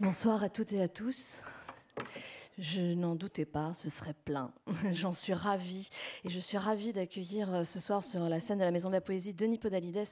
Bonsoir 0.00 0.42
à 0.42 0.48
toutes 0.48 0.72
et 0.72 0.80
à 0.80 0.88
tous. 0.88 1.42
Je 2.58 2.80
n'en 2.94 3.16
doutais 3.16 3.44
pas, 3.44 3.74
ce 3.74 3.90
serait 3.90 4.14
plein. 4.14 4.50
J'en 4.92 5.12
suis 5.12 5.34
ravie. 5.34 5.90
Et 6.24 6.30
je 6.30 6.40
suis 6.40 6.56
ravie 6.56 6.94
d'accueillir 6.94 7.52
euh, 7.52 7.64
ce 7.64 7.80
soir 7.80 8.02
sur 8.02 8.26
la 8.26 8.40
scène 8.40 8.60
de 8.60 8.64
la 8.64 8.70
Maison 8.70 8.88
de 8.88 8.94
la 8.94 9.02
Poésie 9.02 9.34
Denis 9.34 9.58
Podalides 9.58 10.08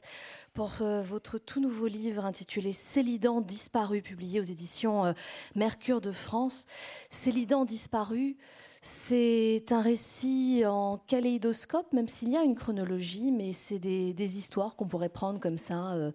pour 0.52 0.82
euh, 0.82 1.00
votre 1.00 1.38
tout 1.38 1.62
nouveau 1.62 1.86
livre 1.86 2.26
intitulé 2.26 2.74
Célidan 2.74 3.40
disparu, 3.40 4.02
publié 4.02 4.40
aux 4.40 4.42
éditions 4.42 5.06
euh, 5.06 5.14
Mercure 5.54 6.02
de 6.02 6.12
France. 6.12 6.66
Célidan 7.08 7.64
disparu, 7.64 8.36
c'est 8.80 9.64
un 9.70 9.80
récit 9.80 10.62
en 10.66 10.98
kaléidoscope, 11.06 11.92
même 11.92 12.06
s'il 12.06 12.30
y 12.30 12.36
a 12.36 12.42
une 12.42 12.54
chronologie, 12.54 13.32
mais 13.32 13.52
c'est 13.52 13.78
des, 13.78 14.38
histoires 14.38 14.76
qu'on 14.76 14.86
pourrait 14.86 15.08
prendre 15.08 15.40
comme 15.40 15.58
ça 15.58 15.92
euh, 15.94 16.12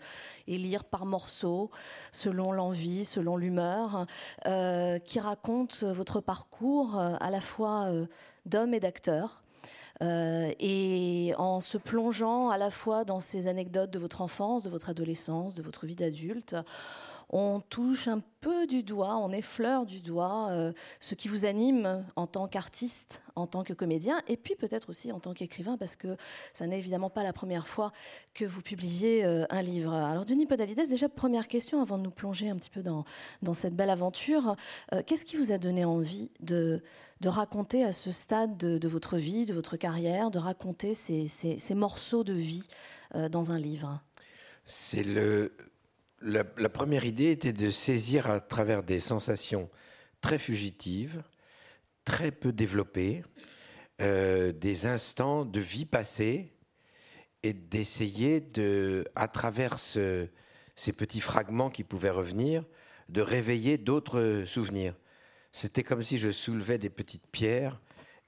et 0.47 0.57
lire 0.57 0.83
par 0.83 1.05
morceaux, 1.05 1.71
selon 2.11 2.51
l'envie, 2.51 3.05
selon 3.05 3.37
l'humeur, 3.37 4.05
euh, 4.45 4.99
qui 4.99 5.19
racontent 5.19 5.75
votre 5.91 6.21
parcours 6.21 6.97
euh, 6.97 7.15
à 7.19 7.31
la 7.31 7.41
fois 7.41 7.89
d'homme 8.45 8.73
et 8.73 8.79
d'acteur. 8.79 9.43
et 10.01 11.33
en 11.37 11.59
se 11.59 11.77
plongeant 11.77 12.49
à 12.49 12.57
la 12.57 12.69
fois 12.69 13.03
dans 13.05 13.19
ces 13.19 13.47
anecdotes 13.47 13.91
de 13.91 13.99
votre 13.99 14.21
enfance, 14.21 14.63
de 14.63 14.69
votre 14.69 14.89
adolescence, 14.89 15.55
de 15.55 15.61
votre 15.61 15.85
vie 15.85 15.95
d'adulte, 15.95 16.55
on 17.33 17.61
touche 17.61 18.07
un 18.07 18.21
peu 18.41 18.67
du 18.67 18.83
doigt, 18.83 19.17
on 19.17 19.31
effleure 19.31 19.87
du 19.87 20.01
doigt 20.01 20.49
euh, 20.51 20.71
ce 20.99 21.15
qui 21.15 21.27
vous 21.27 21.45
anime 21.45 22.05
en 22.15 22.27
tant 22.27 22.47
qu'artiste, 22.47 23.23
en 23.35 23.47
tant 23.47 23.63
que 23.63 23.73
comédien, 23.73 24.21
et 24.27 24.37
puis 24.37 24.53
peut-être 24.55 24.91
aussi 24.91 25.11
en 25.11 25.19
tant 25.19 25.33
qu'écrivain, 25.33 25.75
parce 25.75 25.95
que 25.95 26.15
ça 26.53 26.67
n'est 26.67 26.77
évidemment 26.77 27.09
pas 27.09 27.23
la 27.23 27.33
première 27.33 27.67
fois 27.67 27.91
que 28.35 28.45
vous 28.45 28.61
publiez 28.61 29.25
euh, 29.25 29.45
un 29.49 29.63
livre. 29.63 29.93
Alors, 29.93 30.25
Denis 30.25 30.45
Podalides, 30.45 30.87
déjà, 30.87 31.09
première 31.09 31.47
question 31.47 31.81
avant 31.81 31.97
de 31.97 32.03
nous 32.03 32.11
plonger 32.11 32.51
un 32.51 32.55
petit 32.55 32.69
peu 32.69 32.83
dans, 32.83 33.03
cette 33.53 33.75
belle 33.75 33.89
aventure. 33.89 34.55
Euh, 34.93 35.01
qu'est-ce 35.03 35.25
qui 35.25 35.35
vous 35.35 35.51
a 35.51 35.57
donné 35.57 35.85
envie 35.85 36.29
de, 36.39 36.83
de 37.21 37.29
raconter 37.29 37.83
à 37.83 37.93
ce 37.93 38.11
stade 38.11 38.57
de, 38.57 38.87
votre 38.87 39.17
vie, 39.17 39.47
de 39.47 39.55
votre 39.55 39.75
carrière, 39.75 40.29
de 40.29 40.37
raconter 40.37 40.93
ces, 40.93 41.25
ces 41.27 41.75
morceaux 41.75 42.23
de 42.23 42.33
vie 42.33 42.67
dans 43.31 43.51
un 43.51 43.57
livre? 43.57 44.01
C'est 44.65 45.03
le 45.03 45.51
la, 46.23 46.69
première 46.69 47.05
idée 47.05 47.31
était 47.31 47.53
de 47.53 47.69
saisir 47.69 48.29
à 48.29 48.39
travers 48.39 48.83
des 48.83 48.99
sensations 48.99 49.69
très 50.21 50.39
fugitives, 50.39 51.23
très 52.05 52.31
peu 52.31 52.51
développées, 52.51 53.23
euh, 54.01 54.51
des 54.51 54.85
instants 54.85 55.45
de 55.45 55.59
vie 55.59 55.85
passée 55.85 56.53
et 57.43 57.53
d'essayer 57.53 58.39
de, 58.39 59.05
à 59.15 59.27
travers 59.27 59.77
ces 59.79 60.29
petits 60.97 61.21
fragments 61.21 61.69
qui 61.69 61.83
pouvaient 61.83 62.09
revenir, 62.09 62.63
de 63.09 63.21
réveiller 63.21 63.77
d'autres 63.77 64.43
souvenirs. 64.45 64.95
C'était 65.51 65.83
comme 65.83 66.01
si 66.01 66.17
je 66.17 66.31
soulevais 66.31 66.77
des 66.77 66.89
petites 66.89 67.27
pierres 67.27 67.81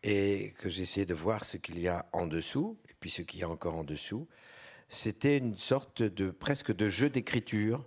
et 0.04 0.54
que 0.60 0.70
j'essayais 0.70 1.06
de 1.06 1.14
voir 1.14 1.46
ce 1.46 1.58
qu'il 1.58 1.80
y 1.80 1.88
a 1.88 2.06
en 2.12 2.28
dessous 2.28 2.78
et 2.90 2.94
puis 3.00 3.10
ce 3.10 3.22
qu'il 3.22 3.40
y 3.40 3.44
a 3.44 3.50
encore 3.50 3.76
en 3.76 3.84
dessous 3.84 4.28
c'était 4.96 5.38
une 5.38 5.58
sorte 5.58 6.02
de 6.02 6.32
presque 6.32 6.74
de 6.76 6.88
jeu 6.88 7.10
d'écriture. 7.10 7.86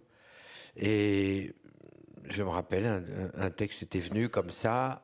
Et 0.76 1.54
je 2.28 2.42
me 2.42 2.48
rappelle, 2.48 3.30
un, 3.34 3.50
texte 3.50 3.82
était 3.82 4.00
venu 4.00 4.28
comme 4.28 4.50
ça, 4.50 5.02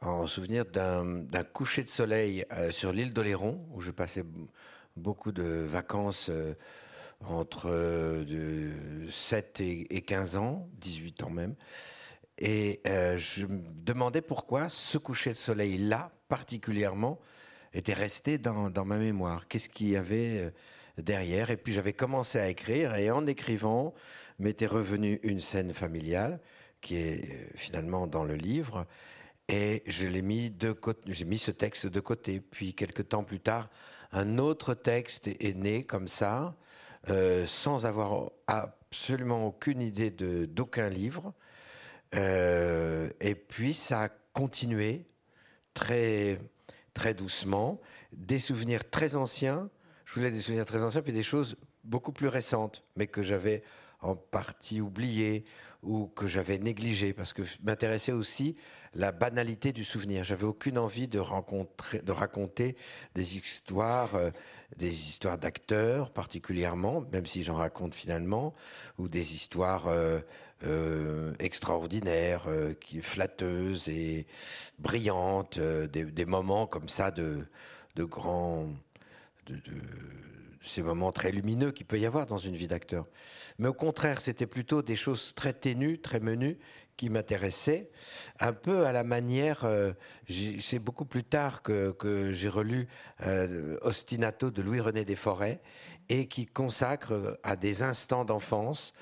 en 0.00 0.26
souvenir 0.26 0.64
d'un 0.64 1.44
coucher 1.52 1.82
de 1.82 1.88
soleil 1.88 2.44
euh, 2.52 2.70
sur 2.70 2.92
l'île 2.92 3.12
d'Oléron, 3.12 3.66
où 3.72 3.80
je 3.80 3.90
passais 3.90 4.22
beaucoup 4.96 5.32
de 5.32 5.42
vacances 5.42 6.28
euh, 6.30 6.54
entre 7.26 7.68
de 7.68 8.70
7 9.10 9.60
et, 9.60 10.02
15 10.02 10.36
ans, 10.36 10.68
18 10.78 11.24
ans 11.24 11.30
même. 11.30 11.56
Et 12.38 12.80
euh, 12.86 13.16
je 13.16 13.46
me 13.46 13.60
demandais 13.74 14.22
pourquoi 14.22 14.68
ce 14.68 14.96
coucher 14.98 15.30
de 15.30 15.36
soleil-là, 15.36 16.12
particulièrement, 16.28 17.18
était 17.74 17.94
resté 17.94 18.38
dans, 18.38 18.70
dans 18.70 18.84
ma 18.84 18.98
mémoire. 18.98 19.48
Qu'est-ce 19.48 19.68
qu'il 19.68 19.88
y 19.88 19.96
avait 19.96 20.52
derrière. 20.98 21.50
Et 21.50 21.56
puis 21.56 21.72
j'avais 21.72 21.92
commencé 21.92 22.38
à 22.38 22.48
écrire 22.48 22.94
et 22.96 23.10
en 23.10 23.26
écrivant 23.26 23.94
m'était 24.38 24.66
revenue 24.66 25.20
une 25.22 25.40
scène 25.40 25.72
familiale 25.72 26.40
qui 26.80 26.96
est 26.96 27.24
euh, 27.24 27.48
finalement 27.54 28.06
dans 28.06 28.24
le 28.24 28.34
livre. 28.34 28.86
Et 29.48 29.82
je 29.86 30.06
l'ai 30.06 30.22
mis 30.22 30.50
de 30.50 30.72
côté, 30.72 31.10
j'ai 31.12 31.24
mis 31.24 31.38
ce 31.38 31.50
texte 31.50 31.86
de 31.86 32.00
côté. 32.00 32.40
Puis 32.40 32.74
quelques 32.74 33.08
temps 33.08 33.24
plus 33.24 33.40
tard, 33.40 33.68
un 34.12 34.38
autre 34.38 34.74
texte 34.74 35.28
est 35.28 35.56
né 35.56 35.84
comme 35.84 36.08
ça, 36.08 36.54
euh, 37.08 37.46
sans 37.46 37.86
avoir 37.86 38.30
absolument 38.46 39.46
aucune 39.46 39.80
idée 39.80 40.10
de 40.10 40.44
d'aucun 40.44 40.88
livre. 40.90 41.32
Euh, 42.14 43.10
et 43.20 43.34
puis 43.34 43.74
ça 43.74 44.04
a 44.04 44.08
continué 44.32 45.06
très 45.74 46.38
très 46.94 47.14
doucement, 47.14 47.80
des 48.12 48.38
souvenirs 48.38 48.88
très 48.90 49.14
anciens 49.14 49.70
je 50.08 50.14
voulais 50.14 50.30
des 50.30 50.40
souvenirs 50.40 50.64
très 50.64 50.82
anciens, 50.82 51.02
puis 51.02 51.12
des 51.12 51.22
choses 51.22 51.56
beaucoup 51.84 52.12
plus 52.12 52.28
récentes, 52.28 52.82
mais 52.96 53.06
que 53.06 53.22
j'avais 53.22 53.62
en 54.00 54.16
partie 54.16 54.80
oubliées 54.80 55.44
ou 55.82 56.06
que 56.06 56.26
j'avais 56.26 56.56
négligées, 56.56 57.12
parce 57.12 57.34
que 57.34 57.42
m'intéressait 57.62 58.12
aussi 58.12 58.56
la 58.94 59.12
banalité 59.12 59.70
du 59.70 59.84
souvenir. 59.84 60.24
J'avais 60.24 60.46
aucune 60.46 60.78
envie 60.78 61.08
de, 61.08 61.20
raconter 62.10 62.74
des 63.14 63.36
histoires, 63.36 64.14
euh, 64.14 64.30
des 64.78 64.88
histoires 64.88 65.36
d'acteurs 65.36 66.10
particulièrement, 66.10 67.04
même 67.12 67.26
si 67.26 67.42
j'en 67.42 67.56
raconte 67.56 67.94
finalement, 67.94 68.54
ou 68.96 69.08
des 69.08 69.34
histoires 69.34 69.88
euh, 69.88 70.20
euh, 70.64 71.34
extraordinaires, 71.38 72.48
flatteuses 73.02 73.90
et 73.90 74.26
brillantes, 74.78 75.60
des, 75.60 76.24
moments 76.24 76.66
comme 76.66 76.88
ça 76.88 77.10
de 77.10 77.46
grands 77.98 78.70
de, 79.48 79.60
ces 80.60 80.82
moments 80.82 81.12
très 81.12 81.30
lumineux 81.30 81.72
qu'il 81.72 81.86
peut 81.86 81.98
y 81.98 82.06
avoir 82.06 82.26
dans 82.26 82.38
une 82.38 82.56
vie 82.56 82.68
d'acteur. 82.68 83.06
Mais 83.58 83.68
au 83.68 83.74
contraire, 83.74 84.20
c'était 84.20 84.46
plutôt 84.46 84.82
des 84.82 84.96
choses 84.96 85.34
très 85.34 85.52
ténues, 85.52 85.98
très 85.98 86.20
menues, 86.20 86.58
qui 86.96 87.10
m'intéressaient, 87.10 87.88
un 88.40 88.52
peu 88.52 88.84
à 88.84 88.92
la 88.92 89.04
manière, 89.04 89.64
euh, 89.64 89.92
c'est 90.28 90.80
beaucoup 90.80 91.04
plus 91.04 91.22
tard 91.22 91.62
que, 91.62 92.32
j'ai 92.32 92.48
relu 92.48 92.88
euh, 93.24 93.78
Ostinato 93.82 94.50
de 94.50 94.62
Louis-René 94.62 95.04
Desforêts, 95.04 95.60
et 96.08 96.26
qui 96.26 96.46
consacre 96.46 97.38
à 97.44 97.54
des 97.54 97.82
instants 97.82 98.24
d'enfance, 98.24 98.94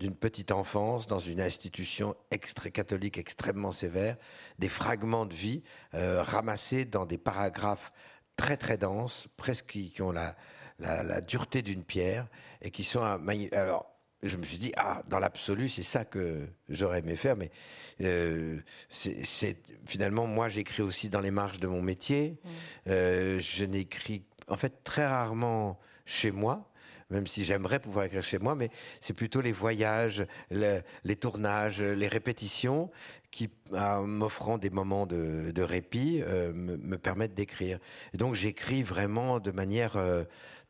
d'une 0.00 0.14
petite 0.14 0.52
enfance 0.52 1.06
dans 1.06 1.20
une 1.20 1.40
institution 1.40 2.16
extra 2.30 2.68
catholique 2.70 3.16
extrêmement 3.16 3.72
sévère, 3.72 4.16
des 4.58 4.68
fragments 4.68 5.24
de 5.24 5.34
vie 5.34 5.62
euh, 5.94 6.22
ramassés 6.22 6.84
dans 6.84 7.06
des 7.06 7.16
paragraphes 7.16 7.92
très 8.36 8.56
très 8.56 8.78
denses, 8.78 9.28
presque 9.36 9.66
qui, 9.66 10.02
ont 10.02 10.12
la, 10.12 10.36
la, 10.78 11.20
dureté 11.20 11.62
d'une 11.62 11.84
pierre 11.84 12.28
et 12.62 12.70
qui 12.70 12.84
sont 12.84 13.02
un 13.02 13.20
Alors, 13.52 13.90
je 14.22 14.36
me 14.36 14.44
suis 14.44 14.58
dit, 14.58 14.72
ah, 14.76 15.02
dans 15.08 15.18
l'absolu, 15.18 15.68
c'est 15.68 15.82
ça 15.82 16.04
que 16.04 16.46
j'aurais 16.68 17.00
aimé 17.00 17.16
faire, 17.16 17.36
mais 17.36 17.50
euh, 18.00 18.60
c'est 18.88 19.56
finalement, 19.86 20.26
moi, 20.26 20.48
j'écris 20.48 20.82
aussi 20.82 21.08
dans 21.08 21.20
les 21.20 21.30
marges 21.30 21.60
de 21.60 21.66
mon 21.66 21.82
métier. 21.82 22.38
Mmh. 22.42 22.48
Euh, 22.88 23.38
je 23.38 23.64
n'écris, 23.64 24.24
en 24.48 24.56
fait, 24.56 24.82
très 24.84 25.06
rarement 25.06 25.78
chez 26.04 26.30
moi 26.30 26.70
même 27.10 27.26
si 27.26 27.44
j'aimerais 27.44 27.78
pouvoir 27.78 28.06
écrire 28.06 28.24
chez 28.24 28.38
moi, 28.38 28.54
mais 28.54 28.70
c'est 29.00 29.12
plutôt 29.12 29.40
les 29.40 29.52
voyages, 29.52 30.26
les 30.50 31.16
tournages, 31.16 31.82
les 31.82 32.08
répétitions 32.08 32.90
qui, 33.30 33.50
m'offrant 33.70 34.58
des 34.58 34.70
moments 34.70 35.06
de, 35.06 35.62
répit, 35.62 36.22
euh, 36.22 36.52
me, 36.54 36.96
permettent 36.96 37.34
d'écrire. 37.34 37.78
Donc 38.14 38.34
j'écris 38.34 38.82
vraiment 38.82 39.40
de 39.40 39.50
manière 39.50 39.96
euh, 39.96 40.24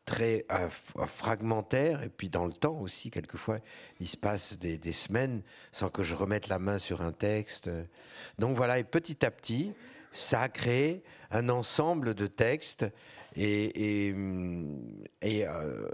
très 0.05 0.45
euh, 0.51 0.69
fragmentaire, 1.05 2.03
et 2.03 2.09
puis 2.09 2.29
dans 2.29 2.45
le 2.45 2.53
temps 2.53 2.79
aussi, 2.79 3.09
quelquefois, 3.09 3.59
il 3.99 4.07
se 4.07 4.17
passe 4.17 4.57
des, 4.59 4.77
des, 4.77 4.91
semaines 4.91 5.41
sans 5.71 5.89
que 5.89 6.03
je 6.03 6.13
remette 6.13 6.49
la 6.49 6.59
main 6.59 6.77
sur 6.77 7.01
un 7.01 7.13
texte. 7.13 7.69
Donc 8.37 8.55
voilà, 8.55 8.79
et 8.79 8.83
petit 8.83 9.25
à 9.25 9.31
petit, 9.31 9.73
ça 10.17 10.41
a 10.41 10.49
créé 10.49 11.03
un 11.31 11.49
ensemble 11.49 12.13
de 12.13 12.27
textes 12.27 12.85
et, 13.35 14.07
et, 14.07 14.13
euh, 15.47 15.87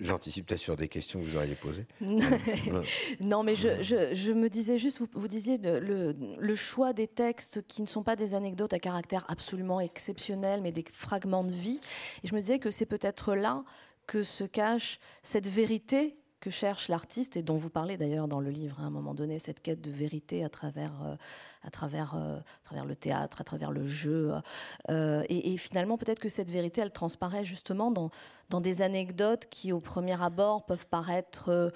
J'anticipe 0.00 0.46
peut-être 0.46 0.60
sur 0.60 0.76
des 0.76 0.86
questions 0.86 1.18
que 1.18 1.24
vous 1.24 1.36
auriez 1.36 1.56
posées. 1.56 1.84
non, 3.20 3.42
mais 3.42 3.56
je, 3.56 4.32
me 4.32 4.48
disais 4.48 4.78
juste, 4.78 5.02
vous, 5.12 5.26
disiez 5.26 5.58
le, 5.58 6.14
le, 6.38 6.54
choix 6.54 6.92
des 6.92 7.08
textes 7.08 7.66
qui 7.66 7.82
ne 7.82 7.86
sont 7.88 8.04
pas 8.04 8.14
des 8.14 8.36
anecdotes 8.36 8.72
à 8.72 8.78
caractère 8.78 9.24
absolument 9.26 9.80
exceptionnel, 9.80 10.62
mais 10.62 10.70
des 10.70 10.84
fragments 10.88 11.42
de 11.42 11.50
vie. 11.50 11.80
Et 12.22 12.28
je 12.28 12.34
me 12.36 12.38
disais 12.38 12.60
que 12.60 12.70
c'est 12.70 12.86
peut-être 12.86 13.34
là 13.34 13.64
que 14.06 14.22
se 14.22 14.44
cache 14.44 15.00
cette 15.24 15.48
vérité 15.48 16.17
que 16.40 16.50
cherche 16.50 16.88
l'artiste 16.88 17.36
et 17.36 17.42
dont 17.42 17.56
vous 17.56 17.70
parlez 17.70 17.96
d'ailleurs 17.96 18.28
dans 18.28 18.40
le 18.40 18.50
livre 18.50 18.78
à 18.80 18.84
un 18.84 18.90
moment 18.90 19.14
donné, 19.14 19.38
cette 19.38 19.60
quête 19.60 19.80
de 19.80 19.90
vérité 19.90 20.44
à 20.44 20.48
travers, 20.48 20.92
euh, 21.04 21.16
euh, 22.22 22.84
le 22.84 22.96
théâtre, 22.96 23.40
à 23.40 23.44
travers 23.44 23.72
le 23.72 23.84
jeu. 23.84 24.32
Euh, 24.90 25.24
et, 25.28 25.56
finalement, 25.56 25.98
peut-être 25.98 26.20
que 26.20 26.28
cette 26.28 26.50
vérité, 26.50 26.80
elle 26.80 26.92
transparaît 26.92 27.44
justement 27.44 27.90
dans 27.90 28.60
des 28.60 28.82
anecdotes 28.82 29.46
qui, 29.50 29.72
au 29.72 29.80
premier 29.80 30.20
abord, 30.22 30.64
peuvent 30.64 30.86
paraître 30.86 31.72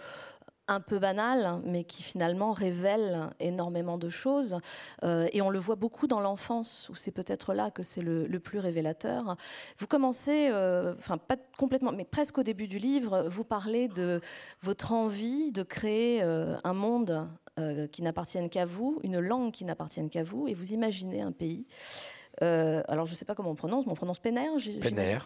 un 0.69 0.81
peu 0.81 0.99
banal, 0.99 1.61
mais 1.64 1.85
qui 1.85 2.03
finalement 2.03 2.53
révèle 2.53 3.31
énormément 3.41 3.99
de 3.99 4.09
choses. 4.09 4.59
Euh, 5.03 5.29
et 5.32 5.43
on 5.43 5.50
le 5.50 5.59
voit 5.59 5.76
beaucoup 5.76 6.06
dans 6.06 6.20
l'enfance, 6.20 6.88
où 6.88 6.94
c'est 6.94 7.11
peut-être 7.11 7.55
là 7.55 7.70
que 7.70 7.82
c'est 7.82 8.03
le, 8.03 8.29
plus 8.38 8.59
révélateur. 8.59 9.37
Vous 9.79 9.87
commencez, 9.87 10.49
euh, 10.50 10.94
enfin 10.99 11.19
pas 11.19 11.37
complètement, 11.59 11.93
mais 11.93 12.05
presque 12.05 12.38
au 12.38 12.43
début 12.43 12.67
du 12.67 12.79
livre, 12.79 13.26
vous 13.29 13.44
parlez 13.44 13.88
de 13.88 14.20
votre 14.62 14.93
envie 14.93 15.53
de 15.53 15.62
créer 15.62 16.23
euh, 16.23 16.56
un 16.64 16.75
monde 16.75 17.29
qui 17.93 18.00
n'appartienne 18.00 18.49
qu'à 18.49 18.64
vous, 18.64 18.99
une 19.03 19.19
langue 19.19 19.53
qui 19.53 19.67
n'appartienne 19.67 20.09
qu'à 20.09 20.25
vous, 20.25 20.49
et 20.49 20.55
vous 20.55 20.73
imaginez 20.73 21.20
un 21.20 21.32
pays. 21.32 21.67
Euh, 22.40 22.82
alors, 22.88 23.06
je 23.06 23.12
ne 23.12 23.17
sais 23.17 23.25
pas 23.25 23.34
comment 23.34 23.50
on 23.50 23.55
prononce, 23.55 23.84
mais 23.87 23.93
on 23.93 23.96
prononce 23.96 24.19
Péner 24.19 24.49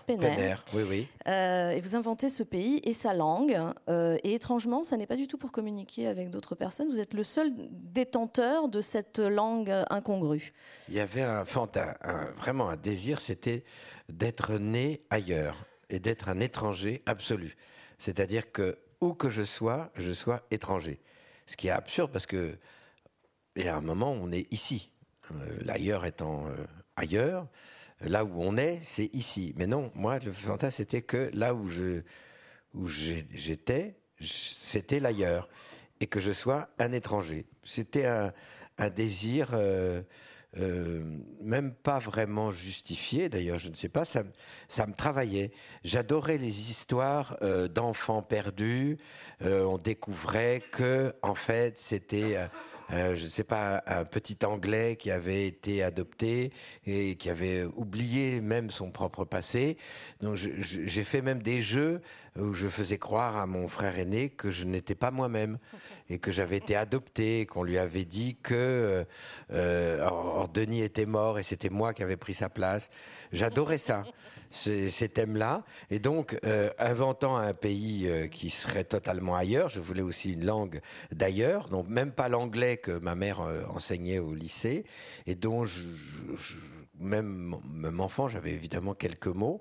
Péner, 0.06 0.54
oui, 0.74 0.82
oui. 0.88 1.08
Euh, 1.28 1.70
et 1.70 1.80
vous 1.80 1.94
inventez 1.94 2.28
ce 2.28 2.42
pays 2.42 2.80
et 2.84 2.92
sa 2.92 3.14
langue. 3.14 3.58
Euh, 3.88 4.18
et 4.24 4.34
étrangement, 4.34 4.82
ça 4.82 4.96
n'est 4.96 5.06
pas 5.06 5.16
du 5.16 5.28
tout 5.28 5.38
pour 5.38 5.52
communiquer 5.52 6.08
avec 6.08 6.30
d'autres 6.30 6.54
personnes. 6.54 6.88
Vous 6.88 7.00
êtes 7.00 7.14
le 7.14 7.22
seul 7.22 7.52
détenteur 7.70 8.68
de 8.68 8.80
cette 8.80 9.18
langue 9.18 9.72
incongrue. 9.90 10.52
Il 10.88 10.94
y 10.94 11.00
avait 11.00 11.22
un, 11.22 11.44
vraiment 12.36 12.68
un 12.68 12.76
désir, 12.76 13.20
c'était 13.20 13.64
d'être 14.08 14.54
né 14.54 15.00
ailleurs 15.10 15.64
et 15.90 16.00
d'être 16.00 16.28
un 16.28 16.40
étranger 16.40 17.02
absolu. 17.06 17.56
C'est-à-dire 17.98 18.50
que 18.50 18.78
où 19.00 19.14
que 19.14 19.30
je 19.30 19.42
sois, 19.42 19.90
je 19.94 20.12
sois 20.12 20.42
étranger. 20.50 21.00
Ce 21.46 21.56
qui 21.56 21.68
est 21.68 21.72
absurde 21.72 22.10
parce 22.10 22.26
que, 22.26 22.58
y 23.56 23.68
a 23.68 23.76
un 23.76 23.80
moment, 23.80 24.10
on 24.10 24.32
est 24.32 24.52
ici. 24.52 24.90
L'ailleurs 25.64 26.04
étant 26.04 26.46
ailleurs. 26.96 27.46
Là 28.00 28.24
où 28.24 28.42
on 28.42 28.56
est, 28.56 28.78
c'est 28.82 29.08
ici. 29.14 29.54
Mais 29.56 29.66
non, 29.66 29.90
moi, 29.94 30.18
le 30.18 30.32
fantasme, 30.32 30.76
c'était 30.76 31.02
que 31.02 31.30
là 31.32 31.54
où 31.54 31.68
je 31.68 32.02
où 32.76 32.88
j'étais, 32.88 33.96
c'était 34.20 35.00
l'ailleurs. 35.00 35.48
Et 36.00 36.06
que 36.06 36.20
je 36.20 36.32
sois 36.32 36.68
un 36.78 36.92
étranger. 36.92 37.46
C'était 37.64 38.04
un, 38.04 38.32
désir, 38.90 39.50
euh, 39.54 40.02
euh, 40.58 41.02
même 41.40 41.72
pas 41.72 41.98
vraiment 41.98 42.52
justifié, 42.52 43.30
d'ailleurs, 43.30 43.58
je 43.58 43.70
ne 43.70 43.74
sais 43.74 43.88
pas, 43.88 44.04
ça, 44.04 44.22
me 44.22 44.92
travaillait. 44.92 45.52
J'adorais 45.84 46.36
les 46.36 46.70
histoires 46.70 47.38
euh, 47.40 47.66
d'enfants 47.66 48.20
perdus. 48.20 48.98
on 49.40 49.78
découvrait 49.78 50.62
que, 50.70 51.14
en 51.22 51.34
fait, 51.34 51.78
c'était 51.78 52.36
euh, 52.92 53.16
je 53.16 53.24
ne 53.24 53.28
sais 53.28 53.44
pas, 53.44 53.82
un 53.86 54.04
petit 54.04 54.38
Anglais 54.44 54.96
qui 54.96 55.10
avait 55.10 55.46
été 55.46 55.82
adopté 55.82 56.52
et 56.86 57.16
qui 57.16 57.30
avait 57.30 57.64
oublié 57.76 58.40
même 58.40 58.70
son 58.70 58.90
propre 58.90 59.24
passé. 59.24 59.76
Donc 60.20 60.36
j'ai 60.36 61.04
fait 61.04 61.22
même 61.22 61.42
des 61.42 61.62
jeux 61.62 62.00
où 62.38 62.52
je 62.52 62.68
faisais 62.68 62.98
croire 62.98 63.36
à 63.36 63.46
mon 63.46 63.66
frère 63.68 63.98
aîné 63.98 64.28
que 64.28 64.50
je 64.50 64.64
n'étais 64.64 64.94
pas 64.94 65.10
moi-même 65.10 65.58
et 66.08 66.18
que 66.18 66.30
j'avais 66.30 66.58
été 66.58 66.76
adopté, 66.76 67.46
qu'on 67.46 67.64
lui 67.64 67.78
avait 67.78 68.04
dit 68.04 68.36
que 68.42 68.54
euh, 68.54 69.04
euh 69.52 70.46
Denis 70.54 70.82
était 70.82 71.06
mort 71.06 71.38
et 71.38 71.42
c'était 71.42 71.70
moi 71.70 71.92
qui 71.92 72.02
avais 72.02 72.16
pris 72.16 72.34
sa 72.34 72.48
place. 72.48 72.90
J'adorais 73.32 73.78
ça 73.78 74.04
ces, 74.50 75.08
thèmes-là. 75.08 75.64
Et 75.90 75.98
donc, 75.98 76.38
euh, 76.44 76.70
inventant 76.78 77.36
un 77.36 77.54
pays 77.54 78.06
euh, 78.06 78.26
qui 78.26 78.50
serait 78.50 78.84
totalement 78.84 79.36
ailleurs, 79.36 79.68
je 79.68 79.80
voulais 79.80 80.02
aussi 80.02 80.32
une 80.32 80.44
langue 80.44 80.80
d'ailleurs, 81.12 81.68
donc 81.68 81.88
même 81.88 82.12
pas 82.12 82.28
l'anglais 82.28 82.76
que 82.76 82.92
ma 82.92 83.14
mère 83.14 83.40
euh, 83.40 83.62
enseignait 83.68 84.18
au 84.18 84.34
lycée, 84.34 84.84
et 85.26 85.34
dont 85.34 85.64
même, 86.98 87.56
même 87.70 88.00
enfant, 88.00 88.26
j'avais 88.26 88.52
évidemment 88.52 88.94
quelques 88.94 89.26
mots. 89.26 89.60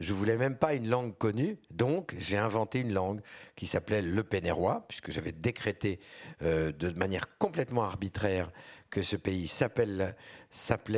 Je 0.00 0.12
voulais 0.12 0.36
même 0.36 0.56
pas 0.56 0.74
une 0.74 0.88
langue 0.88 1.16
connue, 1.16 1.56
donc 1.70 2.14
j'ai 2.18 2.36
inventé 2.36 2.80
une 2.80 2.92
langue 2.92 3.20
qui 3.56 3.66
s'appelait 3.66 4.02
le 4.02 4.22
pénérois, 4.22 4.84
puisque 4.88 5.10
j'avais 5.10 5.32
décrété 5.32 5.98
de 6.42 6.90
manière 6.90 7.38
complètement 7.38 7.84
arbitraire 7.84 8.50
que 8.94 9.02
ce 9.02 9.16
pays 9.16 9.48
s'appelait 9.48 10.14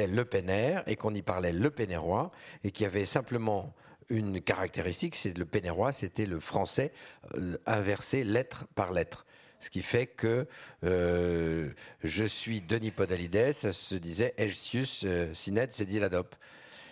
Le 0.07 0.25
Pénère 0.27 0.85
et 0.87 0.97
qu'on 0.97 1.15
y 1.15 1.23
parlait 1.23 1.53
le 1.53 1.71
pénérois 1.71 2.31
et 2.63 2.71
qu'il 2.71 2.85
y 2.85 2.87
avait 2.87 3.07
simplement 3.07 3.75
une 4.11 4.43
caractéristique, 4.43 5.17
c'est 5.17 5.37
le 5.37 5.47
pénérois, 5.47 5.93
c'était 5.93 6.27
le 6.27 6.39
français 6.39 6.93
euh, 7.35 7.57
inversé 7.65 8.23
lettre 8.23 8.67
par 8.75 8.93
lettre. 8.93 9.25
Ce 9.61 9.71
qui 9.71 9.81
fait 9.81 10.07
que 10.07 10.47
euh, 10.85 11.71
je 12.05 12.25
suis 12.25 12.61
Denis 12.61 12.91
Podalides, 12.91 13.53
ça 13.53 13.73
se 13.73 13.95
disait 13.95 14.35
Elsius 14.37 15.03
euh, 15.05 15.33
Sinet 15.33 15.71
Zediladop. 15.73 16.37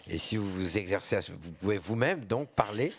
Et 0.08 0.16
si 0.16 0.38
vous 0.38 0.50
vous 0.50 0.78
exercez, 0.78 1.18
vous 1.30 1.52
pouvez 1.52 1.78
vous-même 1.78 2.24
donc 2.24 2.48
parler 2.48 2.92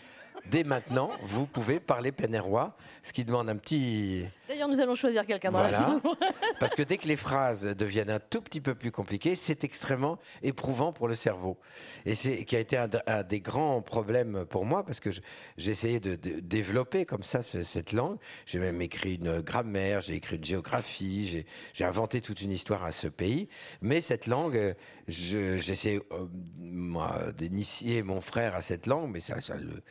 dès 0.50 0.64
maintenant, 0.64 1.10
vous 1.22 1.46
pouvez 1.46 1.80
parler 1.80 2.12
pénérois, 2.12 2.76
ce 3.02 3.12
qui 3.12 3.24
demande 3.24 3.48
un 3.48 3.56
petit. 3.56 4.26
D'ailleurs, 4.48 4.68
nous 4.68 4.80
allons 4.80 4.94
choisir 4.94 5.26
quelqu'un 5.26 5.50
dans 5.50 5.62
la 5.62 5.70
salle. 5.70 6.00
Parce 6.60 6.74
que 6.74 6.82
dès 6.82 6.98
que 6.98 7.08
les 7.08 7.16
phrases 7.16 7.64
deviennent 7.64 8.10
un 8.10 8.20
tout 8.20 8.40
petit 8.40 8.60
peu 8.60 8.74
plus 8.74 8.90
compliquées, 8.90 9.34
c'est 9.34 9.64
extrêmement 9.64 10.18
éprouvant 10.42 10.92
pour 10.92 11.08
le 11.08 11.14
cerveau. 11.14 11.58
Et 12.04 12.14
c'est 12.14 12.44
qui 12.44 12.56
a 12.56 12.60
été 12.60 12.76
un, 12.76 13.22
des 13.22 13.40
grands 13.40 13.82
problèmes 13.82 14.44
pour 14.46 14.64
moi, 14.64 14.84
parce 14.84 15.00
que 15.00 15.10
j'ai 15.56 15.70
essayé 15.70 16.00
de, 16.00 16.14
développer 16.40 17.04
comme 17.04 17.22
ça 17.22 17.42
cette 17.42 17.92
langue. 17.92 18.18
J'ai 18.46 18.58
même 18.58 18.80
écrit 18.80 19.16
une 19.16 19.40
grammaire, 19.40 20.00
j'ai 20.00 20.14
écrit 20.14 20.36
une 20.36 20.44
géographie, 20.44 21.44
j'ai 21.72 21.84
inventé 21.84 22.20
toute 22.20 22.40
une 22.40 22.52
histoire 22.52 22.84
à 22.84 22.92
ce 22.92 23.08
pays. 23.08 23.48
Mais 23.80 24.00
cette 24.00 24.26
langue, 24.26 24.74
j'essaie 25.08 26.00
euh, 26.12 27.32
d'initier 27.32 28.02
mon 28.02 28.20
frère 28.20 28.54
à 28.54 28.62
cette 28.62 28.86
langue, 28.86 29.10
mais 29.12 29.20
ça, 29.20 29.40
ça 29.40 29.56
le 29.56 29.82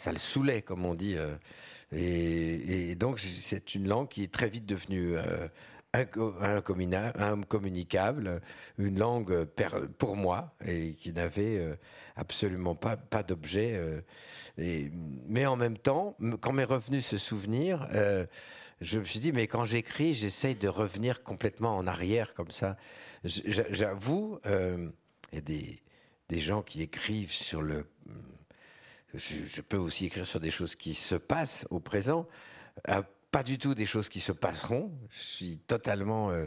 ça 0.00 0.10
le 0.12 0.18
saoulait, 0.18 0.62
comme 0.62 0.86
on 0.86 0.94
dit. 0.94 1.16
Euh. 1.18 1.36
et, 1.92 2.94
donc, 2.94 3.20
c'est 3.20 3.74
une 3.74 3.86
langue 3.86 4.08
qui 4.08 4.22
est 4.22 4.32
très 4.32 4.48
vite 4.48 4.64
devenue 4.64 5.18
euh, 5.18 5.46
incommunicable, 5.92 8.40
une 8.78 8.98
langue 8.98 9.44
pour 9.98 10.16
moi, 10.16 10.54
et 10.64 10.92
qui 10.92 11.12
n'avait 11.12 11.58
euh, 11.58 11.74
absolument 12.16 12.74
pas, 12.74 12.96
pas 12.96 13.22
d'objet. 13.22 13.78
mais 14.56 15.44
en 15.44 15.56
même 15.56 15.76
temps, 15.76 16.16
quand 16.40 16.52
m'est 16.52 16.64
revenu 16.64 17.02
ce 17.02 17.18
souvenir, 17.18 17.86
je 18.80 18.98
me 18.98 19.04
suis 19.04 19.20
dit, 19.20 19.32
mais 19.32 19.48
quand 19.48 19.66
j'écris, 19.66 20.14
j'essaye 20.14 20.54
de 20.54 20.68
revenir 20.68 21.22
complètement 21.22 21.76
en 21.76 21.86
arrière, 21.86 22.32
comme 22.32 22.50
ça. 22.50 22.78
J'avoue, 23.24 24.40
il 24.46 24.92
y 25.34 25.38
a 25.38 25.42
des 25.42 26.40
gens 26.40 26.62
qui 26.62 26.80
écrivent 26.80 27.32
sur 27.32 27.60
le 27.60 27.84
je, 29.14 29.60
peux 29.60 29.76
aussi 29.76 30.06
écrire 30.06 30.26
sur 30.26 30.40
des 30.40 30.50
choses 30.50 30.74
qui 30.74 30.94
se 30.94 31.14
passent 31.14 31.66
au 31.70 31.80
présent, 31.80 32.26
euh, 32.88 33.02
pas 33.30 33.42
du 33.42 33.58
tout 33.58 33.74
des 33.74 33.86
choses 33.86 34.08
qui 34.08 34.20
se 34.20 34.32
passeront. 34.32 34.92
Je 35.10 35.18
suis 35.18 35.58
totalement 35.58 36.30
euh, 36.30 36.46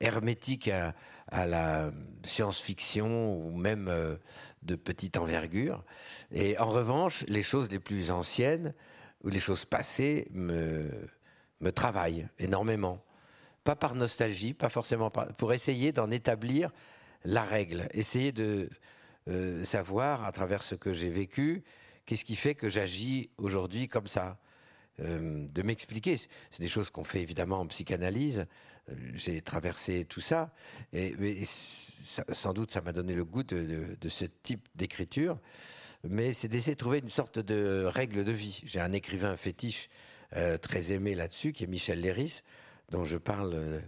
hermétique 0.00 0.68
à, 0.68 0.94
la 1.32 1.92
science-fiction 2.24 3.36
ou 3.36 3.56
même 3.56 3.88
euh, 3.88 4.16
de 4.62 4.74
petite 4.74 5.16
envergure. 5.16 5.84
Et 6.32 6.58
en 6.58 6.68
revanche, 6.68 7.24
les 7.28 7.42
choses 7.42 7.70
les 7.70 7.78
plus 7.78 8.10
anciennes 8.10 8.74
ou 9.22 9.28
les 9.28 9.38
choses 9.38 9.64
passées 9.64 10.26
me, 10.32 10.90
me 11.60 11.70
travaillent 11.70 12.26
énormément. 12.38 13.04
Pas 13.62 13.76
par 13.76 13.94
nostalgie, 13.94 14.54
pas 14.54 14.70
forcément 14.70 15.10
pour 15.10 15.52
essayer 15.52 15.92
d'en 15.92 16.10
établir 16.10 16.70
la 17.24 17.42
règle, 17.42 17.88
essayer 17.92 18.32
de 18.32 18.70
savoir 19.62 20.24
à 20.24 20.32
travers 20.32 20.62
ce 20.62 20.74
que 20.74 20.92
j'ai 20.92 21.10
vécu 21.10 21.62
Qu'est-ce 22.10 22.24
qui 22.24 22.34
fait 22.34 22.56
que 22.56 22.68
j'agis 22.68 23.30
aujourd'hui 23.38 23.86
comme 23.86 24.08
ça 24.08 24.36
euh, 24.98 25.46
De 25.46 25.62
m'expliquer. 25.62 26.16
C'est 26.16 26.58
des 26.58 26.66
choses 26.66 26.90
qu'on 26.90 27.04
fait 27.04 27.22
évidemment 27.22 27.60
en 27.60 27.66
psychanalyse. 27.68 28.46
Euh, 28.88 28.94
j'ai 29.14 29.40
traversé 29.40 30.06
tout 30.06 30.20
ça. 30.20 30.52
Et, 30.92 31.14
sans 31.44 32.52
doute, 32.52 32.72
ça 32.72 32.80
m'a 32.80 32.92
donné 32.92 33.14
le 33.14 33.24
goût 33.24 33.44
de, 33.44 33.96
ce 34.08 34.24
type 34.24 34.66
d'écriture. 34.74 35.38
Mais 36.02 36.32
c'est 36.32 36.48
d'essayer 36.48 36.74
de 36.74 36.80
trouver 36.80 36.98
une 36.98 37.08
sorte 37.08 37.38
de 37.38 37.84
règle 37.84 38.24
de 38.24 38.32
vie. 38.32 38.60
J'ai 38.64 38.80
un 38.80 38.92
écrivain 38.92 39.36
fétiche 39.36 39.88
euh, 40.34 40.58
très 40.58 40.90
aimé 40.90 41.14
là-dessus, 41.14 41.52
qui 41.52 41.62
est 41.62 41.68
Michel 41.68 42.00
Léris, 42.00 42.40
dont 42.88 43.04
je 43.04 43.18
parle 43.18 43.84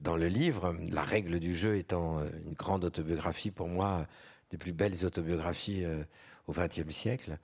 dans 0.00 0.16
le 0.16 0.28
livre. 0.28 0.74
La 0.90 1.02
règle 1.02 1.40
du 1.40 1.54
jeu 1.54 1.76
étant 1.76 2.24
une 2.46 2.54
grande 2.54 2.84
autobiographie 2.84 3.50
pour 3.50 3.68
moi, 3.68 4.06
des 4.50 4.56
plus 4.56 4.72
belles 4.72 5.04
autobiographies 5.04 5.84
au 6.50 6.52
XXe 6.52 6.90
siècle. 6.90 7.38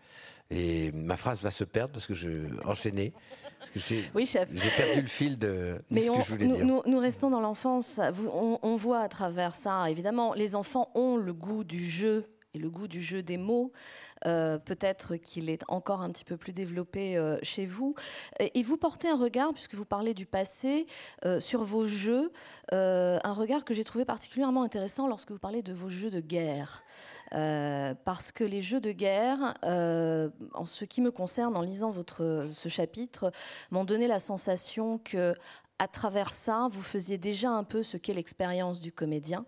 Et 0.50 0.92
ma 0.92 1.16
phrase 1.16 1.42
va 1.42 1.50
se 1.50 1.64
perdre 1.64 1.92
parce 1.92 2.06
que 2.06 2.14
je 2.14 2.28
enchaînais. 2.64 3.12
Parce 3.58 3.70
que 3.70 3.78
oui, 4.14 4.26
chef. 4.26 4.50
J'ai 4.54 4.70
perdu 4.70 5.00
le 5.00 5.08
fil 5.08 5.38
de, 5.38 5.78
ce 5.90 5.94
que 5.94 6.22
je 6.22 6.28
voulais 6.28 6.46
nous, 6.46 6.56
dire. 6.56 6.82
Nous, 6.86 6.98
restons 6.98 7.30
dans 7.30 7.40
l'enfance. 7.40 8.00
On, 8.32 8.58
on, 8.62 8.76
voit 8.76 9.00
à 9.00 9.08
travers 9.08 9.54
ça, 9.54 9.90
évidemment, 9.90 10.34
les 10.34 10.54
enfants 10.54 10.90
ont 10.94 11.16
le 11.16 11.32
goût 11.32 11.64
du 11.64 11.84
jeu 11.84 12.26
et 12.56 12.58
le 12.58 12.70
goût 12.70 12.88
du 12.88 13.00
jeu 13.00 13.22
des 13.22 13.36
mots. 13.36 13.72
Euh, 14.24 14.58
peut-être 14.58 15.16
qu'il 15.16 15.50
est 15.50 15.62
encore 15.68 16.00
un 16.00 16.10
petit 16.10 16.24
peu 16.24 16.36
plus 16.36 16.52
développé 16.52 17.16
euh, 17.16 17.38
chez 17.42 17.66
vous. 17.66 17.94
Et, 18.40 18.62
vous 18.62 18.76
portez 18.76 19.08
un 19.08 19.16
regard, 19.16 19.52
puisque 19.52 19.74
vous 19.74 19.84
parlez 19.84 20.14
du 20.14 20.26
passé, 20.26 20.86
euh, 21.24 21.38
sur 21.38 21.62
vos 21.62 21.86
jeux, 21.86 22.32
un 22.72 23.32
regard 23.32 23.64
que 23.64 23.74
j'ai 23.74 23.84
trouvé 23.84 24.04
particulièrement 24.04 24.62
intéressant 24.62 25.06
lorsque 25.06 25.30
vous 25.30 25.38
parlez 25.38 25.62
de 25.62 25.72
vos 25.72 25.88
jeux 25.88 26.10
de 26.10 26.20
guerre. 26.20 26.82
Parce 27.30 28.32
que 28.32 28.44
les 28.44 28.62
jeux 28.62 28.80
de 28.80 28.92
guerre, 28.92 29.54
en 29.62 30.64
ce 30.64 30.84
qui 30.84 31.00
me 31.00 31.10
concerne, 31.10 31.56
en 31.56 31.62
lisant 31.62 31.90
votre, 31.90 32.46
ce 32.48 32.68
chapitre, 32.68 33.32
m'ont 33.70 33.84
donné 33.84 34.06
la 34.06 34.18
sensation 34.18 34.98
que, 34.98 35.34
à 35.78 35.88
travers 35.88 36.32
ça, 36.32 36.68
vous 36.70 36.82
faisiez 36.82 37.18
déjà 37.18 37.50
un 37.50 37.64
peu 37.64 37.82
ce 37.82 37.96
qu'est 37.96 38.14
l'expérience 38.14 38.80
du 38.80 38.92
comédien 38.92 39.44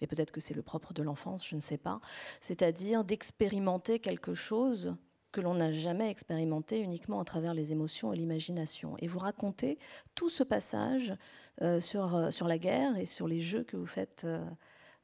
mais 0.00 0.06
peut-être 0.06 0.30
que 0.30 0.40
c'est 0.40 0.54
le 0.54 0.62
propre 0.62 0.92
de 0.92 1.02
l'enfance, 1.02 1.46
je 1.46 1.54
ne 1.54 1.60
sais 1.60 1.78
pas, 1.78 2.00
c'est-à-dire 2.40 3.04
d'expérimenter 3.04 3.98
quelque 3.98 4.34
chose 4.34 4.96
que 5.30 5.40
l'on 5.40 5.54
n'a 5.54 5.72
jamais 5.72 6.10
expérimenté 6.10 6.80
uniquement 6.80 7.20
à 7.20 7.24
travers 7.24 7.52
les 7.52 7.72
émotions 7.72 8.12
et 8.12 8.16
l'imagination. 8.16 8.96
Et 8.98 9.06
vous 9.06 9.18
racontez 9.18 9.78
tout 10.14 10.30
ce 10.30 10.42
passage 10.42 11.14
euh, 11.60 11.80
sur, 11.80 12.14
euh, 12.14 12.30
sur 12.30 12.48
la 12.48 12.58
guerre 12.58 12.96
et 12.96 13.04
sur 13.04 13.28
les 13.28 13.40
jeux 13.40 13.62
que 13.62 13.76
vous 13.76 13.86
faites 13.86 14.22
euh, 14.24 14.42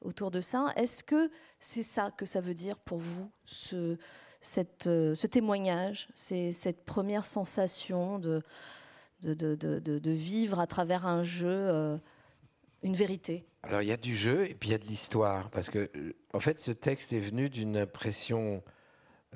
autour 0.04 0.30
de 0.30 0.40
ça. 0.40 0.72
Est-ce 0.76 1.02
que 1.02 1.30
c'est 1.58 1.82
ça 1.82 2.10
que 2.10 2.26
ça 2.26 2.40
veut 2.40 2.54
dire 2.54 2.78
pour 2.78 2.98
vous, 2.98 3.30
ce, 3.44 3.96
cette, 4.40 4.84
ce 4.84 5.26
témoignage, 5.26 6.08
cette 6.14 6.84
première 6.84 7.24
sensation 7.24 8.18
de, 8.18 8.42
vivre 9.22 10.60
à 10.60 10.66
travers 10.66 11.06
un 11.06 11.22
jeu 11.22 11.98
une 12.84 12.94
vérité? 12.94 13.44
Alors 13.64 13.82
il 13.82 13.88
y 13.88 13.92
a 13.92 13.96
du 13.96 14.14
jeu 14.14 14.48
et 14.48 14.54
puis 14.54 14.68
il 14.68 14.72
y 14.72 14.74
a 14.74 14.78
de 14.78 14.84
l'histoire. 14.84 15.50
Parce 15.50 15.70
que, 15.70 15.90
euh, 15.96 16.12
en 16.32 16.40
fait, 16.40 16.60
ce 16.60 16.70
texte 16.70 17.12
est 17.12 17.20
venu 17.20 17.48
d'une 17.48 17.76
impression, 17.76 18.62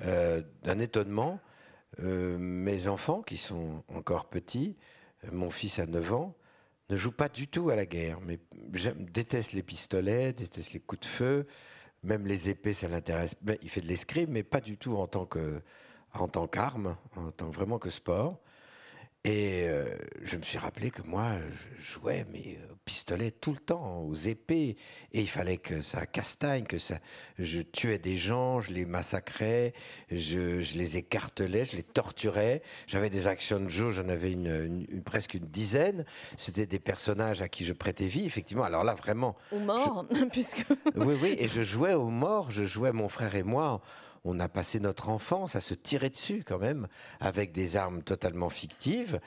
euh, 0.05 0.41
d'un 0.63 0.79
étonnement. 0.79 1.39
Euh, 2.01 2.37
mes 2.37 2.87
enfants, 2.87 3.21
qui 3.23 3.35
sont 3.35 3.83
encore 3.93 4.29
petits, 4.29 4.77
mon 5.31 5.49
fils 5.49 5.79
a 5.79 5.87
9 5.87 6.13
ans, 6.13 6.35
ne 6.89 6.95
jouent 6.95 7.11
pas 7.11 7.29
du 7.29 7.47
tout 7.47 7.69
à 7.69 7.75
la 7.75 7.85
guerre. 7.85 8.19
Mais 8.21 8.39
déteste 8.95 9.53
les 9.53 9.63
pistolets, 9.63 10.33
déteste 10.33 10.73
les 10.73 10.79
coups 10.79 11.01
de 11.01 11.05
feu, 11.05 11.47
même 12.03 12.25
les 12.25 12.49
épées, 12.49 12.73
ça 12.73 12.87
l'intéresse. 12.87 13.35
Il 13.61 13.69
fait 13.69 13.81
de 13.81 13.87
l'escrime, 13.87 14.31
mais 14.31 14.43
pas 14.43 14.61
du 14.61 14.77
tout 14.77 14.95
en 14.95 15.07
tant 15.07 15.25
tant 16.27 16.47
qu'arme, 16.47 16.95
en 17.15 17.31
tant 17.31 17.49
vraiment 17.49 17.79
que 17.79 17.89
sport. 17.89 18.39
Et 19.25 19.65
euh, 19.67 19.85
je 20.23 20.37
me 20.37 20.43
suis 20.43 20.57
rappelé 20.57 20.91
que 20.91 21.01
moi, 21.01 21.33
je 21.77 21.93
jouais 21.93 22.25
mais 22.31 22.57
au 22.71 22.75
pistolet 22.85 23.31
tout 23.31 23.51
le 23.51 23.59
temps, 23.59 23.99
aux 23.99 24.13
épées, 24.13 24.77
et 25.11 25.19
il 25.19 25.27
fallait 25.27 25.57
que 25.57 25.81
ça 25.81 26.05
castagne, 26.05 26.63
que 26.63 26.77
ça. 26.77 26.99
Je 27.37 27.59
tuais 27.59 27.99
des 27.99 28.15
gens, 28.15 28.61
je 28.61 28.71
les 28.71 28.85
massacrais, 28.85 29.73
je, 30.09 30.61
je 30.61 30.77
les 30.77 30.95
écartelais, 30.95 31.65
je 31.65 31.75
les 31.75 31.83
torturais. 31.83 32.61
J'avais 32.87 33.09
des 33.09 33.27
actions 33.27 33.59
de 33.59 33.69
jeu, 33.69 33.91
j'en 33.91 34.07
avais 34.07 34.31
une, 34.31 34.87
presque 35.03 35.33
une 35.33 35.47
dizaine. 35.47 36.05
C'était 36.37 36.65
des 36.65 36.79
personnages 36.79 37.41
à 37.41 37.49
qui 37.49 37.65
je 37.65 37.73
prêtais 37.73 38.07
vie, 38.07 38.25
effectivement. 38.25 38.63
Alors 38.63 38.85
là, 38.85 38.95
vraiment. 38.95 39.35
Aux 39.51 39.59
morts, 39.59 40.05
puisque. 40.31 40.63
oui, 40.95 41.15
oui, 41.21 41.35
et 41.37 41.49
je 41.49 41.61
jouais 41.61 41.93
aux 41.93 42.09
morts. 42.09 42.51
Je 42.51 42.63
jouais 42.63 42.93
mon 42.93 43.09
frère 43.09 43.35
et 43.35 43.43
moi 43.43 43.81
on 44.23 44.39
a 44.39 44.49
passé 44.49 44.79
notre 44.79 45.09
enfance 45.09 45.55
à 45.55 45.61
se 45.61 45.73
tirer 45.73 46.09
dessus 46.09 46.43
quand 46.45 46.59
même, 46.59 46.87
avec 47.19 47.51
des 47.51 47.75
armes 47.75 48.03
totalement 48.03 48.49
fictives 48.49 49.19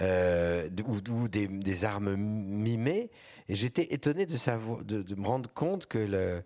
euh, 0.00 0.68
ou, 0.86 1.28
des, 1.28 1.84
armes 1.84 2.16
mimées. 2.16 3.10
Et 3.48 3.54
j'étais 3.54 3.92
étonné 3.94 4.26
de, 4.26 4.36
savoir, 4.36 4.84
de, 4.84 5.14
me 5.14 5.26
rendre 5.26 5.50
compte 5.52 5.86
que 5.86 6.42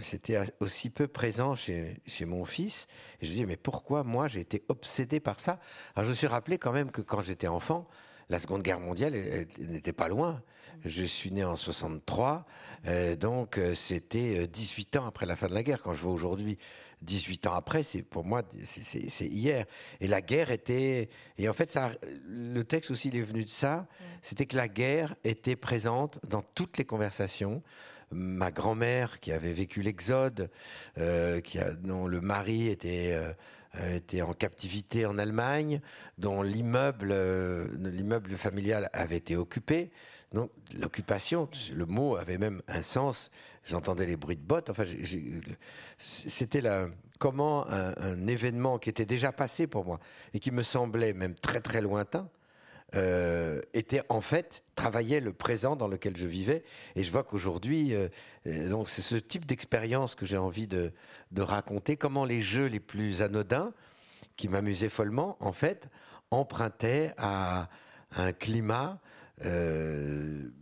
c'était 0.00 0.38
aussi 0.60 0.90
peu 0.90 1.08
présent 1.08 1.56
chez, 1.56 2.00
chez 2.06 2.24
mon 2.24 2.44
fils. 2.44 2.86
Et 3.20 3.26
je 3.26 3.30
me 3.30 3.34
disais, 3.34 3.46
mais 3.46 3.56
pourquoi 3.56 4.04
moi 4.04 4.28
j'ai 4.28 4.40
été 4.40 4.64
obsédé 4.68 5.20
par 5.20 5.40
ça? 5.40 5.58
Alors 5.94 6.04
je 6.04 6.10
me 6.10 6.14
suis 6.14 6.26
rappelé 6.26 6.58
quand 6.58 6.72
même 6.72 6.90
que 6.90 7.02
quand 7.02 7.22
j'étais 7.22 7.48
enfant, 7.48 7.88
la 8.28 8.38
Seconde 8.38 8.62
Guerre 8.62 8.80
mondiale 8.80 9.14
n'était 9.58 9.92
pas 9.92 10.08
loin. 10.08 10.42
Je 10.84 11.04
suis 11.04 11.30
né 11.30 11.44
en 11.44 11.56
63, 11.56 12.44
euh, 12.86 13.16
donc 13.16 13.58
euh, 13.58 13.74
c'était 13.74 14.46
18 14.46 14.96
ans 14.96 15.06
après 15.06 15.24
la 15.24 15.36
fin 15.36 15.46
de 15.46 15.54
la 15.54 15.62
guerre. 15.62 15.80
Quand 15.82 15.94
je 15.94 16.02
vois 16.02 16.12
aujourd'hui 16.12 16.58
18 17.04 17.46
ans 17.46 17.54
après, 17.54 17.82
c'est 17.82 18.02
pour 18.02 18.24
moi, 18.24 18.42
c'est 18.62 19.26
hier. 19.26 19.66
Et 20.00 20.08
la 20.08 20.20
guerre 20.20 20.50
était. 20.50 21.08
Et 21.38 21.48
en 21.48 21.52
fait, 21.52 21.70
ça, 21.70 21.92
le 22.26 22.62
texte 22.64 22.90
aussi, 22.90 23.08
il 23.08 23.16
est 23.16 23.22
venu 23.22 23.44
de 23.44 23.50
ça. 23.50 23.86
C'était 24.22 24.46
que 24.46 24.56
la 24.56 24.68
guerre 24.68 25.14
était 25.24 25.56
présente 25.56 26.18
dans 26.26 26.42
toutes 26.42 26.78
les 26.78 26.84
conversations. 26.84 27.62
Ma 28.10 28.50
grand-mère, 28.50 29.20
qui 29.20 29.32
avait 29.32 29.52
vécu 29.52 29.82
l'Exode, 29.82 30.50
euh, 30.98 31.40
qui 31.40 31.58
a, 31.58 31.72
dont 31.72 32.06
le 32.06 32.20
mari 32.20 32.68
était. 32.68 33.12
Euh, 33.12 33.32
était 33.92 34.22
en 34.22 34.32
captivité 34.32 35.06
en 35.06 35.18
Allemagne, 35.18 35.80
dont 36.18 36.42
l'immeuble, 36.42 37.10
euh, 37.10 37.66
l'immeuble 37.78 38.36
familial 38.36 38.90
avait 38.92 39.16
été 39.16 39.36
occupé. 39.36 39.90
Donc 40.32 40.50
l'occupation, 40.78 41.48
le 41.74 41.86
mot 41.86 42.16
avait 42.16 42.38
même 42.38 42.62
un 42.68 42.82
sens 42.82 43.30
j'entendais 43.64 44.06
les 44.06 44.16
bruits 44.16 44.36
de 44.36 44.42
bottes. 44.42 44.70
Enfin, 44.70 44.84
c'était 45.98 46.60
là 46.60 46.88
comment 47.18 47.66
un, 47.68 48.26
événement 48.26 48.78
qui 48.78 48.90
était 48.90 49.06
déjà 49.06 49.32
passé 49.32 49.66
pour 49.66 49.84
moi 49.84 50.00
et 50.32 50.40
qui 50.40 50.50
me 50.50 50.62
semblait 50.62 51.12
même 51.12 51.34
très 51.34 51.60
très 51.60 51.80
lointain. 51.80 52.28
Euh, 52.96 53.60
était 53.72 54.02
en 54.08 54.20
fait 54.20 54.62
travaillait 54.76 55.18
le 55.20 55.32
présent 55.32 55.74
dans 55.74 55.88
lequel 55.88 56.16
je 56.16 56.28
vivais 56.28 56.62
et 56.94 57.02
je 57.02 57.10
vois 57.10 57.24
qu'aujourd'hui 57.24 57.92
euh, 57.92 58.08
euh, 58.46 58.68
donc 58.68 58.88
c'est 58.88 59.02
ce 59.02 59.16
type 59.16 59.46
d'expérience 59.46 60.14
que 60.14 60.24
j'ai 60.24 60.36
envie 60.36 60.68
de, 60.68 60.92
de 61.32 61.42
raconter 61.42 61.96
comment 61.96 62.24
les 62.24 62.40
jeux 62.40 62.66
les 62.66 62.78
plus 62.78 63.20
anodins 63.20 63.72
qui 64.36 64.46
m'amusaient 64.46 64.90
follement 64.90 65.36
en 65.40 65.52
fait 65.52 65.88
empruntaient 66.30 67.12
à 67.18 67.68
un 68.16 68.32
climat 68.32 69.00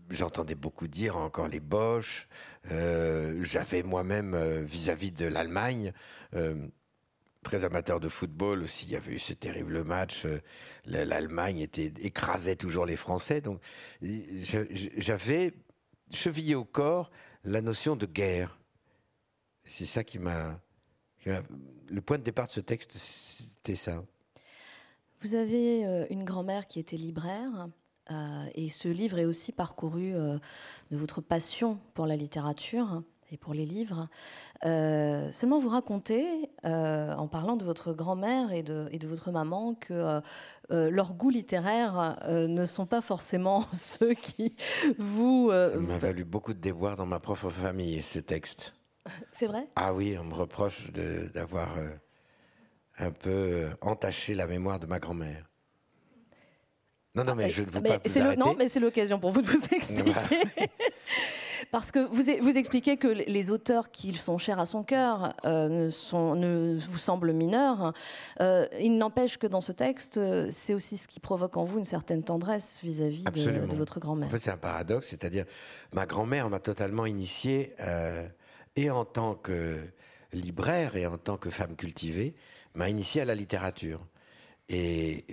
j'entendais 0.09 0.55
beaucoup 0.55 0.89
dire 0.89 1.17
encore 1.17 1.47
les 1.47 1.61
Boches. 1.61 2.27
J'avais 2.65 3.83
moi-même, 3.83 4.35
vis-à-vis 4.65 5.13
de 5.13 5.27
l'Allemagne, 5.27 5.93
très 7.43 7.65
amateur 7.65 8.01
de 8.01 8.09
football 8.09 8.63
aussi, 8.63 8.87
il 8.87 8.93
y 8.93 8.97
avait 8.97 9.13
eu 9.13 9.19
ce 9.19 9.33
terrible 9.33 9.83
match. 9.85 10.27
L'Allemagne 10.85 11.59
était 11.59 11.93
écrasait 12.01 12.57
toujours 12.57 12.87
les 12.87 12.97
Français, 12.97 13.41
donc 13.41 13.61
j'avais 14.01 15.53
chevillé 16.13 16.55
au 16.55 16.65
corps 16.65 17.11
la 17.45 17.61
notion 17.61 17.97
de 17.97 18.07
guerre. 18.07 18.59
C'est 19.65 19.87
ça 19.87 20.05
qui 20.05 20.19
m'a. 20.19 20.61
Le 21.25 22.01
point 22.01 22.19
de 22.19 22.25
départ 22.25 22.49
de 22.49 22.53
ce 22.53 22.61
texte, 22.61 22.93
c'était 22.93 23.77
ça. 23.77 24.03
Vous 25.21 25.37
avez 25.37 26.07
une 26.11 26.25
grand-mère 26.25 26.67
qui 26.67 26.81
était 26.81 26.97
libraire. 26.97 27.69
Euh, 28.11 28.47
et 28.55 28.69
ce 28.69 28.89
livre 28.89 29.19
est 29.19 29.25
aussi 29.25 29.53
parcouru 29.53 30.13
euh, 30.15 30.39
de 30.91 30.97
votre 30.97 31.21
passion 31.21 31.79
pour 31.95 32.07
la 32.07 32.17
littérature 32.17 33.03
et 33.33 33.37
pour 33.37 33.55
les 33.55 33.65
livres. 33.67 34.09
Euh, 34.65 35.33
seulement 35.33 35.59
vous 35.59 35.71
racontez, 35.71 36.51
en 36.65 37.27
parlant 37.27 37.57
de 37.57 37.65
votre 37.65 37.93
grand-mère 37.93 38.53
et 38.53 38.63
de, 38.63 38.89
et 38.93 38.99
de, 38.99 39.07
votre 39.09 39.33
maman, 39.33 39.75
que 39.75 40.21
leurs 40.71 41.15
goûts 41.15 41.31
littéraires 41.31 42.19
ne 42.29 42.65
sont 42.67 42.87
pas 42.87 43.01
forcément 43.01 43.65
ceux 43.73 44.15
qui 44.15 44.55
vous... 44.99 45.51
Ça 45.51 45.77
m'a 45.77 45.99
valu 45.99 46.25
beaucoup 46.25 46.55
de 46.55 46.61
déboires 46.61 46.97
dans 46.97 47.07
ma 47.07 47.21
propre 47.21 47.51
famille, 47.51 48.03
ce 48.03 48.19
texte. 48.19 48.75
C'est 49.33 49.47
vrai? 49.47 49.67
Ah 49.77 49.95
oui, 49.95 50.17
on 50.21 50.25
me 50.25 50.35
reproche 50.35 50.93
d'avoir 50.93 51.69
un 52.99 53.11
peu 53.11 53.69
entaché 53.81 54.35
la 54.35 54.47
mémoire 54.47 54.79
de 54.79 54.87
ma 54.87 54.99
grand-mère. 54.99 55.49
Non, 57.15 57.25
non, 57.25 57.35
mais 57.35 57.51
je 57.51 57.63
ne 57.63 57.67
veux 57.67 57.83
pas 57.83 57.99
vous 58.03 58.19
arrêter. 58.19 58.41
non, 58.41 58.55
mais 58.57 58.69
c'est 58.69 58.81
l'occasion 58.81 59.19
pour 59.19 59.33
vous 59.33 59.43
de 59.43 59.47
vous 59.47 59.65
expliquer. 59.73 60.13
Parce 61.73 61.91
que 61.91 62.01
vous, 62.01 62.25
vous 62.43 62.59
expliquez 62.59 62.99
que 62.99 63.09
les 63.09 63.51
auteurs 63.51 63.91
qui 63.91 64.15
sont 64.15 64.37
chers 64.37 64.61
à 64.61 64.67
son 64.67 64.83
cœur 64.83 65.35
euh, 65.47 65.71
ne, 65.71 65.89
sont, 65.89 66.35
ne 66.35 66.77
vous 66.77 66.99
semblent 66.99 67.33
mineurs. 67.33 67.95
Euh, 68.43 68.67
il 68.79 68.99
n'empêche 68.99 69.39
que 69.39 69.47
dans 69.47 69.63
ce 69.63 69.73
texte, 69.73 70.21
c'est 70.51 70.75
aussi 70.75 70.99
ce 70.99 71.09
qui 71.09 71.19
provoque 71.19 71.57
en 71.57 71.65
vous 71.65 71.79
une 71.79 71.87
certaine 71.87 72.25
tendresse 72.25 72.79
vis-à-vis 72.83 73.25
de, 73.25 73.75
votre 73.75 74.01
grand-mère. 74.01 74.29
En 74.29 74.31
fait, 74.31 74.39
c'est 74.39 74.51
un 74.51 74.59
paradoxe, 74.59 75.09
c'est-à-dire 75.09 75.47
ma 75.95 76.05
grand-mère 76.05 76.51
m'a 76.51 76.61
totalement 76.61 77.07
initié, 77.07 77.75
euh, 77.81 78.29
et 78.77 78.91
en 78.91 79.07
tant 79.07 79.35
que 79.35 79.81
libraire 80.35 80.97
et 80.97 81.07
en 81.07 81.17
tant 81.17 81.39
que 81.39 81.49
femme 81.49 81.75
cultivée, 81.75 82.35
m'a 82.75 82.91
initié 82.91 83.23
à 83.23 83.25
la 83.25 83.35
littérature. 83.35 84.01
Et 84.69 85.25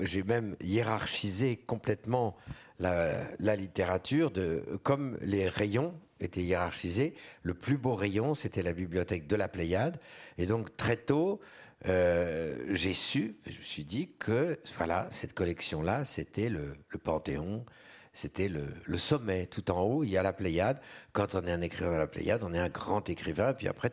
j'ai 0.00 0.22
même 0.24 0.56
hiérarchisé 0.60 1.56
complètement 1.56 2.36
la, 2.80 3.56
littérature, 3.56 4.30
de, 4.30 4.64
comme 4.82 5.18
les 5.20 5.48
rayons 5.48 5.94
étaient 6.20 6.42
hiérarchisés. 6.42 7.14
Le 7.42 7.54
plus 7.54 7.78
beau 7.78 7.94
rayon, 7.94 8.34
c'était 8.34 8.62
la 8.62 8.72
bibliothèque 8.72 9.26
de 9.26 9.36
la 9.36 9.48
Pléiade. 9.48 9.98
Et 10.38 10.46
donc 10.46 10.76
très 10.76 10.96
tôt, 10.96 11.40
euh, 11.86 12.56
j'ai 12.70 12.94
su, 12.94 13.36
je 13.46 13.58
me 13.58 13.62
suis 13.62 13.84
dit 13.84 14.10
que 14.18 14.58
voilà, 14.76 15.08
cette 15.10 15.32
collection-là, 15.34 16.04
c'était 16.04 16.48
le, 16.48 16.74
Panthéon, 17.02 17.64
c'était 18.12 18.48
le, 18.48 18.98
sommet. 18.98 19.46
Tout 19.46 19.70
en 19.70 19.80
haut, 19.82 20.04
il 20.04 20.10
y 20.10 20.16
a 20.16 20.22
la 20.22 20.32
Pléiade. 20.32 20.80
Quand 21.12 21.34
on 21.34 21.46
est 21.46 21.52
un 21.52 21.62
écrivain 21.62 21.94
à 21.94 21.98
la 21.98 22.06
Pléiade, 22.06 22.42
on 22.44 22.52
est 22.52 22.58
un 22.58 22.68
grand 22.68 23.08
écrivain. 23.08 23.54
Puis 23.54 23.68
après, 23.68 23.90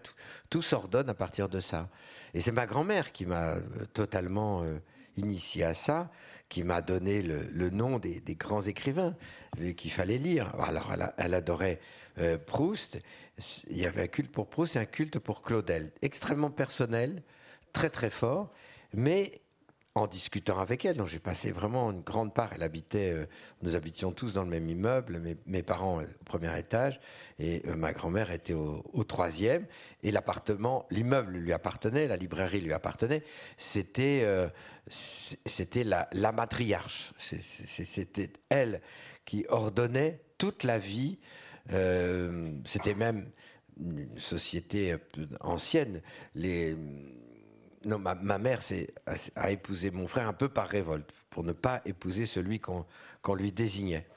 tout, 0.50 0.62
s'ordonne 0.62 1.10
à 1.10 1.14
partir 1.14 1.50
de 1.50 1.60
ça. 1.60 1.90
Et 2.34 2.42
c'est 2.42 2.52
ma 2.52 2.66
grand-mère 2.66 3.12
qui 3.12 3.26
m'a 3.26 3.56
euh, 3.56 3.62
totalement 3.94 4.64
euh, 4.64 4.80
initié 5.16 5.64
à 5.64 5.74
ça, 5.74 6.10
qui 6.50 6.64
m'a 6.64 6.82
donné 6.82 7.22
le, 7.22 7.70
nom 7.70 8.00
des, 8.00 8.22
grands 8.36 8.62
écrivains 8.62 9.16
qu'il 9.76 9.92
fallait 9.92 10.18
lire. 10.18 10.54
Alors, 10.62 10.94
elle, 11.18 11.34
adorait 11.34 11.80
euh, 12.20 12.38
Proust. 12.38 13.00
Il 13.70 13.78
y 13.78 13.86
avait 13.86 14.04
un 14.04 14.08
culte 14.08 14.32
pour 14.32 14.48
Proust 14.48 14.76
et 14.76 14.80
un 14.80 14.86
culte 14.86 15.20
pour 15.20 15.42
Claudel. 15.42 15.92
Extrêmement 16.02 16.50
personnel, 16.50 17.22
très 17.74 17.90
très 17.90 18.10
fort, 18.10 18.52
mais 18.94 19.42
en 19.96 20.08
discutant 20.08 20.60
avec 20.60 20.86
elle. 20.86 20.96
Donc 20.96 21.08
j'ai 21.08 21.20
passé 21.20 21.52
vraiment 21.52 21.92
une 21.92 22.02
grande 22.02 22.34
part. 22.34 22.52
Elle 22.54 22.64
habitait, 22.64 23.12
euh, 23.12 23.26
nous 23.64 23.76
habitions 23.76 24.12
tous 24.12 24.34
dans 24.34 24.44
le 24.44 24.50
même 24.50 24.70
immeuble, 24.70 25.22
mes, 25.46 25.64
parents 25.64 26.00
euh, 26.00 26.04
au 26.04 26.24
premier 26.24 26.58
étage 26.58 27.00
et 27.40 27.64
ma 27.76 27.94
grand-mère 27.94 28.32
était 28.32 28.54
au, 28.54 29.04
troisième. 29.04 29.66
Et 30.04 30.12
l'appartement, 30.12 30.86
l'immeuble 30.92 31.34
lui 31.34 31.52
appartenait, 31.52 32.08
la 32.08 32.16
librairie 32.16 32.62
lui 32.62 32.74
appartenait. 32.74 33.24
C'était, 33.58 34.26
c'était 34.90 35.84
la, 35.84 36.08
la, 36.14 36.32
matriarche. 36.32 37.14
C'était 37.20 38.32
elle 38.50 38.82
qui 39.26 39.46
ordonnait 39.50 40.22
toute 40.38 40.64
la 40.64 40.80
vie. 40.80 41.20
c'était 42.66 42.96
même 42.96 43.30
une 43.80 44.20
société 44.20 44.96
ancienne. 45.42 46.02
Non, 47.86 48.00
ma, 48.00 48.16
mère 48.38 48.60
a, 49.36 49.52
épousé 49.52 49.92
mon 49.92 50.08
frère 50.08 50.28
un 50.28 50.34
peu 50.34 50.50
par 50.50 50.68
révolte, 50.68 51.10
pour 51.30 51.44
ne 51.44 51.54
pas 51.54 51.82
épouser 51.86 52.26
celui 52.26 52.60
qu'on 52.60 53.36
lui 53.36 53.52
désignait. 53.52 54.08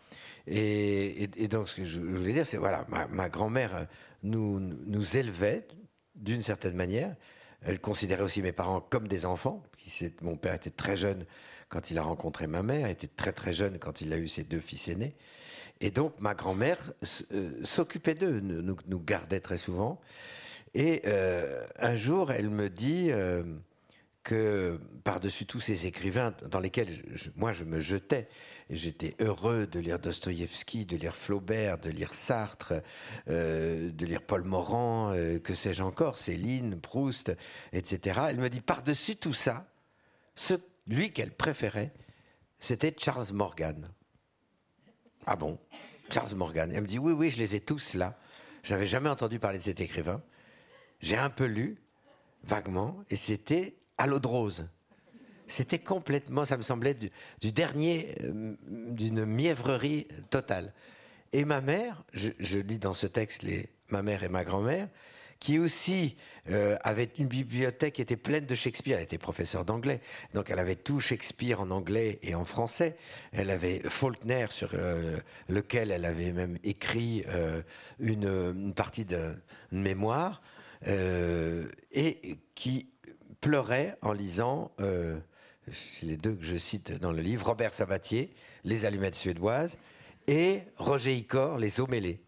Et, 0.47 1.29
donc, 1.49 1.69
ce 1.69 1.77
que 1.77 1.85
je 1.85 2.00
voulais 2.00 2.33
dire, 2.33 2.47
c'est 2.47 2.57
voilà, 2.57 2.87
ma, 3.11 3.29
grand-mère 3.29 3.87
nous, 4.23 4.59
nous 4.59 5.17
élevait 5.17 5.67
d'une 6.15 6.43
certaine 6.43 6.75
manière. 6.75 7.15
Elle 7.62 7.81
considérait 7.81 8.23
aussi 8.23 8.43
mes 8.43 8.52
parents 8.52 8.81
comme 8.81 9.07
des 9.09 9.26
enfants. 9.26 9.62
Mon 10.23 10.37
père 10.37 10.55
était 10.55 10.71
très 10.71 10.97
jeune 10.97 11.26
quand 11.69 11.90
il 11.90 11.99
a 11.99 12.02
rencontré 12.02 12.47
ma 12.47 12.62
mère, 12.62 12.88
était 12.88 13.07
très 13.07 13.33
très 13.33 13.52
jeune 13.52 13.79
quand 13.79 14.00
il 14.00 14.12
a 14.12 14.19
eu 14.19 14.29
ses 14.29 14.45
deux 14.45 14.61
fils 14.61 14.88
aînés. 14.88 15.14
Et 15.81 15.90
donc, 15.90 16.14
ma 16.21 16.35
grand-mère 16.35 16.93
euh, 17.33 17.52
s'occupait 17.62 18.14
d'eux, 18.14 18.40
nous, 18.40 18.76
nous, 18.87 19.00
gardait 19.00 19.40
très 19.40 19.57
souvent. 19.57 20.00
Et 20.75 21.02
euh, 21.07 21.64
un 21.79 21.97
jour, 21.97 22.33
elle 22.33 22.50
me 22.50 22.69
dit 22.69 23.11
euh, 23.11 23.43
que 24.23 24.79
par-dessus 25.05 25.47
tous 25.47 25.61
ces 25.61 25.87
écrivains 25.87 26.35
dans 26.50 26.61
lesquels 26.61 27.02
moi 27.37 27.52
je 27.52 27.64
me 27.64 27.81
jetais, 27.81 28.29
j'étais 28.71 29.15
heureux 29.21 29.67
de 29.67 29.79
lire 29.81 29.99
Dostoïevski, 29.99 30.87
de 30.87 30.97
lire 30.97 31.15
Flaubert, 31.15 31.79
de 31.79 31.91
lire 31.91 32.15
Sartre, 32.15 32.75
euh, 33.29 33.91
de 33.91 34.07
lire 34.07 34.23
Paul 34.23 34.45
Morand, 34.45 35.12
que 35.43 35.55
sais-je 35.55 35.83
encore, 35.83 36.17
Céline, 36.17 36.81
Proust, 36.81 37.33
etc. 37.73 38.21
Elle 38.31 38.39
me 38.39 38.49
dit 38.49 38.61
par-dessus 38.61 39.17
tout 39.17 39.35
ça, 39.35 39.67
celui 40.35 41.12
qu'elle 41.12 41.33
préférait, 41.33 41.93
c'était 42.59 42.95
Charles 42.97 43.33
Morgan. 43.33 43.91
Ah 45.27 45.37
bon 45.37 45.59
Charles 46.11 46.35
Morgan. 46.35 46.71
Elle 46.75 46.83
me 46.83 46.87
dit 46.87 46.99
oui, 46.99 47.12
oui, 47.12 47.31
je 47.31 47.39
les 47.39 47.55
ai 47.55 47.61
tous 47.61 47.95
là. 47.95 48.19
Je 48.62 48.75
n'avais 48.75 48.87
jamais 48.87 49.09
entendu 49.09 49.39
parler 49.39 49.59
de 49.59 49.62
cet 49.62 49.81
écrivain 49.81 50.23
j'ai 51.00 51.17
un 51.17 51.31
peu 51.31 51.45
lu, 51.45 51.83
vaguement, 52.45 53.03
et 53.11 53.17
c'était 53.17 53.77
l'eau 54.07 54.19
de 54.19 54.27
rose. 54.27 54.69
C'était 55.50 55.78
complètement, 55.78 56.45
ça 56.45 56.57
me 56.57 56.62
semblait 56.62 56.95
du, 56.95 57.52
dernier, 57.52 58.14
euh, 58.23 58.57
d'une 58.69 59.25
mièvrerie 59.25 60.09
totale. 60.30 60.73
Et 61.33 61.45
ma 61.45 61.61
mère, 61.61 62.02
je, 62.12 62.59
lis 62.59 62.78
dans 62.78 62.95
ce 62.95 63.07
texte 63.07 63.45
ma 63.90 64.02
mère 64.02 64.25
et 64.25 64.28
ma 64.28 64.45
grand-mère, 64.45 64.88
qui 65.38 65.59
aussi 65.59 66.16
euh, 66.50 66.76
avait 66.83 67.11
une 67.19 67.28
bibliothèque 67.28 67.95
qui 67.95 68.02
était 68.02 68.16
pleine 68.16 68.47
de 68.47 68.54
Shakespeare. 68.54 68.99
Elle 68.99 69.04
était 69.04 69.19
professeure 69.19 69.64
d'anglais, 69.64 70.00
donc 70.35 70.50
elle 70.50 70.59
avait 70.59 70.76
tout 70.76 71.00
Shakespeare 71.00 71.61
en 71.61 71.71
anglais 71.71 72.19
et 72.23 72.35
en 72.35 72.45
français. 72.45 72.97
Elle 73.33 73.50
avait 73.50 73.80
Faulkner 73.88 74.47
sur 74.50 74.71
euh, 74.75 75.19
lequel 75.49 75.90
elle 75.90 76.04
avait 76.04 76.33
même 76.33 76.59
écrit 76.62 77.25
une, 78.00 78.54
une, 78.54 78.75
partie 78.75 79.04
de, 79.04 79.35
mémoire. 79.73 80.42
Euh, 80.87 81.69
et 81.92 82.38
qui 82.54 82.88
pleurait 83.40 83.97
en 84.00 84.12
lisant, 84.12 84.73
euh, 84.80 85.19
c'est 85.73 86.07
les 86.07 86.17
deux 86.17 86.35
que 86.35 86.45
je 86.45 86.57
cite 86.57 86.93
dans 86.93 87.12
le 87.12 87.23
livre, 87.23 87.47
Robert 87.47 87.73
Sabatier, 87.73 88.31
Les 88.65 88.85
allumettes 88.85 89.15
suédoises, 89.15 89.77
et 90.27 90.62
Roger 90.77 91.15
Icor, 91.15 91.59
Les 91.59 91.81
eaux 91.81 91.87
mêlées. 91.87 92.21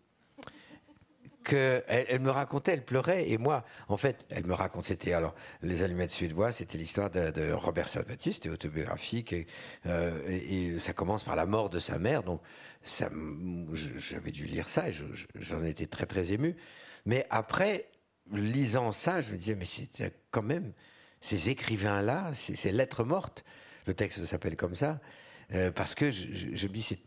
Que 1.45 1.83
elle, 1.89 2.21
me 2.21 2.31
racontait, 2.31 2.73
elle 2.73 2.85
pleurait, 2.85 3.29
et 3.29 3.37
moi, 3.37 3.65
en 3.89 3.97
fait, 3.97 4.27
elle 4.31 4.47
me 4.47 4.55
racontait, 4.55 4.89
c'était 4.89 5.13
alors, 5.13 5.35
Les 5.61 5.83
allumettes 5.83 6.13
suédoises, 6.13 6.57
c'était 6.57 6.79
l'histoire 6.79 7.11
de, 7.11 7.53
Robert 7.53 7.89
Sabatier, 7.89 8.31
c'était 8.31 8.49
autobiographique, 8.49 9.35
euh, 9.87 10.21
et, 10.29 10.79
ça 10.79 10.93
commence 10.93 11.25
par 11.25 11.35
la 11.35 11.47
mort 11.47 11.69
de 11.69 11.81
sa 11.81 11.99
mère, 11.99 12.23
donc 12.23 12.41
j'avais 13.73 14.31
dû 14.31 14.45
lire 14.47 14.69
ça, 14.69 14.89
et 14.89 14.95
j'en 15.35 15.65
étais 15.65 15.87
très 15.87 16.07
très 16.07 16.33
ému. 16.33 16.57
Mais 17.07 17.27
après, 17.31 17.89
lisant 18.31 18.93
ça, 18.93 19.21
je 19.21 19.33
me 19.33 19.37
disais, 19.37 19.57
mais 19.57 19.65
c'est 19.65 20.15
quand 20.31 20.43
même 20.43 20.73
ces 21.23 21.49
écrivains-là, 21.49 22.33
ces 22.35 22.73
lettres 22.73 23.05
mortes, 23.05 23.45
le 23.87 23.95
texte 23.95 24.25
s'appelle 24.27 24.57
comme 24.57 24.75
ça, 24.75 25.01
euh, 25.55 25.71
parce 25.71 25.95
que 25.95 26.11
je, 26.11 26.67
me 26.67 26.73
dis, 26.73 26.83
c'est 26.83 26.99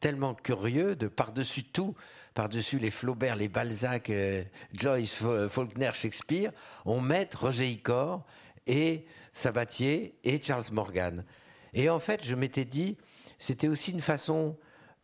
tellement 0.00 0.34
curieux 0.34 0.96
de 0.96 1.06
par-dessus 1.08 1.64
tout, 1.64 1.94
par-dessus 2.34 2.78
les 2.78 2.90
Flaubert, 2.90 3.36
les 3.36 3.48
Balzac, 3.48 4.08
euh, 4.10 4.42
Joyce, 4.72 5.22
Faulkner, 5.50 5.90
Shakespeare, 5.92 6.52
on 6.86 7.00
met 7.00 7.28
Roger 7.34 7.68
Icor 7.68 8.24
et 8.66 9.04
Sabatier 9.34 10.18
et 10.24 10.40
Charles 10.42 10.72
Morgan. 10.72 11.24
Et 11.74 11.90
en 11.90 12.00
fait, 12.00 12.24
je 12.24 12.34
m'étais 12.34 12.64
dit, 12.64 12.96
c'était 13.38 13.68
aussi 13.68 13.92
une 13.92 14.00
façon, 14.00 14.56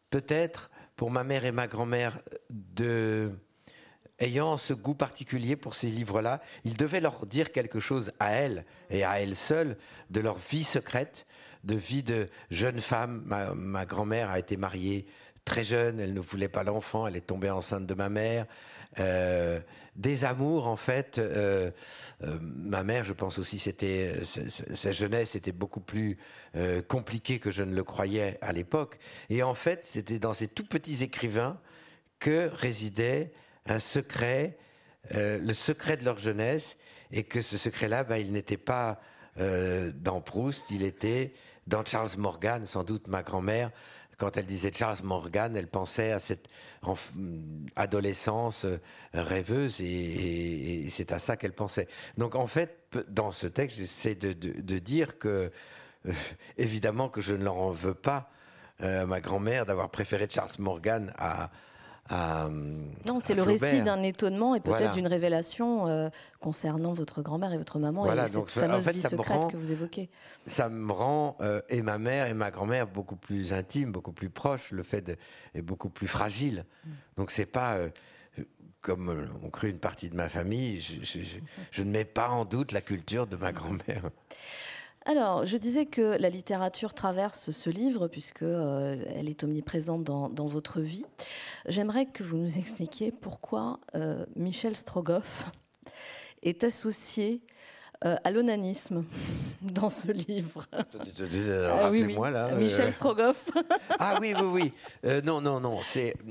peut-être, 0.08 0.70
pour 0.96 1.10
ma 1.10 1.24
mère 1.24 1.44
et 1.44 1.52
ma 1.52 1.66
grand-mère, 1.66 2.20
de 2.48 3.32
ayant 4.18 4.56
ce 4.56 4.72
goût 4.72 4.94
particulier 4.94 5.56
pour 5.56 5.74
ces 5.74 5.88
livres-là, 5.88 6.40
il 6.64 6.76
devait 6.76 7.00
leur 7.00 7.26
dire 7.26 7.52
quelque 7.52 7.80
chose 7.80 8.12
à 8.18 8.32
elles 8.32 8.64
et 8.90 9.04
à 9.04 9.20
elles 9.20 9.36
seules 9.36 9.76
de 10.10 10.20
leur 10.20 10.38
vie 10.38 10.64
secrète, 10.64 11.26
de 11.64 11.74
vie 11.74 12.02
de 12.02 12.28
jeune 12.50 12.80
femme. 12.80 13.22
Ma, 13.54 13.84
grand-mère 13.84 14.30
a 14.30 14.38
été 14.38 14.56
mariée 14.56 15.06
très 15.44 15.64
jeune, 15.64 16.00
elle 16.00 16.14
ne 16.14 16.20
voulait 16.20 16.48
pas 16.48 16.64
l'enfant, 16.64 17.06
elle 17.06 17.16
est 17.16 17.26
tombée 17.26 17.50
enceinte 17.50 17.86
de 17.86 17.94
ma 17.94 18.08
mère. 18.08 18.46
Euh, 18.98 19.60
des 19.94 20.24
amours, 20.24 20.66
en 20.66 20.76
fait. 20.76 21.18
Euh, 21.18 21.70
euh, 22.22 22.38
ma 22.40 22.82
mère, 22.82 23.04
je 23.04 23.12
pense 23.12 23.38
aussi, 23.38 23.58
c'était 23.58 24.20
sa 24.24 24.92
jeunesse 24.92 25.34
était 25.34 25.52
beaucoup 25.52 25.80
plus 25.80 26.18
compliquée 26.88 27.38
que 27.38 27.50
je 27.50 27.62
ne 27.62 27.74
le 27.74 27.84
croyais 27.84 28.38
à 28.40 28.52
l'époque. 28.52 28.98
Et 29.28 29.42
en 29.42 29.54
fait, 29.54 29.84
c'était 29.84 30.18
dans 30.18 30.32
ces 30.32 30.48
tout 30.48 30.64
petits 30.64 31.02
écrivains 31.02 31.60
que 32.18 32.48
résidait 32.52 33.32
un 33.68 33.78
secret, 33.78 34.56
euh, 35.14 35.38
le 35.38 35.54
secret 35.54 35.96
de 35.96 36.04
leur 36.04 36.18
jeunesse, 36.18 36.76
et 37.12 37.24
que 37.24 37.42
ce 37.42 37.56
secret-là, 37.56 38.04
ben, 38.04 38.16
il 38.16 38.32
n'était 38.32 38.56
pas 38.56 39.00
euh, 39.38 39.92
dans 39.94 40.20
Proust, 40.20 40.70
il 40.70 40.82
était 40.82 41.32
dans 41.66 41.84
Charles 41.84 42.10
Morgan, 42.18 42.64
sans 42.64 42.84
doute 42.84 43.08
ma 43.08 43.22
grand-mère. 43.22 43.70
Quand 44.18 44.36
elle 44.36 44.46
disait 44.46 44.72
Charles 44.72 44.98
Morgan, 45.02 45.56
elle 45.56 45.66
pensait 45.66 46.12
à 46.12 46.20
cette 46.20 46.48
adolescence 47.76 48.64
euh, 48.64 48.78
rêveuse 49.12 49.80
et, 49.82 50.86
c'est 50.88 51.12
à 51.12 51.18
ça 51.18 51.36
qu'elle 51.36 51.52
pensait. 51.52 51.86
Donc 52.16 52.34
en 52.34 52.46
fait, 52.46 52.78
dans 53.08 53.30
ce 53.30 53.46
texte, 53.46 53.76
j'essaie 53.76 54.14
de, 54.14 54.78
dire 54.78 55.18
que, 55.18 55.50
évidemment, 56.56 57.08
que 57.08 57.20
je 57.20 57.34
ne 57.34 57.44
leur 57.44 57.56
en 57.56 57.70
veux 57.70 57.94
pas 57.94 58.30
ma 58.78 59.22
grand-mère 59.22 59.64
d'avoir 59.64 59.88
préféré 59.88 60.28
Charles 60.30 60.50
Morgan 60.58 61.14
à, 61.16 61.50
non, 62.10 63.20
c'est 63.20 63.34
le 63.34 63.42
récit 63.42 63.82
d'un 63.82 64.02
étonnement 64.02 64.54
et 64.54 64.60
peut-être 64.60 64.92
d'une 64.92 65.06
révélation 65.06 65.88
euh, 65.88 66.08
concernant 66.40 66.92
votre 66.92 67.22
grand-mère 67.22 67.52
et 67.52 67.58
votre 67.58 67.78
maman 67.78 68.06
et 68.12 68.26
cette 68.26 68.50
fameuse 68.50 68.88
vie 68.88 69.00
secrète 69.00 69.50
que 69.50 69.56
vous 69.56 69.72
évoquez. 69.72 70.08
Ça 70.46 70.68
me 70.68 70.92
rend 70.92 71.36
euh, 71.40 71.60
et 71.68 71.82
ma 71.82 71.98
mère 71.98 72.26
et 72.26 72.34
ma 72.34 72.50
grand-mère 72.50 72.86
beaucoup 72.86 73.16
plus 73.16 73.52
intimes, 73.52 73.92
beaucoup 73.92 74.12
plus 74.12 74.30
proches. 74.30 74.70
Le 74.70 74.82
fait 74.82 75.18
est 75.54 75.62
beaucoup 75.62 75.88
plus 75.88 76.06
fragile. 76.06 76.64
Mm. 76.84 76.90
Donc 77.16 77.30
c'est 77.30 77.46
pas 77.46 77.74
euh, 77.74 77.88
comme 78.80 79.28
on 79.42 79.50
cru 79.50 79.70
une 79.70 79.80
partie 79.80 80.08
de 80.08 80.14
ma 80.14 80.28
famille. 80.28 80.80
je 80.80 81.82
ne 81.82 81.90
mets 81.90 82.04
pas 82.04 82.28
en 82.28 82.44
doute 82.44 82.72
la 82.72 82.80
culture 82.80 83.26
de 83.26 83.36
ma 83.36 83.52
grand-mère. 83.52 84.10
Alors, 85.08 85.46
je 85.46 85.56
disais 85.56 85.86
que 85.86 86.18
la 86.18 86.28
littérature 86.28 86.92
traverse 86.92 87.52
ce 87.52 87.70
livre 87.70 88.08
puisque 88.08 88.42
euh, 88.42 88.96
elle 89.14 89.28
est 89.28 89.44
omniprésente 89.44 90.02
dans, 90.02 90.46
votre 90.46 90.80
vie. 90.80 91.04
J'aimerais 91.68 92.06
que 92.06 92.24
vous 92.24 92.36
nous 92.36 92.58
expliquiez 92.58 93.12
pourquoi 93.12 93.78
euh, 93.94 94.26
Michel 94.34 94.74
Strogoff 94.74 95.44
est 96.42 96.64
associé 96.64 97.40
à 98.02 98.30
l'onanisme 98.30 99.04
dans 99.62 99.88
ce 99.88 100.10
livre. 100.12 100.64
Rappelez-moi 100.72 102.30
là. 102.30 102.54
Michel 102.54 102.92
Strogoff. 102.92 103.50
ah 103.98 104.18
oui, 104.20 104.34
oui, 104.38 104.72
oui. 105.04 105.22
non, 105.24 105.40
non, 105.40 105.60
non. 105.60 105.80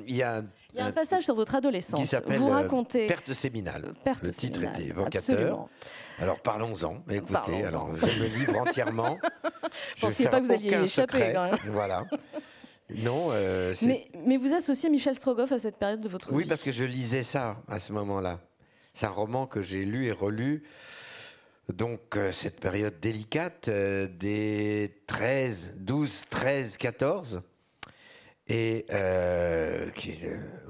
Il 0.07 0.15
y 0.15 0.23
a 0.23 0.43
il 0.75 0.79
y 0.79 0.81
a 0.81 0.87
un 0.87 0.91
passage 0.91 1.23
sur 1.23 1.35
votre 1.35 1.55
adolescence. 1.55 2.01
Qui 2.01 2.05
s'appelle 2.05 2.37
Vous 2.37 2.49
racontez... 2.49 3.07
Perte 3.07 3.31
séminale. 3.31 3.93
Perte 4.03 4.23
le 4.23 4.31
titre 4.31 4.61
était 4.61 4.87
évocateur. 4.87 5.67
Alors 6.19 6.39
parlons-en. 6.41 7.01
Écoutez, 7.09 7.63
alors 7.65 7.95
je 7.95 8.05
me 8.05 8.27
livre 8.27 8.57
entièrement. 8.59 9.17
Je 9.95 10.05
ne 10.05 10.11
pensais 10.11 10.27
pas 10.27 10.41
que 10.41 10.45
vous 10.45 10.51
alliez 10.51 10.71
y 10.71 10.73
échapper 10.73 11.31
quand 11.33 11.45
même. 11.45 11.59
Voilà. 11.67 12.05
Non. 12.93 13.29
Euh, 13.31 13.73
mais, 13.81 14.07
mais, 14.25 14.37
vous 14.37 14.53
associez 14.53 14.89
Michel 14.89 15.15
Strogoff 15.15 15.51
à 15.51 15.59
cette 15.59 15.77
période 15.77 16.01
de 16.01 16.09
votre 16.09 16.29
vie 16.29 16.35
Oui, 16.35 16.45
parce 16.45 16.61
que 16.61 16.71
je 16.71 16.83
lisais 16.83 17.23
ça 17.23 17.57
à 17.67 17.79
ce 17.79 17.93
moment-là. 17.93 18.39
C'est 18.93 19.07
un 19.07 19.09
roman 19.09 19.47
que 19.47 19.61
j'ai 19.61 19.85
lu 19.85 20.05
et 20.05 20.11
relu. 20.11 20.63
Donc, 21.73 22.15
euh, 22.15 22.31
cette 22.31 22.59
période 22.59 22.99
délicate 22.99 23.69
euh, 23.69 24.07
des 24.07 25.01
13, 25.07 25.75
12, 25.77 26.25
13, 26.29 26.77
14, 26.77 27.41
et 28.47 28.85
qui, 29.95 30.19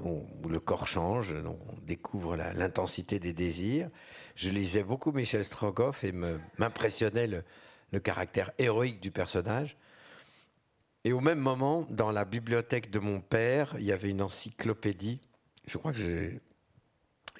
où, 0.02 0.48
le 0.48 0.60
corps 0.60 0.86
change, 0.86 1.34
on 1.34 1.58
découvre 1.82 2.34
l'intensité 2.36 3.18
des 3.18 3.34
désirs. 3.34 3.90
Je 4.34 4.48
lisais 4.48 4.82
beaucoup 4.82 5.12
Michel 5.12 5.44
Strogoff 5.44 6.02
et 6.02 6.12
m'impressionnait 6.58 7.26
le, 7.26 8.00
caractère 8.00 8.50
héroïque 8.58 9.00
du 9.00 9.10
personnage. 9.10 9.76
Et 11.04 11.12
au 11.12 11.20
même 11.20 11.38
moment, 11.38 11.86
dans 11.90 12.10
la 12.10 12.24
bibliothèque 12.24 12.90
de 12.90 12.98
mon 12.98 13.20
père, 13.20 13.74
il 13.78 13.84
y 13.84 13.92
avait 13.92 14.10
une 14.10 14.22
encyclopédie. 14.22 15.20
Je 15.66 15.76
crois 15.76 15.92
que 15.92 15.98
je, 15.98 16.30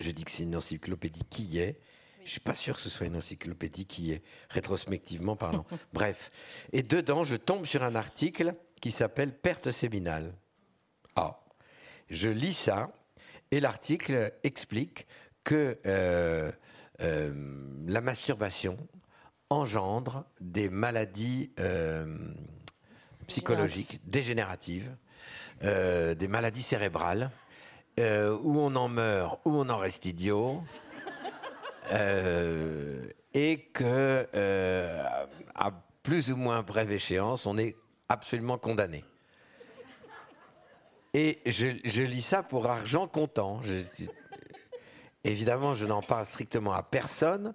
je 0.01 0.11
dis 0.11 0.25
que 0.25 0.31
c'est 0.31 0.43
une 0.43 0.57
encyclopédie 0.57 1.25
qui 1.31 1.59
est. 1.59 1.81
Je 2.27 2.33
suis 2.33 2.41
pas 2.41 2.57
sûr 2.57 2.75
que 2.75 2.81
ce 2.83 2.91
soit 2.91 3.07
une 3.07 3.15
encyclopédie 3.15 3.87
qui 3.87 4.11
est, 4.11 4.21
rétrospectivement 4.51 5.37
parlant. 5.37 5.65
Bref. 5.93 6.33
Et 6.73 6.83
dedans, 6.83 7.23
je 7.23 7.37
tombe 7.37 7.67
sur 7.67 7.85
un 7.85 7.95
article 7.95 8.57
qui 8.81 8.91
s'appelle 8.91 9.33
Perte 9.33 9.71
séminale. 9.71 10.35
Ah. 11.15 11.39
Je 12.11 12.29
lis 12.29 12.53
ça, 12.53 12.93
et 13.53 13.61
l'article 13.61 14.33
explique 14.43 15.07
que 15.45 15.79
euh, 15.87 16.51
euh, 17.01 17.79
la 17.87 18.01
masturbation 18.01 18.77
engendre 19.49 20.25
des 20.41 20.69
maladies 20.69 21.53
euh, 21.61 22.33
psychologiques 23.29 24.01
dégénératives, 24.05 24.97
des 25.63 26.29
maladies 26.29 26.63
cérébrales, 26.63 27.31
où 27.99 28.61
on 28.61 28.75
en 28.75 28.89
meurt, 28.89 29.41
où 29.45 29.53
on 29.53 29.69
en 29.69 29.77
reste 29.77 30.07
idiot, 30.07 30.63
euh, 31.93 33.07
et 33.35 33.69
que 33.73 34.27
à 35.55 35.73
plus 36.03 36.31
ou 36.31 36.37
moins 36.37 36.63
brève 36.63 36.91
échéance, 36.91 37.47
on 37.47 37.59
est 37.59 37.77
absolument 38.09 38.59
condamné. 38.59 39.05
Et 41.15 41.41
je, 41.47 42.03
lis 42.03 42.23
ça 42.23 42.43
pour 42.43 42.67
argent 42.67 43.09
comptant. 43.09 43.61
évidemment, 45.25 45.75
je 45.75 45.87
n'en 45.87 46.03
parle 46.03 46.27
strictement 46.27 46.73
à 46.73 46.83
personne. 46.83 47.55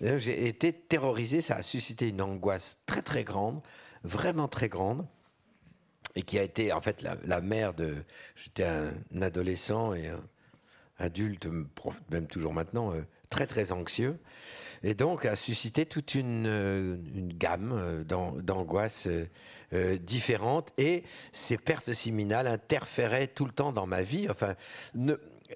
J'ai 0.00 0.46
été 0.46 0.72
terrorisé, 0.72 1.40
ça 1.40 1.56
a 1.56 1.62
suscité 1.62 2.08
une 2.08 2.22
angoisse 2.22 2.78
très 2.86 3.02
très 3.02 3.24
grande 3.24 3.60
vraiment 4.04 4.48
très 4.48 4.68
grande 4.68 5.06
et 6.14 6.22
qui 6.22 6.38
a 6.38 6.42
été 6.42 6.72
en 6.72 6.80
fait 6.80 7.02
la, 7.02 7.40
mère 7.40 7.74
de. 7.74 8.04
J'étais 8.34 8.64
un, 8.64 9.22
adolescent 9.22 9.94
et 9.94 10.08
un 10.08 10.22
adulte, 10.98 11.48
même 12.10 12.26
toujours 12.26 12.52
maintenant, 12.52 12.92
euh, 12.92 13.02
très 13.30 13.46
très 13.46 13.72
anxieux. 13.72 14.18
Et 14.82 14.94
donc 14.94 15.26
a 15.26 15.36
suscité 15.36 15.86
toute 15.86 16.14
une, 16.14 16.46
euh, 16.46 16.96
gamme 17.14 17.72
euh, 17.72 18.04
d'angoisses 18.42 19.08
différentes 20.02 20.72
et 20.78 21.04
ces 21.30 21.56
pertes 21.56 21.92
séminales 21.92 22.48
interféraient 22.48 23.28
tout 23.28 23.44
le 23.44 23.52
temps 23.52 23.70
dans 23.70 23.86
ma 23.86 24.02
vie. 24.02 24.26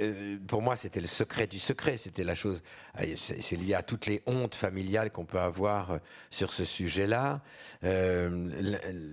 Euh, 0.00 0.38
pour 0.46 0.62
moi, 0.62 0.76
c'était 0.76 1.00
le 1.00 1.07
secret 1.07 1.46
du 1.46 1.59
secret. 1.59 1.96
C'était 1.96 2.24
la 2.24 2.35
chose. 2.35 2.62
Ah, 2.94 3.02
c'est 3.16 3.57
lié 3.57 3.74
à 3.74 3.83
toutes 3.83 4.07
les 4.07 4.22
hontes 4.26 4.54
familiales 4.54 5.11
qu'on 5.11 5.24
peut 5.24 5.38
avoir 5.38 5.92
euh, 5.92 5.98
sur 6.30 6.52
ce 6.52 6.64
sujet-là. 6.64 7.42
Euh, 7.85 8.50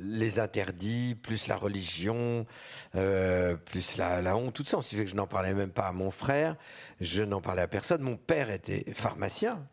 les 0.03 0.39
interdits, 0.39 1.15
plus 1.15 1.47
la 1.47 1.55
religion, 1.55 2.45
plus 2.91 3.97
la, 3.97 4.35
honte, 4.35 4.53
tout 4.53 4.65
ça. 4.65 4.81
Ce 4.81 4.89
qui 4.89 4.95
fait 4.95 5.05
que 5.05 5.11
je 5.11 5.15
n'en 5.15 5.27
parlais 5.27 5.53
même 5.53 5.71
pas 5.71 5.87
à 5.87 5.91
mon 5.91 6.11
frère. 6.11 6.55
Je 6.99 7.23
n'en 7.23 7.41
parlais 7.41 7.61
à 7.61 7.67
personne. 7.67 8.01
Mon 8.01 8.17
père 8.17 8.49
était 8.49 8.85
pharmacien. 8.93 9.65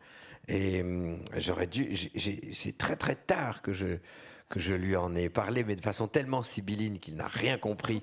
Et 0.47 0.81
hum, 0.81 1.19
j'aurais 1.37 1.67
dû. 1.67 1.95
C'est 2.53 2.77
très 2.77 2.95
très 2.95 3.15
tard 3.15 3.61
que 3.61 3.73
je 3.73 3.97
que 4.49 4.59
je 4.59 4.73
lui 4.73 4.95
en 4.95 5.15
ai 5.15 5.29
parlé, 5.29 5.63
mais 5.63 5.75
de 5.75 5.81
façon 5.81 6.07
tellement 6.07 6.41
sibylline 6.41 6.97
qu'il 6.97 7.15
n'a 7.15 7.27
rien 7.27 7.59
compris 7.59 8.01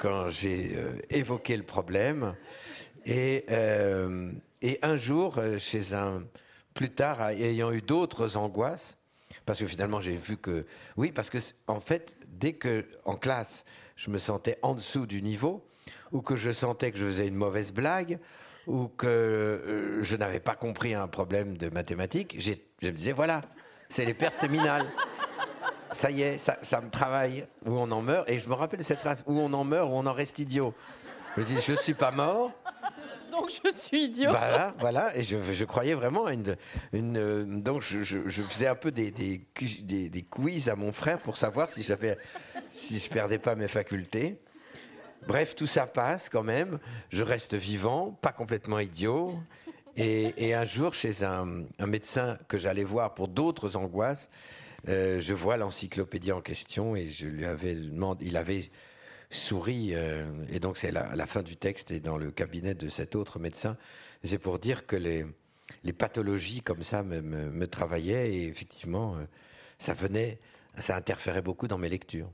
quand 0.00 0.30
j'ai 0.30 0.72
euh, 0.76 0.98
évoqué 1.10 1.56
le 1.56 1.62
problème. 1.62 2.34
Et, 3.04 3.44
euh, 3.50 4.32
un 4.82 4.96
jour, 4.96 5.38
euh, 5.38 5.58
chez 5.58 5.94
un. 5.94 6.24
Plus 6.74 6.90
tard, 6.90 7.20
ayant 7.30 7.72
eu 7.72 7.82
d'autres 7.82 8.36
angoisses, 8.36 8.96
parce 9.44 9.58
que 9.58 9.66
finalement 9.66 10.00
j'ai 10.00 10.16
vu 10.16 10.36
que. 10.36 10.64
Oui, 10.96 11.12
parce 11.12 11.28
que 11.28 11.38
en 11.66 11.80
fait, 11.80 12.16
dès 12.28 12.52
que 12.52 12.86
en 13.04 13.16
classe, 13.16 13.64
je 13.96 14.10
me 14.10 14.18
sentais 14.18 14.56
en 14.62 14.74
dessous 14.74 15.04
du 15.04 15.20
niveau, 15.20 15.66
ou 16.12 16.22
que 16.22 16.36
je 16.36 16.52
sentais 16.52 16.92
que 16.92 16.98
je 16.98 17.04
faisais 17.04 17.26
une 17.26 17.34
mauvaise 17.34 17.72
blague, 17.72 18.18
ou 18.68 18.86
que 18.86 19.98
je 20.00 20.16
n'avais 20.16 20.38
pas 20.38 20.54
compris 20.54 20.94
un 20.94 21.08
problème 21.08 21.58
de 21.58 21.68
mathématiques, 21.68 22.36
je 22.38 22.52
me 22.86 22.92
disais 22.92 23.12
voilà, 23.12 23.42
c'est 23.88 24.04
les 24.04 24.14
pertes 24.14 24.36
séminales 24.36 24.86
ça 25.92 26.10
y 26.10 26.22
est, 26.22 26.38
ça, 26.38 26.80
me 26.80 26.90
travaille, 26.90 27.44
où 27.64 27.72
on 27.72 27.90
en 27.90 28.02
meurt. 28.02 28.28
Et 28.28 28.38
je 28.38 28.48
me 28.48 28.54
rappelle 28.54 28.82
cette 28.84 29.00
phrase, 29.00 29.22
où 29.26 29.38
on 29.38 29.52
en 29.52 29.64
meurt, 29.64 29.88
où 29.88 29.92
on 29.92 30.06
en 30.06 30.12
reste 30.12 30.38
idiot. 30.38 30.74
Je 31.36 31.42
dis, 31.42 31.56
je 31.60 31.74
suis 31.74 31.94
pas 31.94 32.10
mort. 32.10 32.52
Donc 33.30 33.50
je 33.64 33.70
suis 33.70 34.06
idiot. 34.06 34.30
Voilà, 34.30 34.74
voilà. 34.80 35.16
Et 35.16 35.22
je, 35.22 35.64
croyais 35.64 35.94
vraiment 35.94 36.26
à 36.26 36.34
une. 36.34 36.56
une 36.92 37.62
donc 37.62 37.82
je, 37.82 38.02
faisais 38.42 38.66
un 38.66 38.74
peu 38.74 38.90
des, 38.90 39.10
des, 39.10 39.40
des, 40.08 40.22
quiz 40.22 40.68
à 40.68 40.74
mon 40.74 40.92
frère 40.92 41.18
pour 41.18 41.36
savoir 41.36 41.68
si 41.68 41.82
j'avais, 41.82 42.18
si 42.72 42.98
je 42.98 43.08
perdais 43.08 43.38
pas 43.38 43.54
mes 43.54 43.68
facultés. 43.68 44.40
Bref, 45.28 45.54
tout 45.54 45.66
ça 45.66 45.86
passe 45.86 46.28
quand 46.28 46.42
même. 46.42 46.78
Je 47.10 47.22
reste 47.22 47.54
vivant, 47.54 48.18
pas 48.20 48.32
complètement 48.32 48.78
idiot. 48.80 49.38
Et, 49.96 50.48
et 50.48 50.54
un 50.54 50.64
jour, 50.64 50.94
chez 50.94 51.24
un, 51.24 51.64
un 51.78 51.86
médecin 51.86 52.38
que 52.48 52.58
j'allais 52.58 52.84
voir 52.84 53.14
pour 53.14 53.28
d'autres 53.28 53.76
angoisses, 53.76 54.30
euh, 54.88 55.20
je 55.20 55.34
vois 55.34 55.56
l'encyclopédie 55.56 56.32
en 56.32 56.40
question 56.40 56.96
et 56.96 57.08
je 57.08 57.28
lui 57.28 57.44
avais 57.44 57.74
demandé, 57.74 58.26
il 58.26 58.36
avait 58.36 58.70
souri, 59.30 59.90
euh, 59.92 60.24
et 60.48 60.58
donc 60.58 60.76
c'est 60.76 60.90
la, 60.90 61.14
la, 61.14 61.26
fin 61.26 61.42
du 61.42 61.56
texte 61.56 61.90
et 61.90 62.00
dans 62.00 62.18
le 62.18 62.30
cabinet 62.30 62.74
de 62.74 62.88
cet 62.88 63.14
autre 63.14 63.38
médecin. 63.38 63.76
C'est 64.24 64.38
pour 64.38 64.58
dire 64.58 64.86
que 64.86 64.96
les, 64.96 65.24
pathologies 65.92 66.62
comme 66.62 66.82
ça 66.82 67.02
me, 67.02 67.66
travaillaient 67.66 68.32
et 68.32 68.48
effectivement, 68.48 69.14
euh, 69.14 69.24
ça 69.78 69.94
venait, 69.94 70.40
ça 70.78 70.96
interférait 70.96 71.42
beaucoup 71.42 71.68
dans 71.68 71.78
mes 71.78 71.88
lectures. 71.88 72.30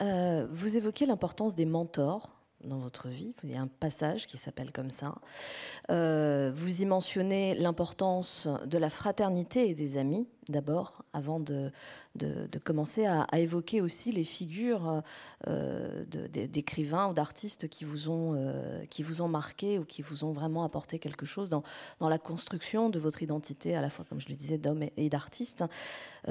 vous 0.00 0.76
évoquez 0.76 1.06
l'importance 1.06 1.54
des 1.54 1.66
mentors 1.66 2.36
dans 2.64 2.78
votre 2.78 3.08
vie. 3.08 3.34
Vous 3.42 3.50
avez 3.50 3.58
un 3.58 3.68
passage 3.68 4.26
qui 4.26 4.36
s'appelle 4.36 4.72
comme 4.72 4.90
ça. 4.90 5.14
Vous 5.88 6.82
y 6.82 6.86
mentionnez 6.86 7.54
l'importance 7.54 8.48
de 8.66 8.78
la 8.78 8.90
fraternité 8.90 9.70
et 9.70 9.74
des 9.74 9.96
amis, 9.96 10.28
d'abord, 10.50 11.04
avant 11.12 11.40
de, 11.40 11.70
de, 12.16 12.58
commencer 12.62 13.06
à, 13.06 13.26
évoquer 13.38 13.80
aussi 13.80 14.12
les 14.12 14.24
figures 14.24 15.02
euh, 15.48 16.04
d'écrivains 16.04 17.08
ou 17.08 17.14
d'artistes 17.14 17.68
qui, 17.68 17.84
vous 17.84 18.10
ont, 18.10 18.34
euh, 18.36 18.84
qui 18.86 19.02
vous 19.02 19.22
ont 19.22 19.28
marqué 19.28 19.78
ou 19.78 19.84
qui 19.84 20.02
vous 20.02 20.24
ont 20.24 20.32
vraiment 20.32 20.64
apporté 20.64 20.98
quelque 20.98 21.26
chose 21.26 21.48
dans, 21.48 21.62
dans 21.98 22.08
la 22.08 22.18
construction 22.18 22.90
de 22.90 22.98
votre 22.98 23.22
identité, 23.22 23.74
à 23.74 23.80
la 23.80 23.90
fois, 23.90 24.04
comme 24.08 24.20
je 24.20 24.28
le 24.28 24.36
disais, 24.36 24.58
d'homme 24.58 24.84
et, 24.96 25.08
d'artiste. 25.08 25.64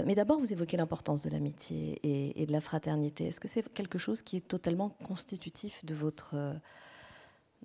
mais 0.06 0.16
d'abord, 0.16 0.40
vous 0.40 0.54
évoquez 0.54 0.78
l'importance 0.78 1.22
de 1.24 1.30
l'amitié 1.30 2.00
et, 2.04 2.46
de 2.46 2.52
la 2.52 2.62
fraternité. 2.62 3.28
Est-ce 3.28 3.40
que 3.40 3.48
c'est 3.48 3.68
quelque 3.74 3.98
chose 3.98 4.22
qui 4.22 4.38
est 4.38 4.48
totalement 4.48 4.90
constitutif 5.04 5.86
de 5.86 5.94
votre 5.94 6.32
euh, 6.36 6.54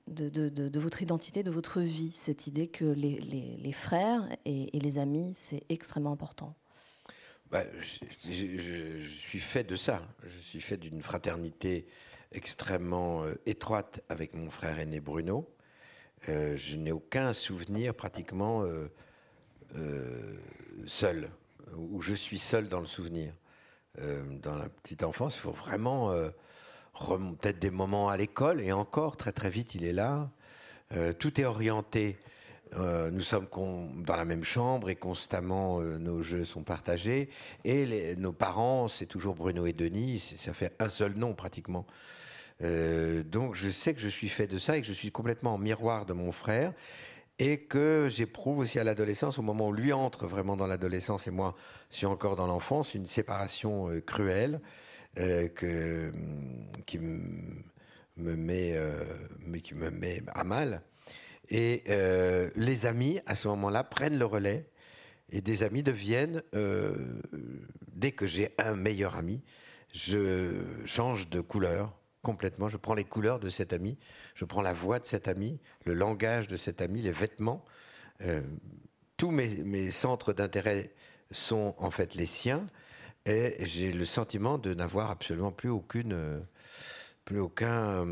de, 0.09 0.79
votre 0.79 1.03
identité, 1.03 1.43
de 1.43 1.51
votre 1.51 1.81
vie, 1.81 2.11
cette 2.11 2.47
idée 2.47 2.67
que 2.67 2.85
les, 2.85 3.73
frères 3.73 4.29
et, 4.45 4.71
les 4.73 4.99
amis, 4.99 5.33
c'est 5.35 5.63
extrêmement 5.69 6.13
important 6.13 6.55
bah, 7.51 7.63
je, 7.79 8.99
suis 8.99 9.39
fait 9.39 9.63
de 9.63 9.77
ça. 9.77 10.03
Je 10.25 10.39
suis 10.39 10.61
fait 10.61 10.77
d'une 10.77 11.03
fraternité 11.03 11.87
extrêmement 12.33 13.23
euh, 13.23 13.35
étroite 13.47 14.01
avec 14.09 14.35
mon 14.35 14.51
frère 14.51 14.81
aîné 14.81 14.99
Bruno. 14.99 15.49
Euh, 16.29 16.57
je 16.57 16.77
n'ai 16.77 16.91
aucun 16.91 17.33
souvenir 17.33 17.95
pratiquement 17.95 18.65
seul, 20.87 21.31
où 21.77 22.01
je 22.01 22.15
suis 22.15 22.39
seul 22.39 22.69
dans 22.69 22.81
le 22.81 22.87
souvenir. 22.87 23.35
dans 23.99 24.57
la 24.57 24.69
petite 24.69 25.05
enfance, 25.05 25.37
il 25.37 25.41
faut 25.41 25.53
vraiment 25.53 26.13
peut-être 26.95 27.59
des 27.59 27.71
moments 27.71 28.09
à 28.09 28.17
l'école, 28.17 28.61
et 28.61 28.73
encore, 28.73 29.17
très 29.17 29.33
très 29.33 29.51
vite, 29.51 29.75
il 29.75 29.85
est 29.85 29.93
là. 29.93 30.31
Euh, 30.93 31.13
tout 31.13 31.41
est 31.41 31.45
orienté 31.45 32.19
Euh, 32.77 33.11
nous 33.13 33.21
sommes 33.21 33.47
dans 34.05 34.17
la 34.17 34.25
même 34.25 34.43
chambre 34.43 34.91
et 34.91 34.97
constamment 34.97 35.81
euh, 35.81 35.97
nos 35.99 36.23
jeux 36.23 36.45
sont 36.45 36.65
partagés. 36.65 37.29
Et 37.65 38.17
nos 38.17 38.33
parents, 38.33 38.89
c'est 38.89 39.07
toujours 39.07 39.37
Bruno 39.37 39.67
et 39.67 39.73
Denis, 39.73 40.35
ça 40.37 40.53
fait 40.53 40.75
un 40.81 40.89
seul 40.89 41.15
nom 41.15 41.35
pratiquement. 41.35 41.87
Donc 42.61 43.55
je 43.55 43.69
sais 43.69 43.95
que 43.95 44.01
je 44.01 44.09
suis 44.09 44.29
fait 44.29 44.47
de 44.47 44.59
ça 44.59 44.77
et 44.77 44.81
que 44.81 44.87
je 44.87 44.93
suis 44.93 45.11
complètement 45.11 45.55
en 45.55 45.59
miroir 45.59 46.07
de 46.07 46.15
mon 46.15 46.33
frère 46.33 46.73
et 47.39 47.59
que 47.59 48.09
j'éprouve 48.09 48.61
aussi 48.61 48.79
à 48.79 48.85
l'adolescence, 48.85 49.39
au 49.39 49.43
moment 49.43 49.69
où 49.69 49.73
lui 49.73 49.93
entre 49.93 50.27
vraiment 50.27 50.57
dans 50.57 50.67
l'adolescence 50.67 51.27
et 51.27 51.31
moi 51.31 51.55
suis 51.91 52.07
encore 52.07 52.37
dans 52.37 52.47
l'enfance, 52.47 52.95
une 52.95 53.07
séparation 53.07 53.91
cruelle 54.07 54.61
que, 55.17 56.13
qui 56.87 56.99
me 56.99 58.37
met, 58.37 58.79
mais 59.41 59.61
qui 59.61 59.75
me 59.75 59.91
met 59.91 60.23
à 60.35 60.45
mal. 60.45 60.83
Et 61.51 61.83
euh, 61.89 62.51
les 62.57 62.87
amis, 62.87 63.21
à 63.27 63.35
ce 63.35 63.49
moment-là, 63.49 63.85
prennent 63.85 64.19
le 64.19 64.25
relais. 64.25 64.67
Et 65.31 65.41
des 65.41 65.63
amis 65.63 65.83
deviennent, 65.83 66.43
euh, 66.55 67.21
dès 67.93 68.13
que 68.13 68.27
j'ai 68.27 68.55
un 68.59 68.77
meilleur 68.77 69.17
ami, 69.17 69.43
je 69.93 70.63
change 70.85 71.29
de 71.31 71.41
couleur 71.41 71.97
complètement. 72.23 72.69
Je 72.69 72.77
prends 72.77 72.95
les 72.95 73.05
couleurs 73.05 73.41
de 73.41 73.49
cet 73.49 73.73
ami, 73.73 73.99
je 74.35 74.45
prends 74.45 74.63
la 74.63 74.73
voix 74.73 74.99
de 74.99 75.07
cet 75.07 75.29
ami, 75.29 75.61
le 75.85 75.95
langage 75.95 76.47
de 76.47 76.57
cet 76.57 76.81
ami, 76.81 77.03
les 77.03 77.13
vêtements. 77.13 77.65
Euh, 78.23 78.43
tous 79.17 79.31
mes, 79.31 79.91
centres 79.91 80.33
d'intérêt 80.33 80.93
sont 81.31 81.75
en 81.79 81.91
fait 81.91 82.15
les 82.15 82.27
siens. 82.27 82.67
Et 83.27 83.57
j'ai 83.61 83.93
le 83.93 84.05
sentiment 84.05 84.59
de 84.59 84.75
n'avoir 84.75 85.11
absolument 85.11 85.53
plus 85.53 85.71
aucune, 85.71 86.45
plus 87.25 87.41
aucun 87.41 88.07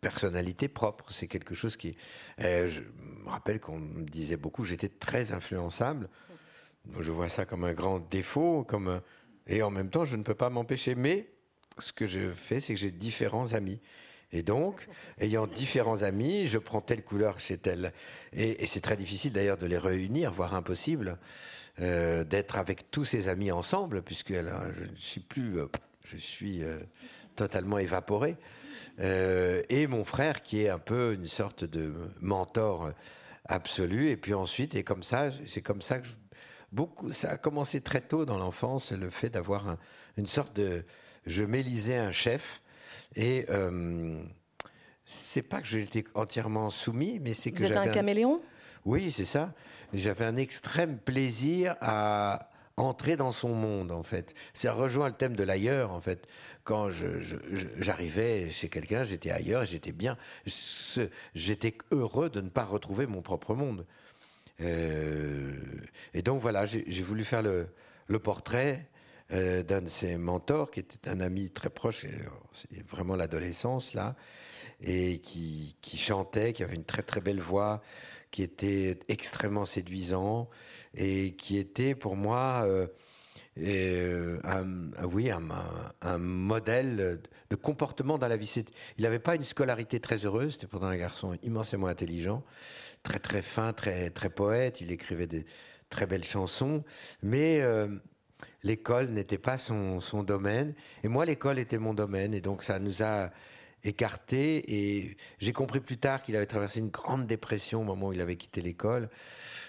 personnalité 0.00 0.68
propre. 0.68 1.10
C'est 1.10 1.28
quelque 1.28 1.54
chose 1.54 1.76
qui. 1.76 1.96
Euh, 2.40 2.68
je 2.68 2.80
me 2.80 3.28
rappelle 3.28 3.60
qu'on 3.60 3.78
me 3.78 4.04
disait 4.04 4.36
beaucoup, 4.36 4.64
j'étais 4.64 4.88
très 4.88 5.32
influençable. 5.32 6.08
Je 7.00 7.10
vois 7.10 7.28
ça 7.28 7.46
comme 7.46 7.64
un 7.64 7.72
grand 7.72 7.98
défaut, 7.98 8.64
comme 8.64 9.00
et 9.46 9.62
en 9.62 9.70
même 9.70 9.90
temps, 9.90 10.04
je 10.04 10.16
ne 10.16 10.22
peux 10.22 10.34
pas 10.34 10.50
m'empêcher. 10.50 10.94
Mais 10.94 11.28
ce 11.78 11.92
que 11.92 12.06
je 12.06 12.28
fais, 12.28 12.60
c'est 12.60 12.74
que 12.74 12.80
j'ai 12.80 12.90
différents 12.90 13.52
amis. 13.52 13.80
Et 14.34 14.42
donc, 14.42 14.88
ayant 15.20 15.46
différents 15.46 16.02
amis, 16.02 16.48
je 16.48 16.58
prends 16.58 16.80
telle 16.80 17.04
couleur 17.04 17.38
chez 17.38 17.56
telle. 17.56 17.92
Et, 18.32 18.66
c'est 18.66 18.80
très 18.80 18.96
difficile 18.96 19.32
d'ailleurs 19.32 19.56
de 19.56 19.66
les 19.66 19.78
réunir, 19.78 20.32
voire 20.32 20.54
impossible, 20.54 21.18
euh, 21.80 22.24
d'être 22.24 22.58
avec 22.58 22.90
tous 22.90 23.04
ces 23.04 23.28
amis 23.28 23.52
ensemble, 23.52 24.02
puisque 24.02 24.30
là, 24.30 24.64
je 24.76 24.90
ne 24.90 24.96
suis 24.96 25.20
plus, 25.20 25.60
euh, 25.60 25.66
je 26.04 26.16
suis 26.16 26.62
totalement 27.36 27.78
évaporé. 27.78 28.36
Euh, 28.98 29.62
et 29.68 29.86
mon 29.86 30.04
frère 30.04 30.42
qui 30.42 30.62
est 30.62 30.68
un 30.68 30.80
peu 30.80 31.14
une 31.14 31.26
sorte 31.26 31.64
de 31.64 31.92
mentor 32.20 32.90
absolu. 33.44 34.08
Et 34.08 34.16
puis 34.16 34.34
ensuite, 34.34 34.74
et 34.74 34.82
comme 34.82 35.04
ça, 35.04 35.30
c'est 35.46 35.62
comme 35.62 35.80
ça 35.80 36.00
que 36.00 36.08
beaucoup, 36.72 37.12
ça 37.12 37.30
a 37.30 37.36
commencé 37.36 37.80
très 37.80 38.00
tôt 38.00 38.24
dans 38.24 38.38
l'enfance, 38.38 38.90
le 38.90 39.10
fait 39.10 39.30
d'avoir 39.30 39.76
une 40.16 40.26
sorte 40.26 40.56
de, 40.56 40.84
je 41.24 41.44
m'élisais 41.44 41.98
un 41.98 42.10
chef 42.10 42.62
et 43.16 43.46
euh, 43.48 44.22
c'est 45.04 45.42
pas 45.42 45.60
que 45.60 45.66
j'étais 45.66 46.04
entièrement 46.14 46.70
soumis, 46.70 47.18
mais 47.20 47.32
c'est 47.32 47.52
que 47.52 47.58
vous 47.58 47.64
êtes 47.64 47.76
un 47.76 47.88
caméléon? 47.88 48.40
Oui, 48.84 49.10
c'est 49.10 49.24
ça. 49.24 49.52
J'avais 49.92 50.24
un 50.24 50.36
extrême 50.36 50.98
plaisir 50.98 51.76
à 51.80 52.50
entrer 52.76 53.16
dans 53.16 53.32
son 53.32 53.54
monde, 53.54 53.92
en 53.92 54.02
fait. 54.02 54.34
Ça 54.52 54.72
rejoint 54.72 55.08
le 55.08 55.14
thème 55.14 55.36
de 55.36 55.44
l'ailleurs, 55.44 55.92
en 55.92 56.00
fait 56.00 56.26
quand 56.64 56.88
j'arrivais 57.78 58.50
chez 58.50 58.68
quelqu'un, 58.68 59.04
j'étais 59.04 59.30
ailleurs 59.30 59.64
j'étais 59.66 59.92
bien. 59.92 60.16
J'étais 61.34 61.76
heureux 61.92 62.30
de 62.30 62.40
ne 62.40 62.48
pas 62.48 62.64
retrouver 62.64 63.06
mon 63.06 63.22
propre 63.22 63.54
monde. 63.54 63.86
Euh, 64.60 65.52
et 66.14 66.22
donc 66.22 66.40
voilà, 66.40 66.64
j'ai 66.64 67.02
voulu 67.02 67.22
faire 67.22 67.42
le, 67.42 68.18
portrait 68.18 68.88
euh, 69.32 69.62
d'un 69.62 69.82
de 69.82 69.88
ses 69.88 70.16
mentors, 70.16 70.70
qui 70.70 70.80
était 70.80 71.08
un 71.08 71.20
ami 71.20 71.50
très 71.50 71.70
proche, 71.70 72.06
c'est 72.52 72.82
vraiment 72.86 73.16
l'adolescence 73.16 73.94
là, 73.94 74.16
et 74.82 75.18
qui, 75.18 75.76
chantait, 75.96 76.52
qui 76.52 76.62
avait 76.62 76.76
une 76.76 76.84
très 76.84 77.02
très 77.02 77.20
belle 77.20 77.40
voix, 77.40 77.82
qui 78.30 78.42
était 78.42 78.98
extrêmement 79.08 79.64
séduisant, 79.64 80.48
et 80.94 81.34
qui 81.36 81.58
était 81.58 81.94
pour 81.94 82.16
moi... 82.16 82.64
Euh, 82.66 82.86
euh, 83.58 84.40
un, 84.42 84.90
oui, 85.04 85.30
un, 85.30 86.18
modèle 86.18 87.20
de 87.50 87.56
comportement 87.56 88.18
dans 88.18 88.26
la 88.26 88.36
vie. 88.36 88.52
Il 88.98 89.04
n'avait 89.04 89.20
pas 89.20 89.36
une 89.36 89.44
scolarité 89.44 90.00
très 90.00 90.24
heureuse, 90.24 90.54
c'était 90.54 90.66
pourtant 90.66 90.86
un 90.86 90.96
garçon 90.96 91.38
immensément 91.44 91.86
intelligent, 91.86 92.42
très 93.04 93.20
très 93.20 93.42
fin, 93.42 93.72
très, 93.72 94.10
très 94.10 94.28
poète, 94.28 94.80
il 94.80 94.90
écrivait 94.90 95.28
des 95.28 95.46
très 95.88 96.06
belles 96.06 96.24
chansons, 96.24 96.82
mais 97.22 97.60
euh, 97.60 97.86
l'école 98.64 99.10
n'était 99.10 99.38
pas 99.38 99.58
son, 99.58 100.00
domaine, 100.24 100.74
et 101.04 101.08
moi 101.08 101.24
l'école 101.24 101.58
était 101.58 101.78
mon 101.78 101.94
domaine, 101.94 102.34
et 102.34 102.40
donc 102.40 102.62
ça 102.62 102.78
nous 102.78 103.02
a 103.02 103.30
écartés, 103.84 104.74
et 104.74 105.16
j'ai 105.38 105.52
compris 105.52 105.80
plus 105.80 105.98
tard 105.98 106.22
qu'il 106.22 106.34
avait 106.34 106.46
traversé 106.46 106.80
une 106.80 106.88
grande 106.88 107.26
dépression 107.26 107.82
au 107.82 107.84
moment 107.84 108.08
où 108.08 108.12
il 108.14 108.20
avait 108.20 108.36
quitté 108.36 108.62
l'école. 108.62 109.10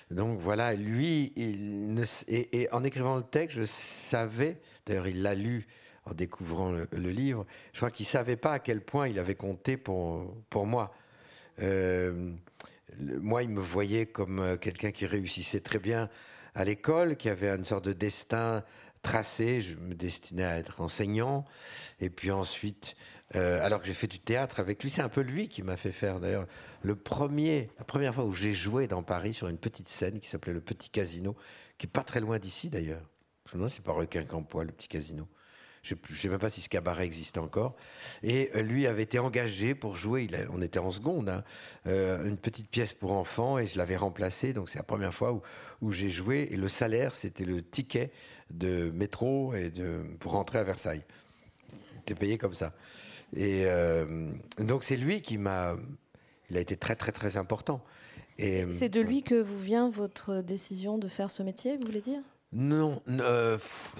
Donc 0.09 0.39
voilà, 0.39 0.73
lui, 0.73 1.33
et, 1.35 2.69
en 2.71 2.83
écrivant 2.83 3.17
le 3.17 3.23
texte, 3.23 3.57
je 3.57 3.65
savais, 3.65 4.57
d'ailleurs 4.85 5.07
il 5.07 5.21
l'a 5.21 5.35
lu 5.35 5.67
en 6.05 6.13
découvrant 6.13 6.71
le, 6.71 7.09
livre, 7.09 7.45
je 7.73 7.79
crois 7.79 7.91
qu'il 7.91 8.05
savait 8.05 8.37
pas 8.37 8.53
à 8.53 8.59
quel 8.59 8.81
point 8.81 9.07
il 9.07 9.19
avait 9.19 9.35
compté 9.35 9.75
pour, 9.75 10.35
pour 10.49 10.65
moi. 10.65 10.93
Euh, 11.59 12.31
moi, 12.99 13.43
il 13.43 13.49
me 13.49 13.59
voyait 13.59 14.05
comme 14.05 14.39
euh, 14.39 14.57
quelqu'un 14.57 14.91
qui 14.91 15.05
réussissait 15.05 15.59
très 15.59 15.79
bien 15.79 16.09
à 16.53 16.63
l'école, 16.63 17.17
qui 17.17 17.29
avait 17.29 17.49
une 17.49 17.65
sorte 17.65 17.85
de 17.85 17.93
destin 17.93 18.63
tracé. 19.05 19.61
Je 19.61 19.75
me 19.75 19.93
destinais 19.93 20.43
à 20.43 20.57
être 20.57 20.81
enseignant. 20.81 21.45
Et 21.99 22.09
puis 22.09 22.31
ensuite, 22.31 22.95
euh, 23.35 23.63
alors 23.63 23.81
que 23.81 23.87
j'ai 23.87 23.93
fait 23.93 24.07
du 24.07 24.19
théâtre 24.19 24.59
avec 24.59 24.81
lui. 24.83 24.89
C'est 24.89 25.01
un 25.01 25.09
peu 25.09 25.21
lui 25.21 25.47
qui 25.47 25.61
m'a 25.63 25.77
fait 25.77 25.91
faire 25.91 26.19
d'ailleurs 26.19 26.47
le 26.81 26.95
premier, 26.95 27.67
la 27.77 27.85
première 27.85 28.13
fois 28.13 28.25
où 28.25 28.33
j'ai 28.33 28.53
joué 28.53 28.87
dans 28.87 29.03
Paris 29.03 29.33
sur 29.33 29.47
une 29.47 29.57
petite 29.57 29.89
scène 29.89 30.19
qui 30.19 30.27
s'appelait 30.27 30.53
le 30.53 30.61
Petit 30.61 30.89
Casino, 30.89 31.35
qui 31.77 31.87
est 31.87 31.89
pas 31.89 32.03
très 32.03 32.19
loin 32.19 32.39
d'ici 32.39 32.69
d'ailleurs. 32.69 33.09
Je 33.51 33.57
me 33.57 33.67
c'est 33.67 33.83
pas 33.83 33.93
Requin 33.93 34.25
Campois, 34.25 34.63
le 34.63 34.71
Petit 34.71 34.87
Casino. 34.87 35.27
Je 35.85 35.93
ne 35.93 36.15
sais 36.15 36.29
même 36.29 36.39
pas 36.39 36.49
si 36.49 36.61
ce 36.61 36.69
cabaret 36.69 37.05
existe 37.05 37.37
encore. 37.37 37.75
Et 38.23 38.49
euh, 38.55 38.63
lui 38.63 38.87
avait 38.87 39.03
été 39.03 39.19
engagé 39.19 39.75
pour 39.75 39.95
jouer. 39.95 40.27
on 40.49 40.63
était 40.63 40.79
en 40.79 40.89
seconde, 40.89 41.29
hein, 41.29 41.43
euh, 41.85 42.27
une 42.27 42.39
petite 42.39 42.67
pièce 42.69 42.91
pour 42.91 43.11
enfants, 43.11 43.59
et 43.59 43.67
je 43.67 43.77
l'avais 43.77 43.95
remplacé. 43.95 44.51
Donc 44.51 44.67
c'est 44.67 44.79
la 44.79 44.83
première 44.83 45.13
fois 45.13 45.31
où, 45.31 45.43
où 45.81 45.91
j'ai 45.91 46.09
joué. 46.09 46.47
Et 46.49 46.57
le 46.57 46.67
salaire, 46.67 47.13
c'était 47.13 47.45
le 47.45 47.61
ticket 47.61 48.11
de 48.49 48.89
métro 48.89 49.53
et 49.53 49.69
de, 49.69 50.01
pour 50.19 50.31
rentrer 50.31 50.57
à 50.57 50.63
Versailles. 50.63 51.03
C'était 51.99 52.15
payé 52.15 52.39
comme 52.39 52.55
ça. 52.55 52.73
Et 53.35 53.65
euh, 53.65 54.31
donc 54.57 54.83
c'est 54.83 54.97
lui 54.97 55.21
qui 55.21 55.37
m'a. 55.37 55.75
Il 56.49 56.57
a 56.57 56.59
été 56.59 56.77
très 56.77 56.95
très 56.95 57.11
très 57.11 57.37
important. 57.37 57.83
C'est 58.37 58.89
de 58.89 59.01
lui 59.01 59.21
que 59.21 59.39
vous 59.39 59.57
vient 59.57 59.89
votre 59.89 60.41
décision 60.41 60.97
de 60.97 61.07
faire 61.07 61.29
ce 61.29 61.41
métier, 61.43 61.77
vous 61.77 61.85
voulez 61.85 62.01
dire? 62.01 62.21
Non, 62.55 63.01
euh, 63.09 63.57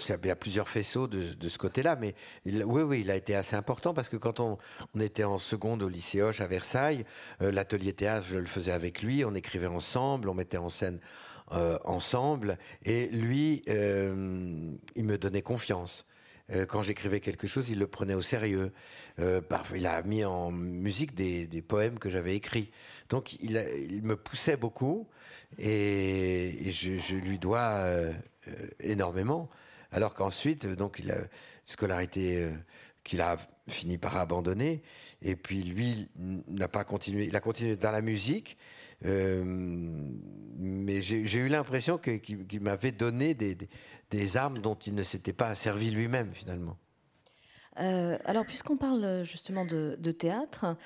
il 0.08 0.28
y 0.28 0.32
a 0.32 0.36
plusieurs 0.36 0.70
faisceaux 0.70 1.08
de, 1.08 1.50
ce 1.50 1.58
côté-là, 1.58 1.98
mais 1.98 2.16
oui, 2.46 2.84
oui, 2.84 3.02
il 3.02 3.12
a 3.12 3.16
été 3.16 3.36
assez 3.36 3.58
important 3.58 3.94
parce 3.94 4.08
que 4.08 4.16
quand 4.16 4.40
on, 4.40 4.58
était 5.00 5.26
en 5.26 5.38
seconde 5.38 5.84
au 5.84 5.90
lycée 5.90 6.22
Hoche 6.22 6.40
à 6.40 6.48
Versailles, 6.48 7.06
euh, 7.42 7.52
l'atelier 7.52 7.92
théâtre, 7.92 8.26
je 8.30 8.38
le 8.38 8.46
faisais 8.46 8.72
avec 8.72 9.02
lui, 9.02 9.26
on 9.26 9.36
écrivait 9.36 9.68
ensemble, 9.68 10.30
on 10.30 10.34
mettait 10.34 10.58
en 10.58 10.70
scène 10.70 11.00
ensemble, 11.84 12.58
et 12.86 13.06
lui, 13.10 13.62
il 13.68 15.04
me 15.04 15.18
donnait 15.20 15.44
confiance. 15.44 16.06
Euh, 16.52 16.66
quand 16.66 16.84
j'écrivais 16.84 17.20
quelque 17.20 17.48
chose, 17.48 17.70
il 17.70 17.80
le 17.80 17.88
prenait 17.88 18.14
au 18.14 18.22
sérieux. 18.22 18.72
Euh, 19.20 19.42
il 19.76 19.88
a 19.88 20.02
mis 20.04 20.24
en 20.24 20.52
musique 20.52 21.16
des, 21.16 21.48
poèmes 21.62 21.98
que 21.98 22.10
j'avais 22.10 22.36
écrits. 22.36 22.72
Donc 23.10 23.34
il, 23.42 24.02
me 24.04 24.16
poussait 24.16 24.58
beaucoup 24.58 25.08
et, 25.58 26.72
je, 26.72 27.16
lui 27.16 27.40
dois 27.40 27.60
euh, 27.60 28.14
énormément. 28.80 29.50
Alors 29.92 30.14
qu'ensuite, 30.14 30.66
donc 30.66 31.00
il 31.00 31.12
a 31.12 31.18
une 31.18 31.28
scolarité 31.66 32.50
qu'il 33.04 33.22
a 33.22 33.38
fini 33.68 33.98
par 33.98 34.18
abandonner. 34.18 34.82
Et 35.22 35.36
puis 35.36 35.64
lui 35.64 36.10
n'a 36.16 36.68
pas 36.68 36.84
continué. 36.84 37.26
Il 37.26 37.36
a 37.36 37.40
continué 37.40 37.76
dans 37.78 37.92
la 37.92 38.02
musique. 38.02 38.58
mais 39.04 41.02
j'ai 41.02 41.38
eu 41.38 41.48
l'impression 41.48 41.98
qu'il 41.98 42.62
m'avait 42.62 42.92
donné 42.92 43.34
des, 43.34 43.58
des 44.10 44.38
armes 44.38 44.60
dont 44.60 44.76
il 44.76 44.96
ne 44.96 45.04
s'était 45.04 45.34
pas 45.34 45.56
servi 45.56 45.92
lui-même 45.92 46.34
finalement. 46.34 46.78
Euh, 47.80 48.18
alors, 48.26 48.46
puisqu'on 48.46 48.78
parle 48.78 49.24
justement 49.24 49.66
de, 49.66 50.12
théâtre, 50.12 50.78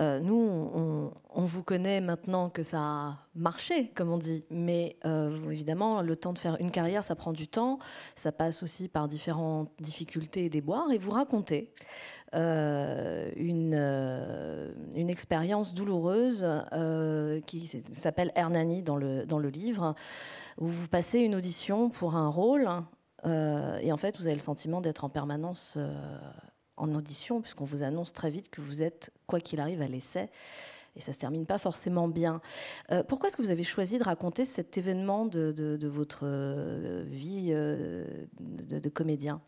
euh, 0.00 0.20
nous, 0.20 1.12
on, 1.34 1.44
vous 1.44 1.62
connaît 1.62 2.00
maintenant 2.00 2.48
que 2.50 2.62
ça 2.62 2.78
a 2.80 3.18
marché, 3.34 3.90
comme 3.94 4.10
on 4.10 4.18
dit. 4.18 4.44
Mais 4.50 4.96
euh, 5.04 5.50
évidemment, 5.50 6.02
le 6.02 6.16
temps 6.16 6.32
de 6.32 6.38
faire 6.38 6.56
une 6.60 6.70
carrière, 6.70 7.04
ça 7.04 7.14
prend 7.14 7.32
du 7.32 7.48
temps. 7.48 7.78
Ça 8.14 8.32
passe 8.32 8.62
aussi 8.62 8.88
par 8.88 9.08
différentes 9.08 9.70
difficultés 9.80 10.46
et 10.46 10.50
déboires. 10.50 10.90
Et 10.92 10.98
vous 10.98 11.10
racontez 11.10 11.72
une, 12.34 13.74
une 14.94 15.10
expérience 15.10 15.72
douloureuse 15.72 16.46
qui 17.46 17.66
s'appelle 17.92 18.32
Hernani 18.34 18.82
dans 18.82 18.96
le, 18.96 19.24
dans 19.24 19.38
le 19.38 19.48
livre, 19.48 19.94
où 20.58 20.66
vous 20.66 20.88
passez 20.88 21.20
une 21.20 21.34
audition 21.34 21.88
pour 21.88 22.16
un 22.16 22.28
rôle 22.28 22.68
et 23.24 23.92
en 23.92 23.96
fait 23.96 24.16
vous 24.18 24.26
avez 24.26 24.36
le 24.36 24.40
sentiment 24.40 24.80
d'être 24.80 25.04
en 25.04 25.08
permanence 25.08 25.76
en 26.78 26.94
audition, 26.94 27.40
puisqu'on 27.40 27.64
vous 27.64 27.82
annonce 27.82 28.12
très 28.12 28.30
vite 28.30 28.50
que 28.50 28.60
vous 28.60 28.82
êtes, 28.82 29.10
quoi 29.26 29.40
qu'il 29.40 29.60
arrive, 29.60 29.82
à 29.82 29.88
l'essai. 29.88 30.30
Et 30.96 31.00
ça 31.00 31.12
ne 31.12 31.14
se 31.14 31.18
termine 31.20 31.46
pas 31.46 31.58
forcément 31.58 32.08
bien. 32.08 32.40
Euh, 32.90 33.02
pourquoi 33.02 33.28
est-ce 33.28 33.36
que 33.36 33.42
vous 33.42 33.50
avez 33.50 33.62
choisi 33.62 33.98
de 33.98 34.04
raconter 34.04 34.44
cet 34.44 34.78
événement 34.78 35.26
de, 35.26 35.78
votre 35.86 36.20
euh, 36.24 37.04
vie 37.06 37.48
euh, 37.50 38.26
de, 38.40 38.88
comédien? 38.88 39.40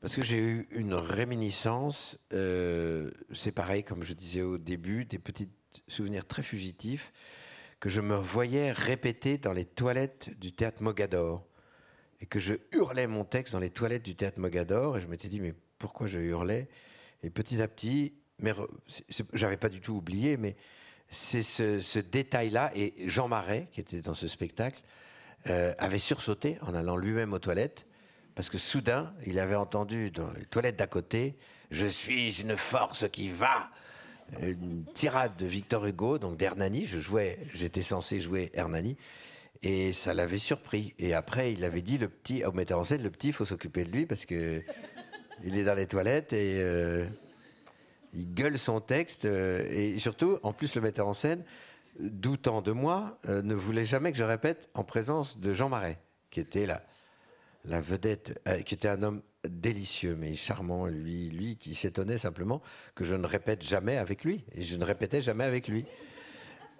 Parce 0.00 0.14
que 0.14 0.22
j'ai 0.22 0.38
eu 0.38 0.68
une 0.70 0.94
réminiscence, 0.94 2.18
c'est 2.30 3.52
pareil, 3.52 3.84
comme 3.84 4.02
je 4.02 4.14
disais 4.14 4.42
au 4.42 4.58
début, 4.58 5.04
des 5.04 5.18
petits 5.18 5.50
souvenirs 5.88 6.26
très 6.26 6.42
fugitifs 6.42 7.12
que 7.80 7.88
je 7.88 8.00
me 8.02 8.14
voyais 8.14 8.72
répéter 8.72 9.38
dans 9.38 9.54
les 9.54 9.64
toilettes 9.64 10.30
du 10.38 10.52
théâtre 10.52 10.82
Mogador. 10.82 11.46
Et 12.20 12.26
que 12.26 12.40
je 12.40 12.54
hurlais 12.72 13.06
mon 13.06 13.24
texte 13.24 13.52
dans 13.52 13.58
les 13.58 13.70
toilettes 13.70 14.04
du 14.04 14.14
théâtre 14.14 14.38
Mogador. 14.38 14.98
Et 14.98 15.00
je 15.00 15.06
m'étais 15.06 15.28
dit, 15.28 15.40
mais 15.40 15.54
pourquoi 15.78 16.06
je 16.06 16.18
hurlais? 16.18 16.68
Et 17.22 17.30
petit 17.30 17.60
à 17.60 17.68
petit, 17.68 18.14
j'avais 19.32 19.56
pas 19.56 19.68
du 19.68 19.80
tout 19.80 19.94
oublié, 19.94 20.36
mais 20.36 20.56
c'est 21.08 21.42
ce, 21.42 21.98
détail-là. 21.98 22.72
Et 22.74 22.94
Jean 23.08 23.28
Marais, 23.28 23.68
qui 23.72 23.80
était 23.80 24.00
dans 24.00 24.14
ce 24.14 24.28
spectacle, 24.28 24.82
euh, 25.46 25.74
avait 25.78 25.98
sursauté 25.98 26.58
en 26.62 26.74
allant 26.74 26.96
lui-même 26.96 27.32
aux 27.32 27.38
toilettes, 27.38 27.86
parce 28.34 28.50
que 28.50 28.58
soudain, 28.58 29.14
il 29.26 29.38
avait 29.38 29.54
entendu 29.54 30.10
dans 30.10 30.30
les 30.32 30.44
toilettes 30.44 30.76
d'à 30.76 30.86
côté 30.86 31.36
Je 31.70 31.86
suis 31.86 32.40
une 32.40 32.56
force 32.56 33.08
qui 33.10 33.30
va 33.30 33.70
une 34.40 34.84
tirade 34.94 35.36
de 35.36 35.46
Victor 35.46 35.86
Hugo, 35.86 36.18
donc 36.18 36.36
d'Hernani. 36.36 36.86
Je 36.86 37.00
jouais, 37.00 37.38
j'étais 37.52 37.82
censé 37.82 38.20
jouer 38.20 38.50
Hernani. 38.54 38.96
Et 39.62 39.92
ça 39.92 40.14
l'avait 40.14 40.38
surpris. 40.38 40.94
Et 40.98 41.12
après, 41.12 41.52
il 41.52 41.64
avait 41.64 41.82
dit 41.82 41.98
le 41.98 42.08
petit, 42.08 42.44
au 42.44 42.52
metteur 42.52 42.78
en 42.78 42.84
scène, 42.84 43.02
le 43.02 43.10
petit, 43.10 43.28
il 43.28 43.32
faut 43.32 43.44
s'occuper 43.44 43.84
de 43.84 43.90
lui 43.90 44.06
parce 44.06 44.24
que 44.24 44.62
il 45.44 45.58
est 45.58 45.64
dans 45.64 45.74
les 45.74 45.86
toilettes 45.86 46.32
et 46.32 46.56
euh, 46.60 47.04
il 48.14 48.32
gueule 48.32 48.58
son 48.58 48.80
texte. 48.80 49.26
Euh, 49.26 49.66
et 49.70 49.98
surtout, 49.98 50.38
en 50.42 50.52
plus, 50.52 50.74
le 50.74 50.80
metteur 50.80 51.06
en 51.06 51.12
scène, 51.12 51.44
doutant 51.98 52.62
de 52.62 52.72
moi, 52.72 53.18
euh, 53.28 53.42
ne 53.42 53.54
voulait 53.54 53.84
jamais 53.84 54.12
que 54.12 54.18
je 54.18 54.24
répète 54.24 54.70
en 54.74 54.82
présence 54.82 55.38
de 55.38 55.52
Jean 55.52 55.68
Marais, 55.68 55.98
qui 56.30 56.40
était 56.40 56.64
la, 56.64 56.82
la 57.66 57.82
vedette, 57.82 58.40
qui 58.64 58.74
était 58.74 58.88
un 58.88 59.02
homme 59.02 59.22
délicieux, 59.46 60.16
mais 60.16 60.34
charmant, 60.34 60.86
lui, 60.86 61.28
lui 61.28 61.56
qui 61.56 61.74
s'étonnait 61.74 62.18
simplement 62.18 62.62
que 62.94 63.04
je 63.04 63.14
ne 63.14 63.26
répète 63.26 63.62
jamais 63.62 63.98
avec 63.98 64.24
lui. 64.24 64.46
Et 64.54 64.62
je 64.62 64.76
ne 64.76 64.84
répétais 64.84 65.20
jamais 65.20 65.44
avec 65.44 65.68
lui. 65.68 65.84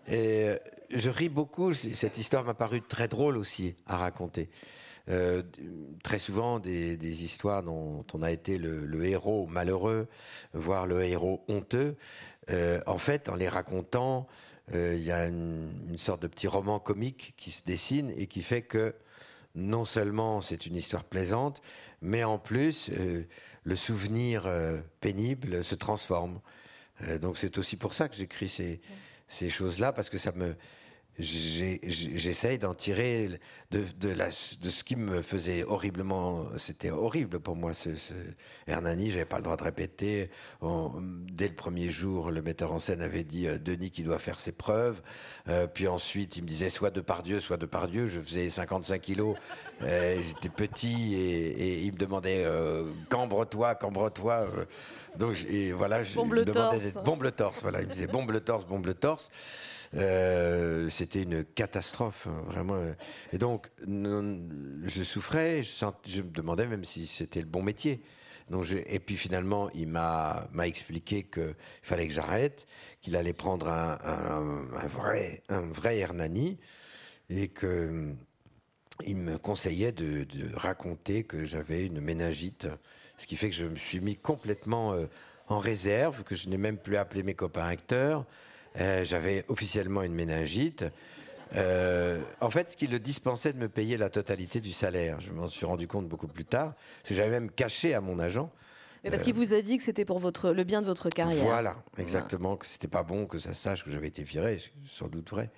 Et 0.09 0.55
je 0.91 1.11
ris 1.11 1.29
beaucoup. 1.29 1.73
Cette 1.73 2.19
histoire 2.19 2.45
m'a 2.45 2.55
paru 2.55 2.83
très 2.83 3.09
drôle 3.09 3.37
aussi 3.37 3.75
à 3.87 3.97
raconter. 3.97 4.49
Euh, 5.09 5.43
très 6.03 6.19
souvent 6.19 6.61
des, 6.61 7.25
histoires 7.25 7.63
dont 7.63 8.05
on 8.13 8.23
a 8.23 8.31
été 8.31 8.59
le, 8.59 9.05
héros 9.05 9.47
malheureux, 9.47 10.09
voire 10.53 10.87
le 10.87 11.03
héros 11.05 11.45
honteux. 11.49 11.97
Euh, 12.51 12.81
en 12.87 12.99
fait, 12.99 13.29
en 13.29 13.35
les 13.35 13.49
racontant, 13.49 14.29
euh, 14.75 14.95
il 14.97 15.03
y 15.03 15.11
a 15.11 15.27
une, 15.27 15.97
sorte 15.97 16.23
de 16.23 16.29
petit 16.29 16.47
roman 16.47 16.79
comique 16.79 17.35
qui 17.37 17.51
se 17.51 17.63
dessine 17.65 18.13
et 18.17 18.27
qui 18.27 18.43
fait 18.43 18.63
que 18.63 18.95
non 19.57 19.85
seulement 19.85 20.41
c'est 20.41 20.67
une 20.67 20.77
histoire 20.77 21.03
plaisante, 21.03 21.61
mais 22.03 22.23
en 22.23 22.39
plus 22.39 22.89
le 23.65 23.77
souvenir 23.77 24.49
pénible 25.01 25.65
se 25.65 25.75
transforme. 25.75 26.41
donc 27.21 27.37
c'est 27.37 27.59
aussi 27.59 27.77
pour 27.77 27.93
ça 27.93 28.09
que 28.09 28.15
j'écris 28.15 28.49
ces, 28.49 28.81
ces 29.27 29.49
choses-là, 29.49 29.93
parce 29.93 30.09
que 30.09 30.19
ça 30.19 30.31
me, 30.31 30.55
j'essaye 31.21 32.59
d'en 32.59 32.75
tirer 32.75 33.41
de, 33.71 33.85
de, 34.01 34.31
ce 34.31 34.85
qui 34.85 34.97
me 34.97 35.23
faisait 35.23 35.63
horriblement. 35.65 36.47
C'était 36.57 36.91
horrible 36.91 37.41
pour 37.41 37.57
moi. 37.57 37.75
Ce, 37.75 37.95
ce 37.95 38.15
Hernani, 38.67 39.11
j'avais 39.11 39.25
pas 39.25 39.37
le 39.39 39.45
droit 39.45 39.57
de 39.57 39.63
répéter. 39.63 40.29
dès 41.31 41.49
le 41.49 41.55
premier 41.55 41.89
jour, 41.89 42.31
le 42.31 42.43
metteur 42.43 42.73
en 42.73 42.79
scène 42.79 43.03
avait 43.03 43.25
dit 43.25 43.47
euh, 43.47 43.59
Denis 43.59 43.91
qui 43.91 44.03
doit 44.03 44.19
faire 44.19 44.39
ses 44.39 44.53
preuves. 44.53 45.03
Euh, 45.49 45.67
puis 45.67 45.89
ensuite, 45.89 46.37
il 46.37 46.43
me 46.43 46.49
disait 46.49 46.69
soit 46.69 46.91
de 46.91 47.01
par 47.01 47.23
Dieu, 47.23 47.41
soit 47.41 47.57
de 47.57 47.67
par 47.67 47.87
Dieu. 47.87 48.07
Je 48.07 48.21
faisais 48.21 48.49
55 48.49 49.01
kilos. 49.01 49.37
Euh, 49.83 50.21
j'étais 50.21 50.51
petit 50.51 51.15
et, 51.15 51.85
il 51.85 51.93
me 51.93 51.97
demandait 51.97 52.45
cambre-toi, 53.09 53.75
cambre-toi. 53.77 54.47
donc 55.17 55.43
et 55.49 55.73
voilà, 55.73 56.03
je 56.03 56.17
bombe 56.17 56.35
me 56.35 56.45
demandais 56.45 56.77
d'être 56.77 57.03
bombe 57.03 57.23
le 57.23 57.31
torse. 57.31 57.63
Voilà, 57.63 57.81
il 57.81 57.89
me 57.89 57.93
disait 57.95 58.07
bombe 58.07 58.31
le 58.31 58.43
torse, 58.43 58.67
bombe 58.67 58.85
le 58.85 58.93
torse. 58.93 59.31
Euh, 59.95 60.89
c'était 60.89 61.23
une 61.23 61.45
catastrophe, 61.45 62.29
hein, 62.29 62.43
vraiment. 62.47 62.81
Et 63.33 63.39
donc, 63.39 63.71
je 63.87 65.03
souffrais, 65.03 65.63
je, 65.63 66.23
me 66.23 66.31
demandais 66.31 66.67
même 66.67 66.85
si 66.85 67.07
c'était 67.07 67.41
le 67.41 67.47
bon 67.47 67.63
métier. 67.63 68.03
Donc 68.51 68.67
et 68.73 68.99
puis 68.99 69.17
finalement, 69.17 69.71
il 69.75 69.89
m'a 69.89 70.49
expliqué 70.65 71.23
qu'il 71.23 71.55
fallait 71.83 72.09
que 72.09 72.15
j'arrête, 72.15 72.67
qu'il 73.01 73.15
allait 73.15 73.33
prendre 73.33 73.69
un, 73.69 74.87
vrai, 74.89 75.43
un 75.49 75.69
vrai 75.69 75.99
Hernani, 75.99 76.59
et 77.29 77.49
que 77.49 78.13
il 79.07 79.17
me 79.17 79.39
conseillait 79.39 79.93
de, 79.93 80.25
de 80.25 80.55
raconter 80.55 81.25
que 81.25 81.45
j'avais 81.45 81.87
une 81.87 82.01
méningite, 82.01 82.67
ce 83.17 83.27
qui 83.27 83.37
fait 83.37 83.49
que 83.49 83.57
je 83.57 83.67
me 83.67 83.77
suis 83.77 84.01
mis 84.01 84.17
complètement 84.17 84.93
euh, 84.93 85.07
en 85.47 85.59
réserve, 85.59 86.23
que 86.25 86.35
je 86.35 86.49
n'ai 86.49 86.59
même 86.59 86.77
plus 86.77 86.97
appelé 86.97 87.23
mes 87.23 87.35
copains 87.35 87.67
acteurs, 87.67 88.27
euh, 88.79 89.05
j'avais 89.05 89.45
officiellement 89.49 90.03
une 90.03 90.15
méningite. 90.15 90.85
Euh, 91.57 92.21
en 92.41 92.51
fait, 92.51 92.71
ce 92.71 92.77
qui 92.77 92.87
le 92.87 92.99
dispensait 93.01 93.53
de 93.53 93.59
me 93.59 93.69
payer 93.69 93.97
la 93.97 94.09
totalité 94.09 94.61
du 94.61 94.73
salaire. 94.73 95.21
Je 95.21 95.33
m'en 95.33 95.49
suis 95.49 95.67
rendu 95.67 95.89
compte 95.89 96.09
beaucoup 96.09 96.29
plus 96.29 96.45
tard. 96.45 96.75
Parce 96.75 97.09
que 97.09 97.15
j'avais 97.15 97.31
même 97.31 97.51
caché 97.51 97.95
à 97.95 98.01
mon 98.01 98.19
agent. 98.19 98.51
Mais 99.03 99.11
parce 99.11 99.23
qu'il 99.23 99.35
vous 99.35 99.55
a 99.55 99.63
dit 99.63 99.79
que 99.79 99.83
c'était 99.83 100.05
pour 100.05 100.19
votre, 100.19 100.51
le 100.51 100.63
bien 100.63 100.83
de 100.83 100.87
votre 100.87 101.09
carrière. 101.09 101.43
Voilà, 101.43 101.77
exactement. 101.97 102.57
Que 102.57 102.67
c'était 102.67 102.89
pas 102.89 103.03
bon 103.03 103.27
que 103.27 103.39
ça 103.39 103.55
sache 103.55 103.83
que 103.83 103.91
j'avais 103.91 104.09
été 104.09 104.23
viré, 104.23 104.59
sans 104.87 105.09
doute 105.09 105.31
vrai. 105.31 105.51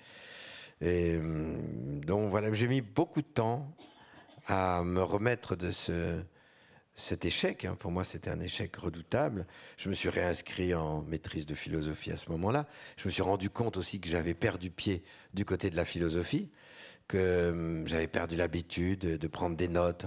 Et 0.81 1.16
hum, 1.16 2.05
donc 2.05 2.31
voilà, 2.31 2.53
j'ai 2.53 2.68
mis 2.68 2.81
beaucoup 2.81 3.20
de 3.20 3.27
temps 3.27 3.68
à 4.46 4.83
me 4.85 5.03
remettre 5.03 5.57
de 5.57 5.70
ce, 5.72 6.20
cet 6.94 7.24
échec, 7.24 7.64
hein, 7.64 7.76
pour 7.78 7.90
moi 7.90 8.05
c'était 8.05 8.31
un 8.31 8.40
échec 8.40 8.76
redoutable. 8.76 9.46
Je 9.76 9.88
me 9.88 9.94
suis 9.94 10.09
réinscrit 10.09 10.74
en 10.74 11.02
maîtrise 11.02 11.46
de 11.46 11.55
philosophie 11.55 12.12
à 12.12 12.18
ce 12.18 12.31
moment-là. 12.31 12.66
Je 12.96 13.09
me 13.09 13.11
suis 13.11 13.22
rendu 13.22 13.50
compte 13.50 13.76
aussi 13.76 14.00
que 14.00 14.09
j'avais 14.09 14.35
perdu 14.35 14.70
pied 14.70 15.02
du 15.33 15.44
côté 15.44 15.70
de 15.70 15.76
la 15.76 15.85
philosophie, 15.85 16.50
que 17.09 17.50
hum, 17.50 17.88
j'avais 17.88 18.09
perdu 18.09 18.37
l'habitude 18.37 19.00
de 19.00 19.26
prendre 19.28 19.57
des 19.57 19.68
notes 19.68 20.07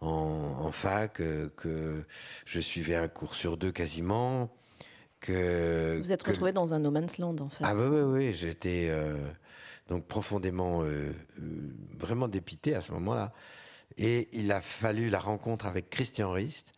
en, 0.00 0.70
fac, 0.70 1.20
euh, 1.20 1.48
que, 1.56 2.04
je 2.44 2.60
suivais 2.60 2.96
un 2.96 3.08
cours 3.08 3.34
sur 3.34 3.56
deux 3.56 3.72
quasiment. 3.72 4.50
Que, 5.20 5.98
Vous 6.02 6.12
êtes 6.12 6.22
retrouvé 6.22 6.52
dans 6.52 6.74
un 6.74 6.78
no 6.78 6.90
man's 6.90 7.18
land 7.18 7.36
en 7.40 7.48
fait. 7.48 7.64
Ah 7.66 7.74
oui, 7.74 7.84
oui, 7.86 8.00
oui, 8.02 8.34
j'étais 8.34 8.88
euh, 8.90 9.16
donc 9.88 10.06
profondément, 10.06 10.82
euh, 10.82 11.12
vraiment 11.98 12.28
dépité 12.28 12.74
à 12.74 12.80
ce 12.80 12.92
moment-là. 12.92 13.32
Et 13.96 14.28
il 14.32 14.50
a 14.52 14.60
fallu 14.60 15.08
la 15.08 15.20
rencontre 15.20 15.66
avec 15.66 15.90
Christian 15.90 16.32
Rist, 16.32 16.72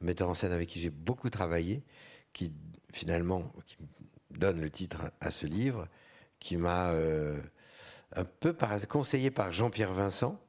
metteur 0.00 0.28
en 0.28 0.34
scène 0.34 0.52
avec 0.52 0.68
qui 0.68 0.80
j'ai 0.80 0.90
beaucoup 0.90 1.30
travaillé, 1.30 1.84
qui 2.32 2.52
finalement 2.92 3.52
qui 3.64 3.76
donne 4.30 4.60
le 4.60 4.70
titre 4.70 5.10
à 5.20 5.30
ce 5.30 5.46
livre, 5.46 5.88
qui 6.40 6.56
m'a 6.56 6.90
euh, 6.90 7.40
un 8.14 8.24
peu 8.24 8.56
conseillé 8.88 9.30
par 9.30 9.52
Jean-Pierre 9.52 9.92
Vincent. 9.92 10.40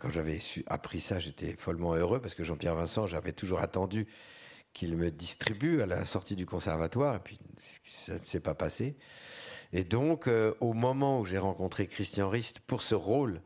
Quand 0.00 0.10
j'avais 0.10 0.38
appris 0.66 1.00
ça, 1.00 1.18
j'étais 1.18 1.56
follement 1.58 1.94
heureux 1.94 2.20
parce 2.20 2.34
que 2.34 2.42
Jean-Pierre 2.42 2.74
Vincent, 2.74 3.06
j'avais 3.06 3.32
toujours 3.32 3.60
attendu 3.60 4.06
qu'il 4.72 4.96
me 4.96 5.10
distribue 5.10 5.82
à 5.82 5.86
la 5.86 6.04
sortie 6.04 6.36
du 6.36 6.46
conservatoire, 6.46 7.16
et 7.16 7.20
puis 7.20 7.38
ça 7.58 8.14
ne 8.14 8.18
s'est 8.18 8.40
pas 8.40 8.54
passé. 8.54 8.96
Et 9.72 9.84
donc, 9.84 10.26
euh, 10.26 10.54
au 10.60 10.72
moment 10.72 11.20
où 11.20 11.24
j'ai 11.24 11.38
rencontré 11.38 11.86
Christian 11.86 12.28
Rist 12.28 12.60
pour 12.60 12.82
ce 12.82 12.94
rôle 12.94 13.40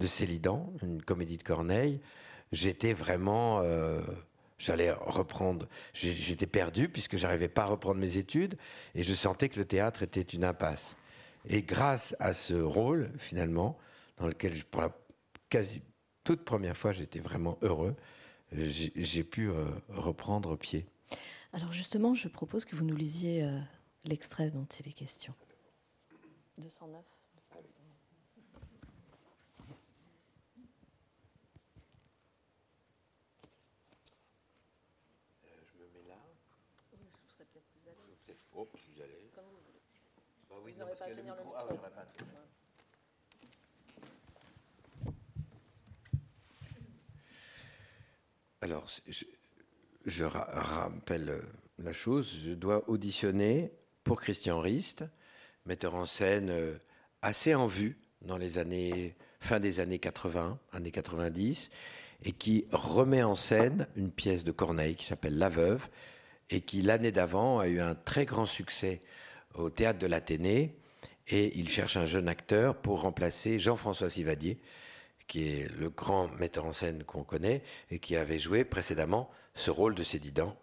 de 0.00 0.06
Célidan, 0.06 0.72
une 0.82 1.02
comédie 1.02 1.36
de 1.36 1.42
Corneille, 1.42 2.00
j'étais 2.52 2.94
vraiment, 2.94 3.60
euh, 3.60 4.00
j'allais 4.58 4.90
reprendre, 4.90 5.68
j'étais 5.92 6.46
perdu 6.46 6.88
puisque 6.88 7.16
j'arrivais 7.18 7.48
pas 7.48 7.62
à 7.62 7.66
reprendre 7.66 8.00
mes 8.00 8.16
études 8.16 8.56
et 8.94 9.02
je 9.02 9.14
sentais 9.14 9.50
que 9.50 9.60
le 9.60 9.66
théâtre 9.66 10.02
était 10.02 10.22
une 10.22 10.44
impasse. 10.44 10.96
Et 11.48 11.62
grâce 11.62 12.16
à 12.18 12.32
ce 12.32 12.54
rôle, 12.54 13.10
finalement, 13.18 13.78
dans 14.16 14.26
lequel 14.26 14.64
pour 14.64 14.80
la 14.80 14.90
quasi 15.50 15.82
toute 16.24 16.44
première 16.44 16.76
fois 16.76 16.92
j'étais 16.92 17.20
vraiment 17.20 17.58
heureux, 17.62 17.94
j'ai 18.52 19.24
pu 19.24 19.48
euh, 19.48 19.66
reprendre 19.90 20.56
pied. 20.56 20.86
Alors 21.52 21.72
justement, 21.72 22.14
je 22.14 22.28
propose 22.28 22.64
que 22.64 22.74
vous 22.74 22.84
nous 22.84 22.96
lisiez 22.96 23.44
euh, 23.44 23.58
l'extrait 24.04 24.50
dont 24.50 24.64
il 24.64 24.88
est 24.88 24.92
question. 24.92 25.34
209. 26.58 27.04
Oh, 38.60 38.68
vous 38.74 39.02
allez. 39.02 39.30
Comme 39.34 39.44
vous 39.44 39.60
voulez. 39.64 40.89
Le 41.08 41.22
micro. 41.22 41.54
Ah, 41.56 41.66
oui, 41.70 41.76
pas 41.78 41.90
Alors, 48.62 48.86
je, 49.08 49.24
je 50.04 50.24
rappelle 50.24 51.42
la 51.78 51.92
chose, 51.92 52.36
je 52.44 52.52
dois 52.52 52.88
auditionner 52.88 53.72
pour 54.04 54.20
Christian 54.20 54.60
Rist, 54.60 55.04
metteur 55.64 55.94
en 55.94 56.04
scène 56.06 56.50
euh, 56.50 56.78
assez 57.22 57.54
en 57.54 57.66
vue 57.66 57.98
dans 58.22 58.36
les 58.36 58.58
années 58.58 59.16
fin 59.40 59.60
des 59.60 59.80
années 59.80 59.98
80, 59.98 60.58
années 60.72 60.90
90, 60.90 61.70
et 62.24 62.32
qui 62.32 62.66
remet 62.70 63.22
en 63.22 63.34
scène 63.34 63.86
une 63.96 64.10
pièce 64.10 64.44
de 64.44 64.52
Corneille 64.52 64.94
qui 64.94 65.06
s'appelle 65.06 65.38
La 65.38 65.48
Veuve, 65.48 65.88
et 66.50 66.60
qui 66.60 66.82
l'année 66.82 67.12
d'avant 67.12 67.58
a 67.58 67.68
eu 67.68 67.80
un 67.80 67.94
très 67.94 68.26
grand 68.26 68.46
succès 68.46 69.00
au 69.54 69.70
théâtre 69.70 69.98
de 69.98 70.06
l'Athénée, 70.06 70.76
et 71.28 71.58
il 71.58 71.68
cherche 71.68 71.96
un 71.96 72.06
jeune 72.06 72.28
acteur 72.28 72.76
pour 72.76 73.02
remplacer 73.02 73.58
Jean-François 73.58 74.10
Sivadier, 74.10 74.60
qui 75.26 75.48
est 75.48 75.68
le 75.68 75.90
grand 75.90 76.28
metteur 76.28 76.64
en 76.64 76.72
scène 76.72 77.04
qu'on 77.04 77.22
connaît 77.22 77.62
et 77.90 78.00
qui 78.00 78.16
avait 78.16 78.38
joué 78.38 78.64
précédemment 78.64 79.30
ce 79.54 79.70
rôle 79.70 79.94
de 79.94 80.02
Cédidant. 80.02 80.56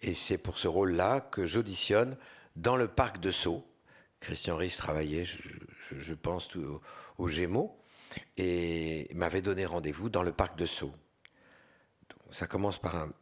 Et 0.00 0.14
c'est 0.14 0.38
pour 0.38 0.58
ce 0.58 0.68
rôle-là 0.68 1.20
que 1.20 1.44
j'auditionne 1.44 2.16
dans 2.56 2.76
le 2.76 2.88
parc 2.88 3.18
de 3.18 3.30
Sceaux. 3.30 3.66
Christian 4.20 4.56
Ries 4.56 4.74
travaillait, 4.76 5.24
je, 5.24 6.14
pense, 6.14 6.56
au, 7.18 7.28
Gémeaux 7.28 7.76
et 8.36 9.08
m'avait 9.14 9.42
donné 9.42 9.66
rendez-vous 9.66 10.08
dans 10.08 10.22
le 10.22 10.32
parc 10.32 10.56
de 10.56 10.66
Sceaux. 10.66 10.94
ça 12.30 12.46
commence 12.46 12.78
par 12.78 12.94
un 12.94 13.12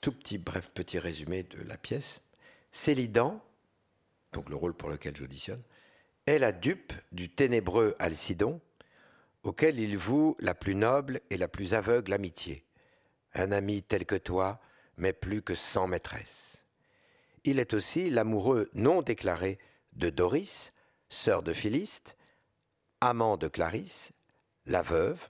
tout 0.00 0.12
petit, 0.12 0.38
bref, 0.38 0.70
petit 0.72 0.98
résumé 0.98 1.42
de 1.44 1.62
la 1.62 1.76
pièce. 1.76 2.22
Célidan, 2.72 3.40
donc 4.32 4.48
le 4.48 4.56
rôle 4.56 4.74
pour 4.74 4.88
lequel 4.88 5.16
j'auditionne, 5.16 5.62
est 6.26 6.38
la 6.38 6.52
dupe 6.52 6.92
du 7.12 7.28
ténébreux 7.28 7.94
Alcidon, 7.98 8.60
auquel 9.42 9.78
il 9.78 9.96
voue 9.96 10.36
la 10.38 10.54
plus 10.54 10.74
noble 10.74 11.20
et 11.30 11.36
la 11.36 11.48
plus 11.48 11.74
aveugle 11.74 12.12
amitié. 12.12 12.64
Un 13.34 13.52
ami 13.52 13.82
tel 13.82 14.06
que 14.06 14.16
toi, 14.16 14.60
mais 14.96 15.12
plus 15.12 15.42
que 15.42 15.54
sans 15.54 15.86
maîtresse. 15.86 16.64
Il 17.44 17.58
est 17.58 17.72
aussi 17.72 18.10
l'amoureux 18.10 18.68
non 18.74 19.02
déclaré 19.02 19.58
de 19.94 20.10
Doris, 20.10 20.72
sœur 21.08 21.42
de 21.42 21.52
Philiste, 21.52 22.16
amant 23.00 23.36
de 23.36 23.48
Clarisse, 23.48 24.12
la 24.66 24.82
veuve, 24.82 25.28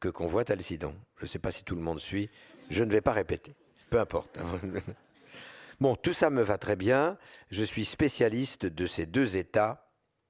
que 0.00 0.08
convoite 0.08 0.50
Alcidon. 0.50 0.94
Je 1.16 1.24
ne 1.24 1.28
sais 1.28 1.38
pas 1.38 1.50
si 1.50 1.64
tout 1.64 1.76
le 1.76 1.80
monde 1.80 1.98
suit, 1.98 2.28
je 2.68 2.84
ne 2.84 2.90
vais 2.90 3.00
pas 3.00 3.12
répéter, 3.12 3.54
peu 3.90 3.98
importe. 3.98 4.38
Bon, 5.80 5.96
tout 5.96 6.12
ça 6.12 6.30
me 6.30 6.42
va 6.42 6.56
très 6.56 6.76
bien, 6.76 7.18
je 7.50 7.64
suis 7.64 7.84
spécialiste 7.84 8.64
de 8.64 8.86
ces 8.86 9.06
deux 9.06 9.36
états, 9.36 9.83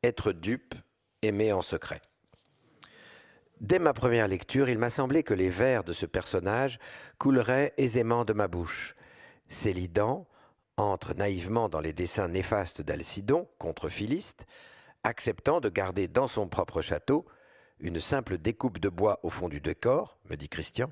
être 0.05 0.33
dupe, 0.33 0.75
aimer 1.23 1.53
en 1.53 1.63
secret. 1.63 2.01
Dès 3.61 3.79
ma 3.79 3.95
première 3.95 4.29
lecture, 4.29 4.69
il 4.69 4.79
m'a 4.79 4.91
semblé 4.91 5.23
que 5.23 5.33
les 5.33 5.49
vers 5.49 5.85
de 5.85 5.93
ce 5.93 6.07
personnage 6.07 6.79
couleraient 7.19 7.73
aisément 7.79 8.25
de 8.25 8.35
ma 8.35 8.47
bouche. 8.47 8.95
Célidan 9.49 10.27
entre 10.77 11.15
naïvement 11.15 11.69
dans 11.69 11.81
les 11.81 11.93
dessins 11.93 12.29
néfastes 12.29 12.83
d'Alcidon 12.83 13.49
contre 13.59 13.89
Philiste, 13.89 14.45
acceptant 15.05 15.61
de 15.61 15.69
garder 15.69 16.09
dans 16.09 16.27
son 16.27 16.49
propre 16.49 16.83
château 16.83 17.25
une 17.79 18.01
simple 18.01 18.39
découpe 18.39 18.79
de 18.79 18.89
bois 18.89 19.21
au 19.23 19.31
fond 19.31 19.49
du 19.49 19.61
décor, 19.61 20.19
me 20.29 20.37
dit 20.37 20.49
Christian, 20.49 20.91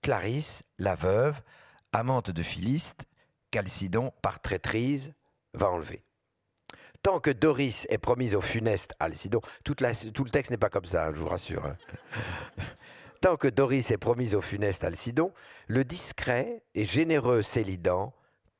Clarisse, 0.00 0.62
la 0.78 0.94
veuve, 0.94 1.42
amante 1.92 2.30
de 2.30 2.42
Philiste, 2.42 3.04
qu'Alcidon, 3.50 4.12
par 4.22 4.40
traîtrise, 4.40 5.12
va 5.54 5.70
enlever 5.70 6.02
tant 7.02 7.20
que 7.20 7.30
Doris 7.30 7.86
est 7.90 7.98
promise 7.98 8.34
au 8.34 8.40
funeste 8.40 8.94
Alcidon, 9.00 9.40
tout 9.64 9.74
le 9.78 10.30
texte 10.30 10.50
n'est 10.50 10.56
pas 10.56 10.70
comme 10.70 10.84
ça, 10.84 11.12
je 11.12 11.18
vous 11.18 11.28
rassure. 11.28 11.66
Hein. 11.66 11.76
tant 13.20 13.36
que 13.36 13.48
Doris 13.48 13.90
est 13.90 13.98
promise 13.98 14.34
au 14.34 14.40
funeste 14.40 14.84
Alcidon, 14.84 15.32
le 15.68 15.84
discret 15.84 16.62
et 16.74 16.84
généreux 16.84 17.42
Célidan 17.42 18.12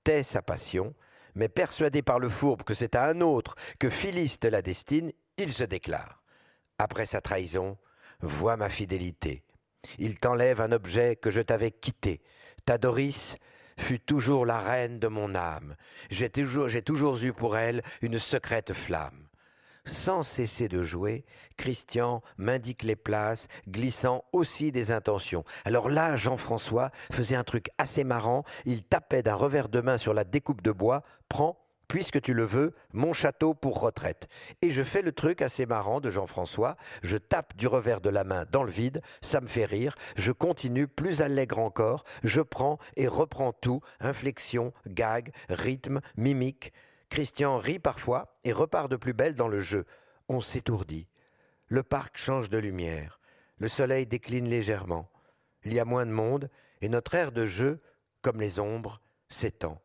tait 0.04 0.22
sa 0.22 0.42
passion, 0.42 0.94
mais 1.34 1.48
persuadé 1.48 2.02
par 2.02 2.18
le 2.18 2.28
fourbe 2.28 2.62
que 2.62 2.74
c'est 2.74 2.94
à 2.94 3.04
un 3.04 3.20
autre 3.20 3.54
que 3.78 3.90
Philiste 3.90 4.44
la 4.44 4.62
destine, 4.62 5.12
il 5.36 5.52
se 5.52 5.64
déclare. 5.64 6.22
Après 6.78 7.06
sa 7.06 7.20
trahison, 7.20 7.78
vois 8.20 8.56
ma 8.56 8.68
fidélité. 8.68 9.42
Il 9.98 10.18
t'enlève 10.18 10.60
un 10.60 10.72
objet 10.72 11.16
que 11.16 11.30
je 11.30 11.40
t'avais 11.40 11.70
quitté. 11.70 12.20
Ta 12.64 12.78
Doris, 12.78 13.36
fut 13.78 14.00
toujours 14.00 14.46
la 14.46 14.58
reine 14.58 14.98
de 14.98 15.08
mon 15.08 15.34
âme. 15.34 15.76
J'ai 16.10 16.30
toujours, 16.30 17.24
eu 17.24 17.32
pour 17.32 17.56
elle 17.56 17.82
une 18.00 18.18
secrète 18.18 18.72
flamme. 18.72 19.28
Sans 19.84 20.22
cesser 20.22 20.68
de 20.68 20.82
jouer, 20.82 21.24
Christian 21.56 22.22
m'indique 22.36 22.84
les 22.84 22.94
places, 22.94 23.48
glissant 23.68 24.24
aussi 24.32 24.70
des 24.70 24.92
intentions. 24.92 25.44
Alors 25.64 25.90
là, 25.90 26.16
Jean-François 26.16 26.90
faisait 27.12 27.34
un 27.34 27.42
truc 27.42 27.68
assez 27.78 28.04
marrant, 28.04 28.44
il 28.64 28.84
tapait 28.84 29.24
d'un 29.24 29.34
revers 29.34 29.68
de 29.68 29.80
main 29.80 29.98
sur 29.98 30.14
la 30.14 30.22
découpe 30.22 30.62
de 30.62 30.70
bois, 30.70 31.02
prends, 31.28 31.58
puisque 31.92 32.22
tu 32.22 32.32
le 32.32 32.46
veux, 32.46 32.72
mon 32.94 33.12
château 33.12 33.52
pour 33.52 33.78
retraite. 33.78 34.26
Et 34.62 34.70
je 34.70 34.82
fais 34.82 35.02
le 35.02 35.12
truc 35.12 35.42
assez 35.42 35.66
marrant 35.66 36.00
de 36.00 36.08
Jean-François, 36.08 36.78
je 37.02 37.18
tape 37.18 37.54
du 37.54 37.66
revers 37.66 38.00
de 38.00 38.08
la 38.08 38.24
main 38.24 38.46
dans 38.50 38.62
le 38.62 38.72
vide, 38.72 39.02
ça 39.20 39.42
me 39.42 39.46
fait 39.46 39.66
rire, 39.66 39.94
je 40.16 40.32
continue, 40.32 40.88
plus 40.88 41.20
allègre 41.20 41.58
encore, 41.58 42.04
je 42.24 42.40
prends 42.40 42.78
et 42.96 43.06
reprends 43.06 43.52
tout, 43.52 43.82
inflexion, 44.00 44.72
gag, 44.86 45.34
rythme, 45.50 46.00
mimique. 46.16 46.72
Christian 47.10 47.58
rit 47.58 47.78
parfois 47.78 48.38
et 48.44 48.54
repart 48.54 48.90
de 48.90 48.96
plus 48.96 49.12
belle 49.12 49.34
dans 49.34 49.48
le 49.48 49.60
jeu. 49.60 49.84
On 50.30 50.40
s'étourdit. 50.40 51.08
Le 51.66 51.82
parc 51.82 52.16
change 52.16 52.48
de 52.48 52.56
lumière. 52.56 53.20
Le 53.58 53.68
soleil 53.68 54.06
décline 54.06 54.48
légèrement. 54.48 55.10
Il 55.66 55.74
y 55.74 55.78
a 55.78 55.84
moins 55.84 56.06
de 56.06 56.10
monde 56.10 56.48
et 56.80 56.88
notre 56.88 57.14
aire 57.14 57.32
de 57.32 57.44
jeu, 57.44 57.82
comme 58.22 58.40
les 58.40 58.58
ombres, 58.58 59.02
s'étend. 59.28 59.78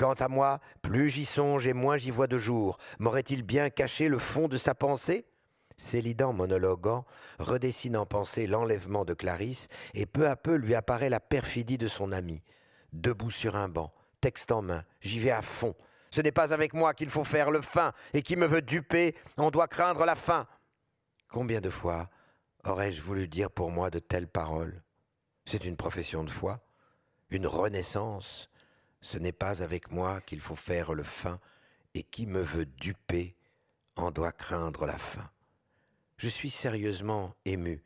Quant 0.00 0.14
à 0.14 0.28
moi, 0.28 0.60
plus 0.80 1.10
j'y 1.10 1.26
songe 1.26 1.66
et 1.66 1.74
moins 1.74 1.98
j'y 1.98 2.10
vois 2.10 2.26
de 2.26 2.38
jour. 2.38 2.78
M'aurait-il 3.00 3.42
bien 3.42 3.68
caché 3.68 4.08
le 4.08 4.18
fond 4.18 4.48
de 4.48 4.56
sa 4.56 4.74
pensée? 4.74 5.26
Célidan, 5.76 6.32
monologuant, 6.32 7.04
redessine 7.38 7.98
en 7.98 8.06
pensée 8.06 8.46
l'enlèvement 8.46 9.04
de 9.04 9.12
Clarisse, 9.12 9.68
et 9.92 10.06
peu 10.06 10.26
à 10.26 10.36
peu 10.36 10.54
lui 10.54 10.74
apparaît 10.74 11.10
la 11.10 11.20
perfidie 11.20 11.76
de 11.76 11.86
son 11.86 12.12
ami. 12.12 12.42
Debout 12.94 13.30
sur 13.30 13.56
un 13.56 13.68
banc, 13.68 13.92
texte 14.22 14.52
en 14.52 14.62
main, 14.62 14.84
j'y 15.02 15.18
vais 15.18 15.32
à 15.32 15.42
fond. 15.42 15.74
Ce 16.10 16.22
n'est 16.22 16.32
pas 16.32 16.54
avec 16.54 16.72
moi 16.72 16.94
qu'il 16.94 17.10
faut 17.10 17.22
faire 17.22 17.50
le 17.50 17.60
fin, 17.60 17.92
et 18.14 18.22
qui 18.22 18.36
me 18.36 18.46
veut 18.46 18.62
duper, 18.62 19.14
on 19.36 19.50
doit 19.50 19.68
craindre 19.68 20.06
la 20.06 20.14
fin. 20.14 20.46
Combien 21.28 21.60
de 21.60 21.68
fois 21.68 22.08
aurais-je 22.64 23.02
voulu 23.02 23.28
dire 23.28 23.50
pour 23.50 23.70
moi 23.70 23.90
de 23.90 23.98
telles 23.98 24.28
paroles? 24.28 24.82
C'est 25.44 25.66
une 25.66 25.76
profession 25.76 26.24
de 26.24 26.30
foi, 26.30 26.60
une 27.28 27.46
renaissance, 27.46 28.48
ce 29.00 29.18
n'est 29.18 29.32
pas 29.32 29.62
avec 29.62 29.90
moi 29.90 30.20
qu'il 30.20 30.40
faut 30.40 30.56
faire 30.56 30.94
le 30.94 31.02
fin, 31.02 31.40
et 31.94 32.02
qui 32.02 32.26
me 32.26 32.40
veut 32.40 32.66
duper 32.66 33.34
en 33.96 34.10
doit 34.10 34.32
craindre 34.32 34.86
la 34.86 34.98
fin. 34.98 35.28
Je 36.16 36.28
suis 36.28 36.50
sérieusement 36.50 37.34
ému 37.44 37.82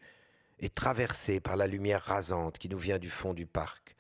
et 0.59 0.69
traversé 0.69 1.41
par 1.41 1.57
la 1.57 1.67
lumière 1.67 2.03
rasante 2.03 2.59
qui 2.59 2.69
nous 2.69 2.79
vient 2.79 2.99
du 2.99 3.11
fond 3.11 3.35
du 3.35 3.47
parc. 3.47 3.97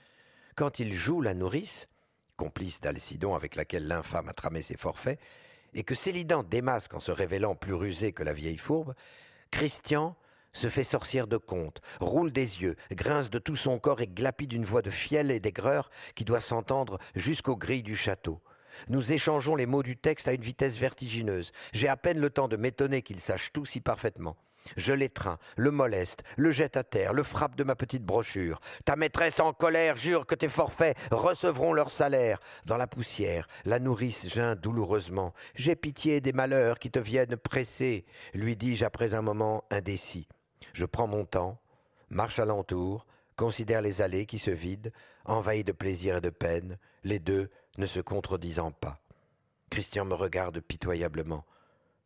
Quand 0.56 0.78
il 0.78 0.92
joue 0.92 1.20
la 1.20 1.34
nourrice, 1.34 1.88
complice 2.36 2.80
d'Alcidon 2.80 3.34
avec 3.34 3.54
laquelle 3.54 3.86
l'infâme 3.86 4.28
a 4.28 4.32
tramé 4.32 4.62
ses 4.62 4.76
forfaits, 4.76 5.20
et 5.72 5.82
que 5.82 5.94
Célidan 5.94 6.42
démasque 6.42 6.94
en 6.94 7.00
se 7.00 7.10
révélant 7.10 7.54
plus 7.54 7.74
rusé 7.74 8.12
que 8.12 8.22
la 8.22 8.32
vieille 8.32 8.58
fourbe, 8.58 8.94
Christian 9.50 10.16
se 10.54 10.68
fait 10.68 10.84
sorcière 10.84 11.26
de 11.26 11.36
conte, 11.36 11.82
roule 12.00 12.32
des 12.32 12.62
yeux, 12.62 12.76
grince 12.92 13.28
de 13.28 13.38
tout 13.38 13.56
son 13.56 13.78
corps 13.78 14.00
et 14.00 14.08
glapit 14.08 14.46
d'une 14.46 14.64
voix 14.64 14.82
de 14.82 14.90
fiel 14.90 15.30
et 15.30 15.40
d'aigreur 15.40 15.90
qui 16.14 16.24
doit 16.24 16.40
s'entendre 16.40 16.98
jusqu'aux 17.14 17.56
grilles 17.56 17.82
du 17.82 17.96
château. 17.96 18.40
Nous 18.88 19.12
échangeons 19.12 19.56
les 19.56 19.66
mots 19.66 19.82
du 19.82 19.96
texte 19.96 20.28
à 20.28 20.32
une 20.32 20.42
vitesse 20.42 20.78
vertigineuse. 20.78 21.52
J'ai 21.72 21.88
à 21.88 21.96
peine 21.96 22.18
le 22.18 22.30
temps 22.30 22.48
de 22.48 22.56
m'étonner 22.56 23.02
qu'il 23.02 23.20
sache 23.20 23.52
tout 23.52 23.64
si 23.64 23.80
parfaitement. 23.80 24.36
Je 24.76 24.92
l'étreins, 24.92 25.38
le 25.56 25.70
moleste, 25.70 26.22
le 26.36 26.50
jette 26.50 26.76
à 26.76 26.84
terre, 26.84 27.12
le 27.12 27.22
frappe 27.22 27.54
de 27.54 27.64
ma 27.64 27.76
petite 27.76 28.02
brochure. 28.02 28.60
Ta 28.84 28.96
maîtresse 28.96 29.40
en 29.40 29.52
colère 29.52 29.96
jure 29.96 30.26
que 30.26 30.34
tes 30.34 30.48
forfaits 30.48 30.96
recevront 31.10 31.74
leur 31.74 31.90
salaire. 31.90 32.40
Dans 32.64 32.78
la 32.78 32.86
poussière, 32.86 33.46
la 33.66 33.78
nourrice 33.78 34.26
geint 34.26 34.56
douloureusement. 34.56 35.34
J'ai 35.54 35.76
pitié 35.76 36.20
des 36.20 36.32
malheurs 36.32 36.78
qui 36.78 36.90
te 36.90 36.98
viennent 36.98 37.36
presser, 37.36 38.06
lui 38.32 38.56
dis-je 38.56 38.84
après 38.84 39.12
un 39.12 39.22
moment 39.22 39.64
indécis. 39.70 40.28
Je 40.74 40.84
prends 40.84 41.06
mon 41.06 41.24
temps, 41.24 41.60
marche 42.10 42.40
alentour, 42.40 43.06
considère 43.36 43.80
les 43.80 44.02
allées 44.02 44.26
qui 44.26 44.40
se 44.40 44.50
vident, 44.50 44.90
envahis 45.24 45.62
de 45.62 45.72
plaisir 45.72 46.16
et 46.16 46.20
de 46.20 46.30
peine, 46.30 46.78
les 47.04 47.20
deux 47.20 47.48
ne 47.78 47.86
se 47.86 48.00
contredisant 48.00 48.72
pas. 48.72 49.00
Christian 49.70 50.04
me 50.04 50.14
regarde 50.14 50.60
pitoyablement. 50.60 51.44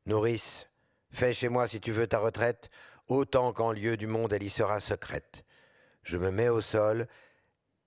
Nourrice, 0.05 0.69
fais 1.11 1.33
chez 1.33 1.49
moi 1.49 1.67
si 1.67 1.81
tu 1.81 1.93
veux 1.93 2.07
ta 2.07 2.19
retraite, 2.19 2.69
autant 3.09 3.55
qu'en 3.55 3.73
lieu 3.73 3.97
du 3.97 4.07
monde 4.07 4.35
elle 4.35 4.43
y 4.43 4.51
sera 4.51 4.81
secrète. 4.81 5.45
Je 6.03 6.19
me 6.19 6.31
mets 6.31 6.51
au 6.51 6.61
sol, 6.61 7.09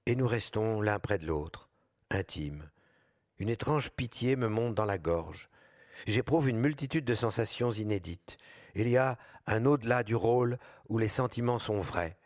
et 0.07 0.15
nous 0.15 0.27
restons 0.27 0.81
l'un 0.81 0.97
près 0.97 1.19
de 1.19 1.27
l'autre, 1.27 1.69
intimes. 2.09 2.69
Une 3.37 3.49
étrange 3.49 3.91
pitié 3.91 4.35
me 4.35 4.47
monte 4.47 4.73
dans 4.73 4.85
la 4.85 4.97
gorge. 4.97 5.49
J'éprouve 6.07 6.49
une 6.49 6.59
multitude 6.59 7.05
de 7.05 7.15
sensations 7.15 7.71
inédites. 7.71 8.37
Il 8.73 8.87
y 8.87 8.97
a 8.97 9.17
un 9.47 9.65
au-delà 9.65 10.03
du 10.03 10.15
rôle 10.15 10.57
où 10.89 10.97
les 10.97 11.07
sentiments 11.07 11.59
sont 11.59 11.79
vrais, 11.79 12.17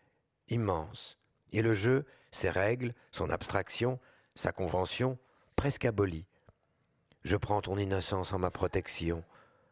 immenses, 0.50 1.18
et 1.52 1.62
le 1.62 1.74
jeu, 1.74 2.06
ses 2.32 2.50
règles, 2.50 2.94
son 3.12 3.30
abstraction, 3.30 4.00
sa 4.36 4.52
convention, 4.52 5.18
presque 5.56 5.86
abolie. 5.86 6.26
Je 7.24 7.38
prends 7.38 7.62
ton 7.62 7.78
innocence 7.78 8.34
en 8.34 8.40
ma 8.40 8.52
protection. 8.52 9.24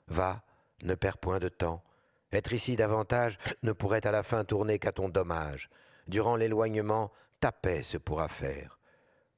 Va, 0.08 0.44
ne 0.82 0.96
perds 0.96 1.18
point 1.18 1.40
de 1.40 1.50
temps. 1.50 1.84
Être 2.32 2.54
ici 2.54 2.76
davantage 2.76 3.38
ne 3.62 3.74
pourrait 3.74 4.08
à 4.08 4.12
la 4.12 4.24
fin 4.24 4.44
tourner 4.44 4.80
qu'à 4.80 4.92
ton 4.92 5.10
dommage. 5.10 5.70
Durant 6.08 6.36
l'éloignement, 6.36 7.12
ta 7.40 7.52
paix 7.52 7.84
se 7.84 7.98
pourra 7.98 8.28
faire. 8.28 8.80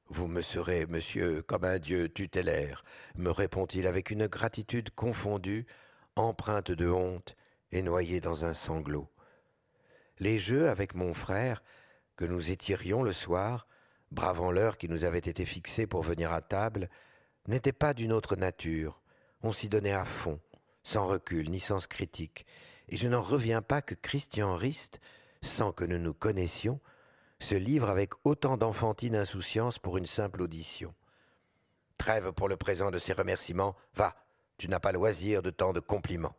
Vous 0.07 0.27
me 0.27 0.41
serez, 0.41 0.85
monsieur, 0.85 1.41
comme 1.41 1.65
un 1.65 1.79
dieu 1.79 2.09
tutélaire, 2.09 2.83
me 3.15 3.31
répond-il 3.31 3.87
avec 3.87 4.11
une 4.11 4.27
gratitude 4.27 4.91
confondue, 4.91 5.65
empreinte 6.15 6.71
de 6.71 6.87
honte 6.87 7.35
et 7.72 7.82
noyée 7.82 8.22
dans 8.22 8.45
un 8.45 8.53
sanglot. 8.53 9.09
Les 10.20 10.39
jeux 10.39 10.70
avec 10.70 10.95
mon 10.95 11.13
frère, 11.13 11.63
que 12.16 12.26
nous 12.26 12.51
étirions 12.51 13.03
le 13.03 13.11
soir, 13.11 13.68
bravant 14.11 14.51
l'heure 14.51 14.78
qui 14.78 14.88
nous 14.88 15.03
avait 15.03 15.20
été 15.20 15.45
fixée 15.45 15.88
pour 15.88 16.03
venir 16.03 16.32
à 16.32 16.41
table, 16.41 16.89
n'étaient 17.47 17.74
pas 17.74 17.93
d'une 17.93 18.13
autre 18.13 18.36
nature. 18.36 19.01
On 19.41 19.51
s'y 19.51 19.70
donnait 19.70 19.91
à 19.91 20.05
fond, 20.05 20.39
sans 20.84 21.05
recul 21.05 21.49
ni 21.49 21.59
sens 21.59 21.88
critique, 21.88 22.45
et 22.88 22.97
je 22.97 23.07
n'en 23.07 23.22
reviens 23.22 23.61
pas 23.61 23.82
que 23.82 23.95
Christian 23.95 24.55
Rist, 24.55 24.99
sans 25.41 25.72
que 25.72 25.86
nous 25.86 25.99
nous 25.99 26.13
connaissions, 26.13 26.80
se 27.39 27.55
livre 27.55 27.89
avec 27.89 28.13
autant 28.24 28.57
d'enfantine 28.57 29.16
insouciance 29.16 29.80
pour 29.80 29.97
une 29.97 30.05
simple 30.05 30.41
audition. 30.41 30.93
Trêve 31.97 32.32
pour 32.32 32.47
le 32.47 32.57
présent 32.57 32.91
de 32.91 32.97
ces 32.97 33.13
remerciements, 33.13 33.76
va, 33.95 34.16
tu 34.57 34.68
n'as 34.68 34.80
pas 34.80 34.91
loisir 34.91 35.41
de 35.41 35.49
tant 35.49 35.74
de 35.74 35.80
compliments. 35.80 36.36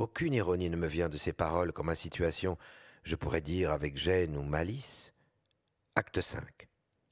Aucune 0.00 0.32
ironie 0.32 0.70
ne 0.70 0.78
me 0.78 0.86
vient 0.86 1.10
de 1.10 1.18
ces 1.18 1.34
paroles 1.34 1.74
comme 1.74 1.88
ma 1.88 1.94
situation, 1.94 2.56
je 3.04 3.16
pourrais 3.16 3.42
dire 3.42 3.70
avec 3.70 3.98
gêne 3.98 4.34
ou 4.34 4.42
malice. 4.42 5.12
Acte 5.94 6.22
5. 6.22 6.42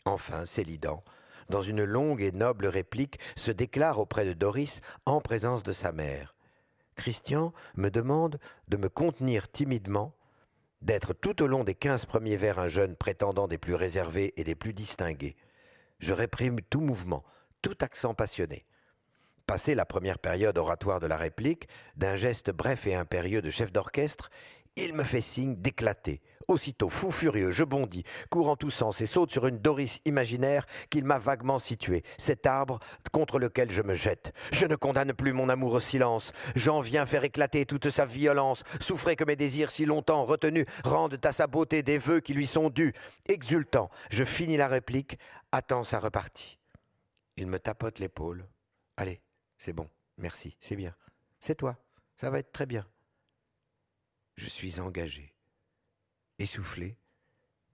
Enfin, 0.06 0.46
Célidan, 0.46 1.04
dans 1.50 1.60
une 1.60 1.84
longue 1.84 2.22
et 2.22 2.32
noble 2.32 2.66
réplique, 2.66 3.18
se 3.36 3.50
déclare 3.50 3.98
auprès 3.98 4.24
de 4.24 4.32
Doris 4.32 4.80
en 5.04 5.20
présence 5.20 5.62
de 5.62 5.72
sa 5.72 5.92
mère. 5.92 6.34
Christian 6.94 7.52
me 7.76 7.90
demande 7.90 8.40
de 8.68 8.78
me 8.78 8.88
contenir 8.88 9.50
timidement 9.52 10.16
d'être 10.80 11.12
tout 11.12 11.42
au 11.42 11.46
long 11.46 11.64
des 11.64 11.74
quinze 11.74 12.06
premiers 12.06 12.38
vers 12.38 12.58
un 12.58 12.68
jeune 12.68 12.96
prétendant 12.96 13.48
des 13.48 13.58
plus 13.58 13.74
réservés 13.74 14.32
et 14.38 14.44
des 14.44 14.54
plus 14.54 14.72
distingués. 14.72 15.36
Je 15.98 16.14
réprime 16.14 16.62
tout 16.62 16.80
mouvement, 16.80 17.22
tout 17.60 17.76
accent 17.82 18.14
passionné. 18.14 18.64
Passé 19.48 19.74
la 19.74 19.86
première 19.86 20.18
période 20.18 20.58
oratoire 20.58 21.00
de 21.00 21.06
la 21.06 21.16
réplique, 21.16 21.68
d'un 21.96 22.16
geste 22.16 22.50
bref 22.50 22.86
et 22.86 22.94
impérieux 22.94 23.40
de 23.40 23.48
chef 23.48 23.72
d'orchestre, 23.72 24.28
il 24.76 24.92
me 24.92 25.02
fait 25.02 25.22
signe 25.22 25.56
d'éclater. 25.56 26.20
Aussitôt, 26.48 26.90
fou 26.90 27.10
furieux, 27.10 27.50
je 27.50 27.64
bondis, 27.64 28.04
cours 28.28 28.50
en 28.50 28.56
tous 28.56 28.68
sens 28.68 29.00
et 29.00 29.06
saute 29.06 29.30
sur 29.30 29.46
une 29.46 29.56
Doris 29.56 30.00
imaginaire 30.04 30.66
qu'il 30.90 31.06
m'a 31.06 31.16
vaguement 31.16 31.58
située, 31.58 32.02
cet 32.18 32.44
arbre 32.44 32.78
contre 33.10 33.38
lequel 33.38 33.70
je 33.70 33.80
me 33.80 33.94
jette. 33.94 34.34
Je 34.52 34.66
ne 34.66 34.76
condamne 34.76 35.14
plus 35.14 35.32
mon 35.32 35.48
amour 35.48 35.72
au 35.72 35.80
silence. 35.80 36.32
J'en 36.54 36.82
viens 36.82 37.06
faire 37.06 37.24
éclater 37.24 37.64
toute 37.64 37.88
sa 37.88 38.04
violence, 38.04 38.64
souffrer 38.80 39.16
que 39.16 39.24
mes 39.24 39.34
désirs 39.34 39.70
si 39.70 39.86
longtemps 39.86 40.26
retenus 40.26 40.66
rendent 40.84 41.18
à 41.24 41.32
sa 41.32 41.46
beauté 41.46 41.82
des 41.82 41.96
vœux 41.96 42.20
qui 42.20 42.34
lui 42.34 42.46
sont 42.46 42.68
dus. 42.68 42.92
Exultant, 43.26 43.88
je 44.10 44.24
finis 44.24 44.58
la 44.58 44.68
réplique, 44.68 45.18
attends 45.52 45.84
sa 45.84 46.00
repartie. 46.00 46.58
Il 47.38 47.46
me 47.46 47.58
tapote 47.58 47.98
l'épaule. 47.98 48.46
Allez, 48.98 49.22
c'est 49.58 49.72
bon, 49.72 49.88
merci, 50.16 50.56
c'est 50.60 50.76
bien. 50.76 50.94
C'est 51.40 51.56
toi, 51.56 51.76
ça 52.16 52.30
va 52.30 52.38
être 52.38 52.52
très 52.52 52.66
bien 52.66 52.86
je 54.38 54.48
suis 54.48 54.78
engagé. 54.78 55.34
Essoufflé, 56.38 56.96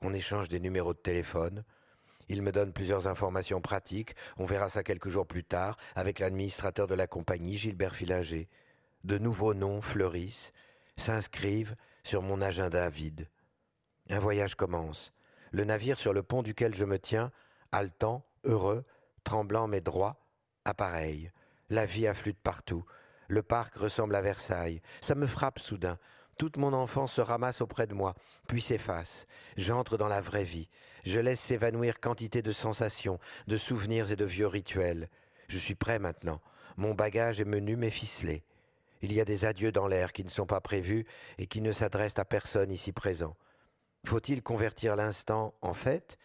on 0.01 0.14
échange 0.14 0.49
des 0.49 0.61
numéros 0.61 0.95
de 0.95 0.99
téléphone. 0.99 1.62
Il 2.30 2.41
me 2.41 2.53
donne 2.53 2.72
plusieurs 2.72 3.07
informations 3.07 3.61
pratiques. 3.61 4.14
On 4.39 4.47
verra 4.47 4.70
ça 4.70 4.82
quelques 4.82 5.11
jours 5.11 5.26
plus 5.26 5.45
tard 5.45 5.76
avec 5.95 6.18
l'administrateur 6.18 6.87
de 6.87 6.95
la 6.95 7.07
compagnie, 7.07 7.59
Gilbert 7.59 7.95
Fillinger. 7.95 8.49
De 9.05 9.18
nouveaux 9.18 9.53
noms 9.53 9.82
fleurissent, 9.82 10.53
s'inscrivent 10.97 11.76
sur 12.03 12.22
mon 12.22 12.41
agenda 12.41 12.89
vide. 12.89 13.28
Un 14.09 14.18
voyage 14.18 14.55
commence. 14.55 15.12
Le 15.53 15.64
navire 15.64 15.99
sur 15.99 16.14
le 16.14 16.22
pont 16.22 16.43
duquel 16.43 16.74
je 16.74 16.85
me 16.87 16.99
tiens, 16.99 17.30
haletant, 17.72 18.24
heureux, 18.45 18.85
tremblant 19.22 19.68
mais 19.68 19.82
droit, 19.82 20.26
appareil. 20.64 21.30
La 21.70 21.86
vie 21.86 22.06
afflue 22.06 22.34
partout. 22.34 22.84
Le 23.28 23.42
parc 23.42 23.74
ressemble 23.74 24.14
à 24.14 24.22
Versailles. 24.22 24.82
Ça 25.00 25.14
me 25.14 25.26
frappe 25.26 25.58
soudain. 25.58 25.98
Toute 26.36 26.56
mon 26.56 26.72
enfance 26.72 27.12
se 27.12 27.20
ramasse 27.20 27.60
auprès 27.60 27.86
de 27.86 27.94
moi, 27.94 28.14
puis 28.48 28.60
s'efface. 28.60 29.26
J'entre 29.56 29.96
dans 29.96 30.08
la 30.08 30.20
vraie 30.20 30.44
vie. 30.44 30.68
Je 31.04 31.20
laisse 31.20 31.40
s'évanouir 31.40 32.00
quantité 32.00 32.42
de 32.42 32.52
sensations, 32.52 33.18
de 33.46 33.56
souvenirs 33.56 34.10
et 34.10 34.16
de 34.16 34.24
vieux 34.24 34.46
rituels. 34.46 35.08
Je 35.48 35.58
suis 35.58 35.74
prêt 35.74 35.98
maintenant. 35.98 36.40
Mon 36.76 36.94
bagage 36.94 37.40
est 37.40 37.44
menu 37.44 37.76
mais 37.76 37.90
ficelé. 37.90 38.42
Il 39.00 39.12
y 39.12 39.20
a 39.20 39.24
des 39.24 39.44
adieux 39.44 39.70
dans 39.70 39.86
l'air 39.86 40.12
qui 40.12 40.24
ne 40.24 40.30
sont 40.30 40.46
pas 40.46 40.60
prévus 40.60 41.06
et 41.38 41.46
qui 41.46 41.60
ne 41.60 41.72
s'adressent 41.72 42.18
à 42.18 42.24
personne 42.24 42.72
ici 42.72 42.90
présent. 42.90 43.36
Faut-il 44.06 44.42
convertir 44.42 44.96
l'instant 44.96 45.54
en 45.62 45.72
fête? 45.72 46.18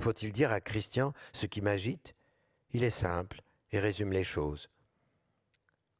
Faut-il 0.00 0.32
dire 0.32 0.52
à 0.52 0.60
Christian 0.60 1.12
ce 1.32 1.46
qui 1.46 1.60
m'agite? 1.60 2.14
Il 2.72 2.84
est 2.84 2.90
simple 2.90 3.42
et 3.70 3.78
résume 3.78 4.12
les 4.12 4.24
choses. 4.24 4.68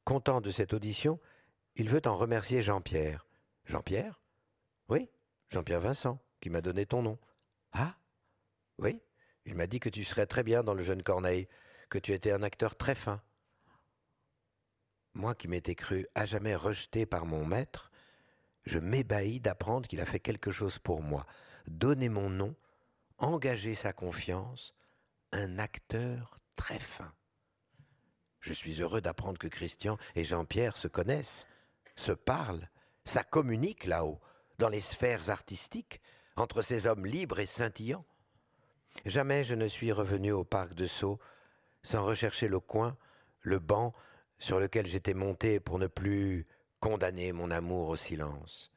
Content 0.04 0.40
de 0.40 0.50
cette 0.50 0.74
audition, 0.74 1.20
il 1.76 1.88
veut 1.88 2.02
en 2.06 2.16
remercier 2.16 2.62
Jean-Pierre. 2.62 3.26
Jean-Pierre? 3.64 4.20
Oui, 4.88 5.08
Jean-Pierre 5.48 5.80
Vincent, 5.80 6.18
qui 6.40 6.50
m'a 6.50 6.60
donné 6.60 6.86
ton 6.86 7.02
nom. 7.02 7.18
Ah 7.72 7.96
Oui, 8.78 9.00
il 9.46 9.54
m'a 9.54 9.66
dit 9.66 9.78
que 9.80 9.88
tu 9.88 10.02
serais 10.02 10.26
très 10.26 10.42
bien 10.42 10.64
dans 10.64 10.74
le 10.74 10.82
jeune 10.82 11.02
Corneille, 11.02 11.48
que 11.88 11.98
tu 11.98 12.12
étais 12.12 12.32
un 12.32 12.42
acteur 12.42 12.76
très 12.76 12.94
fin. 12.94 13.22
Moi 15.14 15.34
qui 15.34 15.46
m'étais 15.46 15.74
cru 15.74 16.06
à 16.14 16.24
jamais 16.24 16.56
rejeté 16.56 17.06
par 17.06 17.26
mon 17.26 17.44
maître, 17.44 17.90
je 18.64 18.78
m'ébahis 18.78 19.40
d'apprendre 19.40 19.88
qu'il 19.88 20.00
a 20.00 20.06
fait 20.06 20.20
quelque 20.20 20.50
chose 20.50 20.78
pour 20.78 21.02
moi, 21.02 21.26
donner 21.66 22.08
mon 22.08 22.28
nom, 22.28 22.56
engager 23.18 23.74
sa 23.74 23.92
confiance, 23.92 24.74
un 25.32 25.58
acteur 25.58 26.38
très 26.56 26.78
fin. 26.78 27.12
Je 28.42 28.52
suis 28.52 28.82
heureux 28.82 29.00
d'apprendre 29.00 29.38
que 29.38 29.46
Christian 29.46 29.96
et 30.16 30.24
Jean-Pierre 30.24 30.76
se 30.76 30.88
connaissent, 30.88 31.46
se 31.94 32.12
parlent, 32.12 32.68
ça 33.04 33.22
communique 33.22 33.86
là-haut, 33.86 34.20
dans 34.58 34.68
les 34.68 34.80
sphères 34.80 35.30
artistiques, 35.30 36.00
entre 36.36 36.60
ces 36.60 36.86
hommes 36.86 37.06
libres 37.06 37.38
et 37.38 37.46
scintillants. 37.46 38.04
Jamais 39.06 39.44
je 39.44 39.54
ne 39.54 39.68
suis 39.68 39.92
revenu 39.92 40.32
au 40.32 40.44
parc 40.44 40.74
de 40.74 40.86
Sceaux 40.86 41.18
sans 41.82 42.04
rechercher 42.04 42.48
le 42.48 42.60
coin, 42.60 42.96
le 43.40 43.58
banc 43.58 43.94
sur 44.38 44.58
lequel 44.58 44.86
j'étais 44.86 45.14
monté 45.14 45.60
pour 45.60 45.78
ne 45.78 45.86
plus 45.86 46.46
condamner 46.80 47.32
mon 47.32 47.50
amour 47.50 47.88
au 47.88 47.96
silence. 47.96 48.72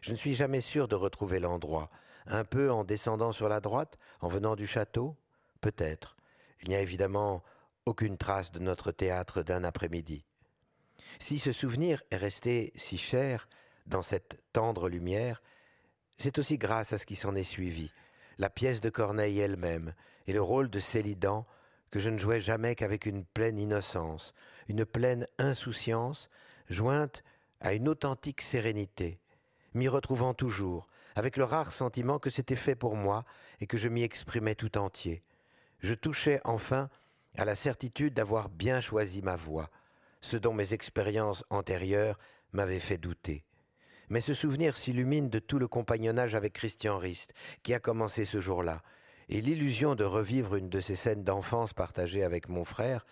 Je 0.00 0.12
ne 0.12 0.16
suis 0.16 0.34
jamais 0.34 0.62
sûr 0.62 0.88
de 0.88 0.94
retrouver 0.94 1.40
l'endroit. 1.40 1.90
Un 2.26 2.44
peu 2.44 2.70
en 2.70 2.84
descendant 2.84 3.32
sur 3.32 3.48
la 3.48 3.60
droite, 3.60 3.98
en 4.20 4.28
venant 4.28 4.56
du 4.56 4.66
château 4.66 5.16
Peut-être. 5.60 6.16
Il 6.62 6.70
n'y 6.70 6.74
a 6.74 6.80
évidemment 6.80 7.42
aucune 7.90 8.16
trace 8.16 8.52
de 8.52 8.60
notre 8.60 8.92
théâtre 8.92 9.42
d'un 9.42 9.64
après-midi. 9.64 10.24
Si 11.18 11.40
ce 11.40 11.50
souvenir 11.50 12.04
est 12.12 12.16
resté 12.16 12.72
si 12.76 12.96
cher, 12.96 13.48
dans 13.86 14.02
cette 14.02 14.40
tendre 14.52 14.88
lumière, 14.88 15.42
c'est 16.16 16.38
aussi 16.38 16.56
grâce 16.56 16.92
à 16.92 16.98
ce 16.98 17.04
qui 17.06 17.16
s'en 17.16 17.34
est 17.34 17.42
suivi, 17.42 17.90
la 18.38 18.48
pièce 18.48 18.80
de 18.80 18.90
Corneille 18.90 19.40
elle-même 19.40 19.92
et 20.28 20.32
le 20.32 20.40
rôle 20.40 20.70
de 20.70 20.78
Célidan 20.78 21.48
que 21.90 21.98
je 21.98 22.10
ne 22.10 22.18
jouais 22.18 22.40
jamais 22.40 22.76
qu'avec 22.76 23.06
une 23.06 23.24
pleine 23.24 23.58
innocence, 23.58 24.34
une 24.68 24.84
pleine 24.84 25.26
insouciance, 25.38 26.30
jointe 26.68 27.24
à 27.60 27.74
une 27.74 27.88
authentique 27.88 28.40
sérénité, 28.40 29.18
m'y 29.74 29.88
retrouvant 29.88 30.32
toujours, 30.32 30.86
avec 31.16 31.36
le 31.36 31.42
rare 31.42 31.72
sentiment 31.72 32.20
que 32.20 32.30
c'était 32.30 32.54
fait 32.54 32.76
pour 32.76 32.94
moi 32.94 33.24
et 33.60 33.66
que 33.66 33.76
je 33.76 33.88
m'y 33.88 34.04
exprimais 34.04 34.54
tout 34.54 34.78
entier. 34.78 35.24
Je 35.80 35.94
touchais 35.94 36.40
enfin 36.44 36.88
à 37.36 37.44
la 37.44 37.54
certitude 37.54 38.14
d'avoir 38.14 38.48
bien 38.48 38.80
choisi 38.80 39.22
ma 39.22 39.36
voie, 39.36 39.70
ce 40.20 40.36
dont 40.36 40.52
mes 40.52 40.74
expériences 40.74 41.44
antérieures 41.50 42.18
m'avaient 42.52 42.78
fait 42.78 42.98
douter. 42.98 43.44
Mais 44.08 44.20
ce 44.20 44.34
souvenir 44.34 44.76
s'illumine 44.76 45.30
de 45.30 45.38
tout 45.38 45.58
le 45.58 45.68
compagnonnage 45.68 46.34
avec 46.34 46.52
Christian 46.52 46.98
Rist, 46.98 47.32
qui 47.62 47.72
a 47.74 47.78
commencé 47.78 48.24
ce 48.24 48.40
jour-là, 48.40 48.82
et 49.28 49.40
l'illusion 49.40 49.94
de 49.94 50.04
revivre 50.04 50.56
une 50.56 50.68
de 50.68 50.80
ces 50.80 50.96
scènes 50.96 51.22
d'enfance 51.22 51.72
partagées 51.72 52.24
avec 52.24 52.48
mon 52.48 52.64
frère, 52.64 53.06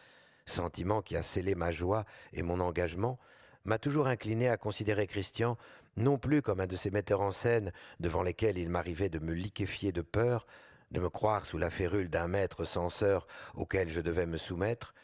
sentiment 0.44 1.00
qui 1.00 1.16
a 1.16 1.22
scellé 1.22 1.54
ma 1.54 1.70
joie 1.70 2.04
et 2.32 2.42
mon 2.42 2.58
engagement, 2.58 3.18
m'a 3.64 3.78
toujours 3.78 4.08
incliné 4.08 4.48
à 4.48 4.56
considérer 4.56 5.06
Christian 5.06 5.56
non 5.96 6.18
plus 6.18 6.42
comme 6.42 6.60
un 6.60 6.66
de 6.66 6.76
ces 6.76 6.90
metteurs 6.90 7.20
en 7.20 7.32
scène 7.32 7.72
devant 8.00 8.22
lesquels 8.22 8.58
il 8.58 8.70
m'arrivait 8.70 9.08
de 9.08 9.18
me 9.18 9.32
liquéfier 9.32 9.92
de 9.92 10.02
peur, 10.02 10.46
de 10.90 11.00
me 11.00 11.10
croire 11.10 11.46
sous 11.46 11.58
la 11.58 11.70
férule 11.70 12.08
d'un 12.08 12.28
maître 12.28 12.64
censeur 12.64 13.26
auquel 13.54 13.88
je 13.88 14.00
devais 14.00 14.26
me 14.26 14.38
soumettre, 14.38 14.94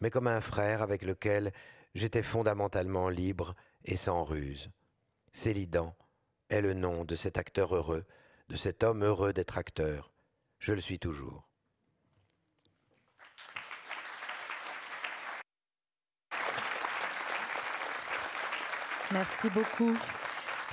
mais 0.00 0.10
comme 0.10 0.26
un 0.26 0.40
frère 0.40 0.82
avec 0.82 1.02
lequel 1.02 1.52
j'étais 1.94 2.22
fondamentalement 2.22 3.08
libre 3.08 3.54
et 3.84 3.96
sans 3.96 4.24
ruse. 4.24 4.70
Célidan 5.32 5.94
est 6.48 6.60
le 6.60 6.74
nom 6.74 7.04
de 7.04 7.16
cet 7.16 7.38
acteur 7.38 7.74
heureux, 7.74 8.04
de 8.48 8.56
cet 8.56 8.82
homme 8.82 9.04
heureux 9.04 9.32
d'être 9.32 9.58
acteur. 9.58 10.12
Je 10.58 10.72
le 10.72 10.80
suis 10.80 10.98
toujours. 10.98 11.48
Merci 19.12 19.48
beaucoup 19.50 19.96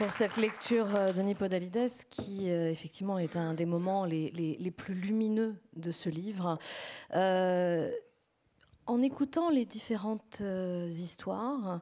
pour 0.02 0.10
cette 0.10 0.38
lecture 0.38 0.96
euh, 0.96 1.12
de 1.12 1.22
Nipodalides, 1.22 1.92
qui 2.10 2.50
euh, 2.50 2.72
effectivement 2.72 3.20
est 3.20 3.36
un 3.36 3.54
des 3.54 3.68
moments 3.68 4.04
les, 4.04 4.74
plus 4.76 4.96
lumineux 4.96 5.54
de 5.76 5.92
ce 5.92 6.10
livre. 6.10 6.58
Euh, 7.14 7.92
en 8.88 9.04
écoutant 9.04 9.52
les 9.52 9.64
différentes 9.64 10.42
histoires, 10.90 11.82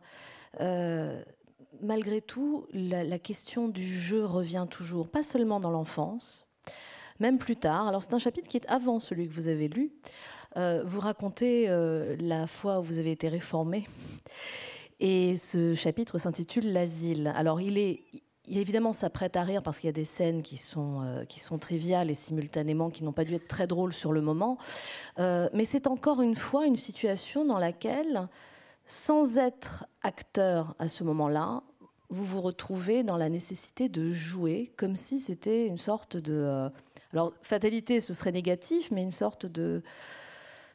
malgré 1.81 2.19
tout, 2.19 2.67
la, 2.73 3.19
question 3.19 3.69
du 3.69 3.87
jeu 3.87 4.25
revient 4.25 4.67
toujours, 4.69 5.07
pas 5.07 5.23
seulement 5.23 5.61
dans 5.61 5.71
l'enfance, 5.71 6.45
même 7.21 7.37
plus 7.37 7.55
tard. 7.55 7.87
Alors 7.87 8.03
c'est 8.03 8.13
un 8.13 8.19
chapitre 8.19 8.49
qui 8.49 8.57
est 8.57 8.67
avant 8.67 8.99
celui 8.99 9.29
que 9.29 9.33
vous 9.33 9.47
avez 9.47 9.69
lu. 9.69 9.93
vous 10.57 10.99
racontez 10.99 11.67
la 12.19 12.47
fois 12.47 12.79
où 12.79 12.83
vous 12.83 12.99
avez 12.99 13.11
été 13.11 13.29
réformé 13.29 13.87
et 14.99 15.35
ce 15.35 15.73
chapitre 15.73 16.17
s'intitule 16.17 16.73
L'asile. 16.73 17.31
Alors 17.35 17.61
il 17.61 17.77
est, 17.77 18.03
évidemment, 18.47 18.93
ça 18.93 19.09
prête 19.09 19.35
à 19.37 19.43
rire 19.43 19.61
parce 19.61 19.79
qu'il 19.79 19.87
y 19.87 19.89
a 19.89 19.93
des 19.93 20.05
scènes 20.05 20.41
qui 20.41 20.57
sont, 20.57 21.01
euh, 21.03 21.25
qui 21.25 21.39
sont 21.39 21.57
triviales 21.57 22.09
et 22.09 22.13
simultanément 22.13 22.89
qui 22.89 23.03
n'ont 23.03 23.13
pas 23.13 23.23
dû 23.23 23.35
être 23.35 23.47
très 23.47 23.67
drôles 23.67 23.93
sur 23.93 24.11
le 24.11 24.21
moment. 24.21 24.57
Euh, 25.19 25.49
mais 25.53 25.65
c'est 25.65 25.87
encore 25.87 26.21
une 26.21 26.35
fois 26.35 26.65
une 26.65 26.77
situation 26.77 27.45
dans 27.45 27.59
laquelle, 27.59 28.27
sans 28.85 29.37
être 29.37 29.85
acteur 30.01 30.75
à 30.79 30.87
ce 30.87 31.03
moment-là, 31.03 31.63
vous 32.09 32.23
vous 32.23 32.41
retrouvez 32.41 33.03
dans 33.03 33.17
la 33.17 33.29
nécessité 33.29 33.87
de 33.87 34.09
jouer 34.09 34.71
comme 34.77 34.95
si 34.95 35.19
c'était 35.19 35.67
une 35.67 35.77
sorte 35.77 36.17
de... 36.17 36.33
Euh, 36.33 36.69
alors, 37.13 37.33
fatalité, 37.41 37.99
ce 37.99 38.13
serait 38.13 38.31
négatif, 38.31 38.91
mais 38.91 39.01
une 39.01 39.11
sorte 39.11 39.45
de 39.45 39.81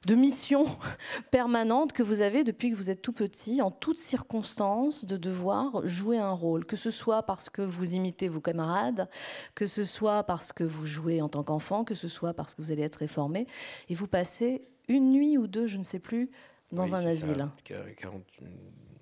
de 0.06 0.14
mission 0.14 0.64
permanente 1.30 1.92
que 1.92 2.02
vous 2.02 2.20
avez 2.20 2.44
depuis 2.44 2.70
que 2.70 2.76
vous 2.76 2.90
êtes 2.90 3.02
tout 3.02 3.12
petit, 3.12 3.62
en 3.62 3.70
toutes 3.70 3.98
circonstances, 3.98 5.04
de 5.04 5.16
devoir 5.16 5.86
jouer 5.86 6.18
un 6.18 6.32
rôle, 6.32 6.64
que 6.64 6.76
ce 6.76 6.90
soit 6.90 7.22
parce 7.22 7.50
que 7.50 7.62
vous 7.62 7.94
imitez 7.94 8.28
vos 8.28 8.40
camarades, 8.40 9.08
que 9.54 9.66
ce 9.66 9.84
soit 9.84 10.24
parce 10.24 10.52
que 10.52 10.64
vous 10.64 10.84
jouez 10.84 11.20
en 11.22 11.28
tant 11.28 11.42
qu'enfant, 11.42 11.84
que 11.84 11.94
ce 11.94 12.08
soit 12.08 12.34
parce 12.34 12.54
que 12.54 12.62
vous 12.62 12.72
allez 12.72 12.82
être 12.82 12.96
réformé, 12.96 13.46
et 13.88 13.94
vous 13.94 14.08
passez 14.08 14.68
une 14.88 15.12
nuit 15.12 15.38
ou 15.38 15.46
deux, 15.46 15.66
je 15.66 15.78
ne 15.78 15.82
sais 15.82 15.98
plus, 15.98 16.30
dans 16.72 16.94
un 16.94 17.06
asile. 17.06 17.48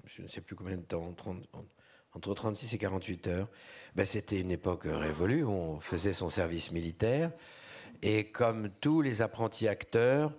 je 0.04 0.22
ne 0.22 0.28
sais 0.28 0.40
plus 0.40 0.54
combien 0.54 0.76
de 0.76 0.82
temps, 0.82 1.14
entre 2.14 2.34
36 2.34 2.74
et 2.74 2.78
48 2.78 3.26
heures. 3.28 3.48
Ben, 3.96 4.04
C'était 4.04 4.40
une 4.40 4.50
époque 4.50 4.84
révolue, 4.84 5.44
on 5.44 5.80
faisait 5.80 6.12
son 6.12 6.28
service 6.28 6.70
militaire, 6.70 7.32
et 8.02 8.30
comme 8.30 8.68
tous 8.80 9.00
les 9.00 9.22
apprentis 9.22 9.68
acteurs, 9.68 10.32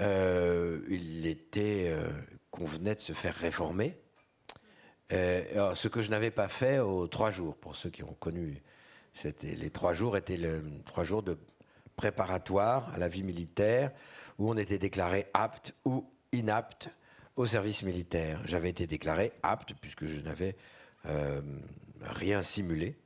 euh, 0.00 0.80
il 0.88 1.26
était 1.26 1.88
euh, 1.90 2.08
qu'on 2.50 2.64
venait 2.64 2.94
de 2.94 3.00
se 3.00 3.12
faire 3.12 3.34
réformer. 3.34 3.96
Euh, 5.12 5.74
ce 5.74 5.88
que 5.88 6.02
je 6.02 6.10
n'avais 6.10 6.30
pas 6.30 6.48
fait 6.48 6.78
aux 6.78 7.08
trois 7.08 7.30
jours, 7.30 7.56
pour 7.56 7.76
ceux 7.76 7.90
qui 7.90 8.04
ont 8.04 8.14
connu, 8.20 8.62
c'était 9.14 9.54
les 9.54 9.70
trois 9.70 9.94
jours 9.94 10.16
étaient 10.16 10.36
le, 10.36 10.62
trois 10.84 11.02
jours 11.02 11.22
de 11.22 11.38
préparatoire 11.96 12.92
à 12.94 12.98
la 12.98 13.08
vie 13.08 13.24
militaire, 13.24 13.90
où 14.38 14.50
on 14.50 14.56
était 14.56 14.78
déclaré 14.78 15.26
apte 15.34 15.74
ou 15.84 16.08
inapte 16.32 16.90
au 17.34 17.46
service 17.46 17.82
militaire. 17.82 18.40
J'avais 18.44 18.68
été 18.68 18.86
déclaré 18.86 19.32
apte 19.42 19.74
puisque 19.80 20.06
je 20.06 20.20
n'avais 20.20 20.56
rien 22.02 22.42
simulé. 22.42 22.96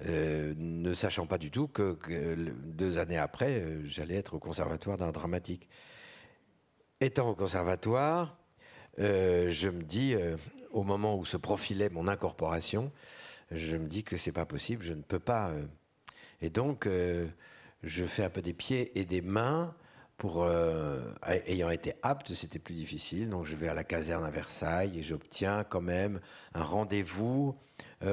ne 0.00 0.94
sachant 0.94 1.26
pas 1.26 1.38
du 1.38 1.50
tout 1.50 1.66
que, 1.66 1.94
que 1.94 2.34
deux 2.64 2.98
années 2.98 3.18
après, 3.18 3.84
j'allais 3.84 4.14
être 4.14 4.34
au 4.34 4.38
conservatoire 4.38 4.96
d'un 4.96 5.10
dramatique 5.10 5.68
étant 7.00 7.28
au 7.28 7.34
conservatoire, 7.34 8.36
euh, 8.98 9.50
je 9.50 9.68
me 9.68 9.82
dis, 9.82 10.14
euh, 10.14 10.36
au 10.70 10.82
moment 10.82 11.16
où 11.16 11.24
se 11.24 11.36
profilait 11.36 11.90
mon 11.90 12.08
incorporation, 12.08 12.90
je 13.50 13.76
me 13.76 13.86
dis 13.86 14.02
que 14.02 14.16
c'est 14.16 14.32
pas 14.32 14.46
possible, 14.46 14.82
je 14.82 14.94
ne 14.94 15.02
peux 15.02 15.18
pas. 15.18 15.50
Euh. 15.50 15.64
et 16.40 16.50
donc, 16.50 16.88
je 17.82 18.04
fais 18.04 18.24
un 18.24 18.30
peu 18.30 18.42
des 18.42 18.52
pieds 18.52 18.98
et 18.98 19.04
des 19.04 19.20
mains 19.20 19.74
pour 20.16 20.48
ayant 21.26 21.70
été 21.70 21.92
apte, 22.02 22.32
c'était 22.32 22.58
plus 22.58 22.74
difficile. 22.74 23.28
Donc, 23.28 23.44
je 23.44 23.54
vais 23.54 23.68
à 23.68 23.74
la 23.74 23.84
caserne 23.84 24.24
à 24.24 24.30
Versailles 24.30 24.98
et 24.98 25.02
j'obtiens 25.02 25.64
quand 25.64 25.82
même 25.82 26.20
un 26.54 26.62
rendez-vous 26.62 27.54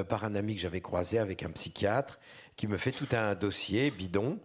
par 0.08 0.24
un 0.24 0.34
ami 0.34 0.54
que 0.54 0.60
j'avais 0.60 0.82
croisé 0.82 1.18
avec 1.18 1.42
un 1.42 1.50
psychiatre 1.50 2.20
qui 2.56 2.66
me 2.66 2.76
fait 2.76 2.92
tout 2.92 3.08
un 3.12 3.34
dossier 3.34 3.90
bidon, 3.90 4.38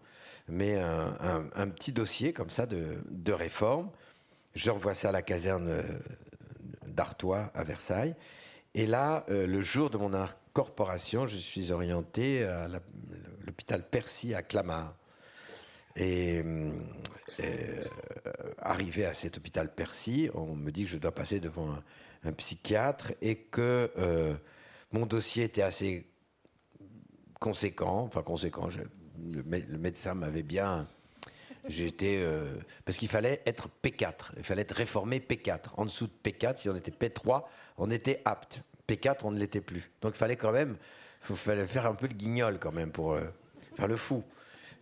mais 0.48 0.78
un, 0.80 1.70
petit 1.70 1.92
dossier 1.92 2.34
comme 2.34 2.50
ça 2.50 2.66
de, 2.66 3.04
de 3.10 3.34
réforme. 3.34 3.92
Je 4.60 4.72
revois 4.72 4.94
ça 4.94 5.08
à 5.08 5.12
la 5.14 5.22
caserne 5.22 5.70
euh, 5.70 5.84
d'Artois 6.86 7.50
à 7.54 7.64
Versailles. 7.64 8.14
Et 8.74 8.88
là, 8.88 9.24
euh, 9.30 9.48
le 9.48 9.62
jour 9.62 9.90
de 9.90 9.98
mon 9.98 10.14
incorporation, 10.14 11.28
je 11.28 11.38
suis 11.38 11.72
orienté 11.72 12.44
à 12.44 12.68
l'hôpital 13.48 13.88
Percy 13.88 14.34
à 14.34 14.44
Clamart. 14.44 14.98
Et 15.96 16.42
euh, 17.40 17.86
arrivé 18.58 19.06
à 19.06 19.14
cet 19.14 19.38
hôpital 19.38 19.74
Percy, 19.74 20.30
on 20.34 20.56
me 20.56 20.72
dit 20.72 20.84
que 20.84 20.90
je 20.90 20.98
dois 20.98 21.16
passer 21.16 21.40
devant 21.40 21.74
un, 22.26 22.34
psychiatre 22.34 23.14
et 23.22 23.38
que 23.38 23.90
mon 24.92 25.06
dossier 25.06 25.46
était 25.46 25.62
assez 25.62 26.06
conséquent. 27.40 28.02
Enfin, 28.02 28.24
conséquent. 28.24 28.68
le, 29.26 29.78
médecin 29.78 30.16
m'avait 30.16 30.44
bien 30.44 30.86
J'étais 31.68 32.18
euh, 32.20 32.46
parce 32.86 32.98
qu'il 32.98 33.10
fallait 33.10 33.42
être 33.46 33.70
P4, 33.84 34.32
il 34.38 34.44
fallait 34.44 34.62
être 34.62 34.76
réformé 34.76 35.20
P4. 35.20 35.74
En 35.76 35.86
dessous 35.86 36.08
de 36.08 36.30
P4, 36.30 36.58
si 36.58 36.70
on 36.70 36.76
était 36.76 36.92
P3, 36.92 37.44
on 37.78 37.92
était 37.92 38.22
apte. 38.26 38.62
P4, 38.88 39.18
on 39.24 39.32
ne 39.32 39.40
l'était 39.40 39.62
plus. 39.62 39.92
Donc 40.02 40.14
il 40.16 40.18
fallait 40.18 40.38
quand 40.38 40.52
même, 40.52 40.78
faire 41.22 41.86
un 41.86 41.96
peu 41.96 42.08
le 42.08 42.14
guignol 42.14 42.58
quand 42.60 42.72
même 42.72 42.92
pour 42.92 43.14
euh, 43.14 43.26
faire 43.76 43.88
le 43.88 43.98
fou. 43.98 44.24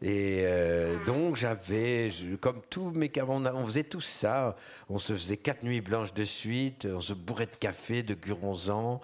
Et 0.03 0.41
euh, 0.41 1.03
donc 1.05 1.35
j'avais, 1.35 2.09
comme 2.39 2.61
tous 2.69 2.91
mes 2.91 3.11
on, 3.27 3.45
on 3.47 3.65
faisait 3.65 3.83
tous 3.83 4.01
ça. 4.01 4.55
On 4.87 4.99
se 4.99 5.13
faisait 5.13 5.37
quatre 5.37 5.63
nuits 5.63 5.81
blanches 5.81 6.13
de 6.13 6.23
suite, 6.23 6.87
on 6.89 7.01
se 7.01 7.13
bourrait 7.13 7.47
de 7.47 7.55
café, 7.55 8.03
de 8.03 8.13
guronzan. 8.13 9.01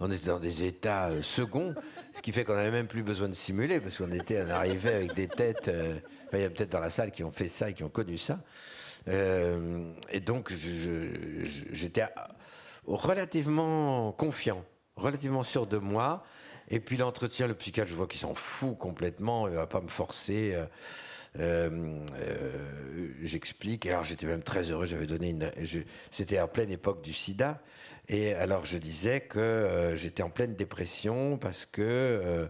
On 0.00 0.10
était 0.10 0.28
dans 0.28 0.40
des 0.40 0.64
états 0.64 1.10
seconds, 1.20 1.74
ce 2.14 2.22
qui 2.22 2.32
fait 2.32 2.44
qu'on 2.44 2.54
n'avait 2.54 2.70
même 2.70 2.86
plus 2.86 3.02
besoin 3.02 3.28
de 3.28 3.34
simuler 3.34 3.80
parce 3.80 3.98
qu'on 3.98 4.10
était, 4.12 4.42
on 4.42 4.48
arrivait 4.48 4.94
avec 4.94 5.12
des 5.12 5.28
têtes 5.28 5.70
il 6.38 6.42
y 6.42 6.44
a 6.44 6.50
peut-être 6.50 6.70
dans 6.70 6.80
la 6.80 6.90
salle 6.90 7.10
qui 7.10 7.24
ont 7.24 7.30
fait 7.30 7.48
ça 7.48 7.70
et 7.70 7.74
qui 7.74 7.84
ont 7.84 7.88
connu 7.88 8.16
ça. 8.16 8.40
Euh, 9.08 9.92
et 10.10 10.20
donc, 10.20 10.52
j'étais 11.72 12.04
relativement 12.86 14.12
confiant, 14.12 14.64
relativement 14.96 15.42
sûr 15.42 15.66
de 15.66 15.78
moi. 15.78 16.22
Et 16.68 16.80
puis 16.80 16.96
l'entretien, 16.96 17.48
le 17.48 17.54
psychiatre, 17.54 17.90
je 17.90 17.96
vois 17.96 18.06
qu'il 18.06 18.20
s'en 18.20 18.34
fout 18.34 18.78
complètement, 18.78 19.48
il 19.48 19.54
va 19.54 19.66
pas 19.66 19.80
me 19.80 19.88
forcer. 19.88 20.54
Euh, 20.54 20.66
euh, 21.38 23.08
j'explique. 23.22 23.86
Alors 23.86 24.04
j'étais 24.04 24.26
même 24.26 24.42
très 24.42 24.70
heureux. 24.70 24.86
J'avais 24.86 25.06
donné. 25.06 25.36
C'était 26.10 26.40
en 26.40 26.48
pleine 26.48 26.70
époque 26.70 27.02
du 27.02 27.12
SIDA, 27.12 27.60
et 28.08 28.34
alors 28.34 28.64
je 28.64 28.76
disais 28.78 29.20
que 29.20 29.92
j'étais 29.94 30.22
en 30.22 30.30
pleine 30.30 30.54
dépression 30.54 31.38
parce 31.38 31.66
que 31.66 31.82
euh, 31.82 32.46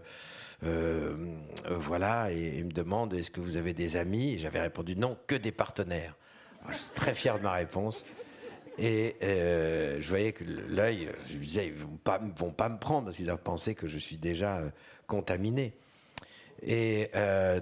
voilà, 0.63 2.31
et 2.31 2.57
il 2.57 2.65
me 2.65 2.71
demande 2.71 3.13
est-ce 3.13 3.31
que 3.31 3.41
vous 3.41 3.57
avez 3.57 3.73
des 3.73 3.97
amis? 3.97 4.37
J'avais 4.37 4.61
répondu 4.61 4.95
non, 4.95 5.17
que 5.27 5.35
des 5.35 5.51
partenaires. 5.51 6.15
je 6.69 6.75
suis 6.75 6.91
très 6.93 7.15
fier 7.15 7.37
de 7.37 7.43
ma 7.43 7.53
réponse. 7.53 8.05
Et 8.77 9.15
euh, 9.21 9.97
je 9.99 10.09
voyais 10.09 10.31
que 10.33 10.43
l'œil, 10.43 11.09
je 11.27 11.37
me 11.37 11.43
disais, 11.43 11.67
ils 11.67 11.73
vont 11.73 11.97
pas, 12.03 12.19
vont 12.35 12.51
pas 12.51 12.69
me 12.69 12.79
prendre 12.79 13.05
parce 13.05 13.17
qu'ils 13.17 13.25
doivent 13.25 13.41
penser 13.43 13.75
que 13.75 13.87
je 13.87 13.97
suis 13.97 14.17
déjà 14.17 14.57
euh, 14.57 14.69
contaminé. 15.07 15.73
Et 16.63 17.09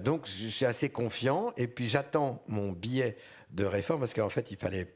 donc, 0.04 0.26
je 0.26 0.48
suis 0.48 0.66
assez 0.66 0.90
confiant. 0.90 1.54
Et 1.56 1.68
puis, 1.68 1.88
j'attends 1.88 2.42
mon 2.48 2.72
billet 2.72 3.16
de 3.50 3.64
réforme 3.64 4.00
parce 4.00 4.12
qu'en 4.12 4.28
fait, 4.28 4.50
il 4.50 4.58
fallait. 4.58 4.88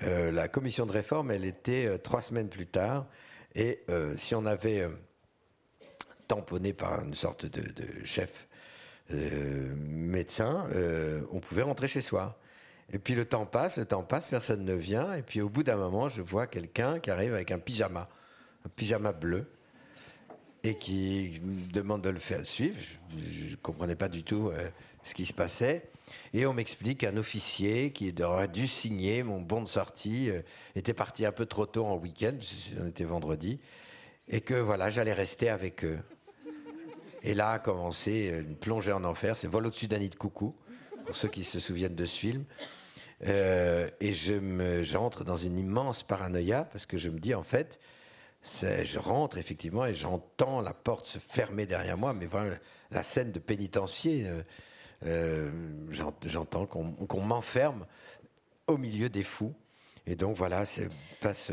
la 0.00 0.46
commission 0.46 0.86
de 0.86 0.92
réforme, 0.92 1.32
elle 1.32 1.44
était 1.44 1.98
trois 1.98 2.22
semaines 2.22 2.48
plus 2.48 2.68
tard. 2.68 3.08
Et 3.56 3.84
si 4.14 4.36
on 4.36 4.46
avait 4.46 4.86
tamponné 6.32 6.72
par 6.72 7.04
une 7.04 7.14
sorte 7.14 7.44
de, 7.44 7.62
chef 8.04 8.48
euh, 9.12 9.74
médecin, 9.76 10.66
euh, 10.74 11.20
on 11.30 11.40
pouvait 11.40 11.60
rentrer 11.60 11.88
chez 11.88 12.00
soi. 12.00 12.38
Et 12.90 12.98
puis 12.98 13.14
le 13.14 13.26
temps 13.26 13.44
passe, 13.44 13.76
le 13.76 13.84
temps 13.84 14.02
passe, 14.02 14.28
personne 14.28 14.64
ne 14.64 14.72
vient. 14.72 15.12
Et 15.12 15.20
puis 15.20 15.42
au 15.42 15.50
bout 15.50 15.62
d'un 15.62 15.76
moment, 15.76 16.08
je 16.08 16.22
vois 16.22 16.46
quelqu'un 16.46 17.00
qui 17.00 17.10
arrive 17.10 17.34
avec 17.34 17.50
un 17.50 17.58
pyjama, 17.58 18.08
un 18.64 18.68
pyjama 18.70 19.12
bleu, 19.12 19.46
et 20.64 20.78
qui 20.78 21.38
me 21.42 21.70
demande 21.70 22.00
de 22.00 22.08
le 22.08 22.18
faire 22.18 22.46
suivre. 22.46 22.78
Je 23.18 23.50
ne 23.50 23.56
comprenais 23.56 23.96
pas 23.96 24.08
du 24.08 24.22
tout. 24.22 24.48
Euh, 24.48 24.70
ce 25.04 25.14
qui 25.14 25.26
se 25.26 25.32
passait. 25.32 25.90
Et 26.32 26.46
on 26.46 26.54
m'explique 26.54 26.98
qu'un 27.00 27.16
officier 27.16 27.90
qui 27.90 28.14
aurait 28.22 28.46
dû 28.46 28.68
signer 28.68 29.24
mon 29.24 29.40
bon 29.40 29.60
de 29.62 29.68
sortie 29.68 30.30
était 30.76 30.94
parti 30.94 31.26
un 31.26 31.32
peu 31.32 31.44
trop 31.44 31.66
tôt 31.66 31.84
en 31.86 31.96
week-end, 31.96 32.36
on 32.80 32.86
était 32.86 33.02
vendredi, 33.02 33.58
et 34.28 34.40
que 34.40 34.54
voilà, 34.54 34.90
j'allais 34.90 35.12
rester 35.12 35.48
avec 35.48 35.84
eux. 35.84 35.98
Et 37.24 37.34
là 37.34 37.52
a 37.52 37.58
commencé 37.58 38.42
une 38.44 38.56
plongée 38.56 38.92
en 38.92 39.04
enfer, 39.04 39.36
c'est 39.36 39.48
Vol 39.48 39.66
au-dessus 39.66 39.86
d'un 39.86 39.98
nid 39.98 40.08
de 40.08 40.16
coucou, 40.16 40.56
pour 41.06 41.14
ceux 41.14 41.28
qui 41.28 41.44
se 41.44 41.60
souviennent 41.60 41.94
de 41.94 42.04
ce 42.04 42.18
film. 42.18 42.44
Euh, 43.24 43.88
et 44.00 44.12
je 44.12 44.34
me, 44.34 44.82
j'entre 44.82 45.24
dans 45.24 45.36
une 45.36 45.56
immense 45.58 46.02
paranoïa 46.02 46.64
parce 46.64 46.86
que 46.86 46.96
je 46.96 47.08
me 47.08 47.20
dis 47.20 47.34
en 47.34 47.44
fait, 47.44 47.78
je 48.42 48.98
rentre 48.98 49.38
effectivement 49.38 49.86
et 49.86 49.94
j'entends 49.94 50.60
la 50.60 50.74
porte 50.74 51.06
se 51.06 51.18
fermer 51.18 51.66
derrière 51.66 51.96
moi, 51.96 52.12
mais 52.14 52.26
vraiment 52.26 52.56
la 52.90 53.02
scène 53.02 53.30
de 53.30 53.38
pénitencier. 53.38 54.26
Euh, 54.26 54.42
euh, 55.04 55.50
j'entends 56.24 56.66
qu'on 56.66 57.20
m'enferme 57.20 57.86
au 58.66 58.76
milieu 58.76 59.08
des 59.08 59.22
fous. 59.22 59.54
Et 60.06 60.16
donc 60.16 60.36
voilà, 60.36 60.64
c'est 60.64 60.88
passe 61.20 61.52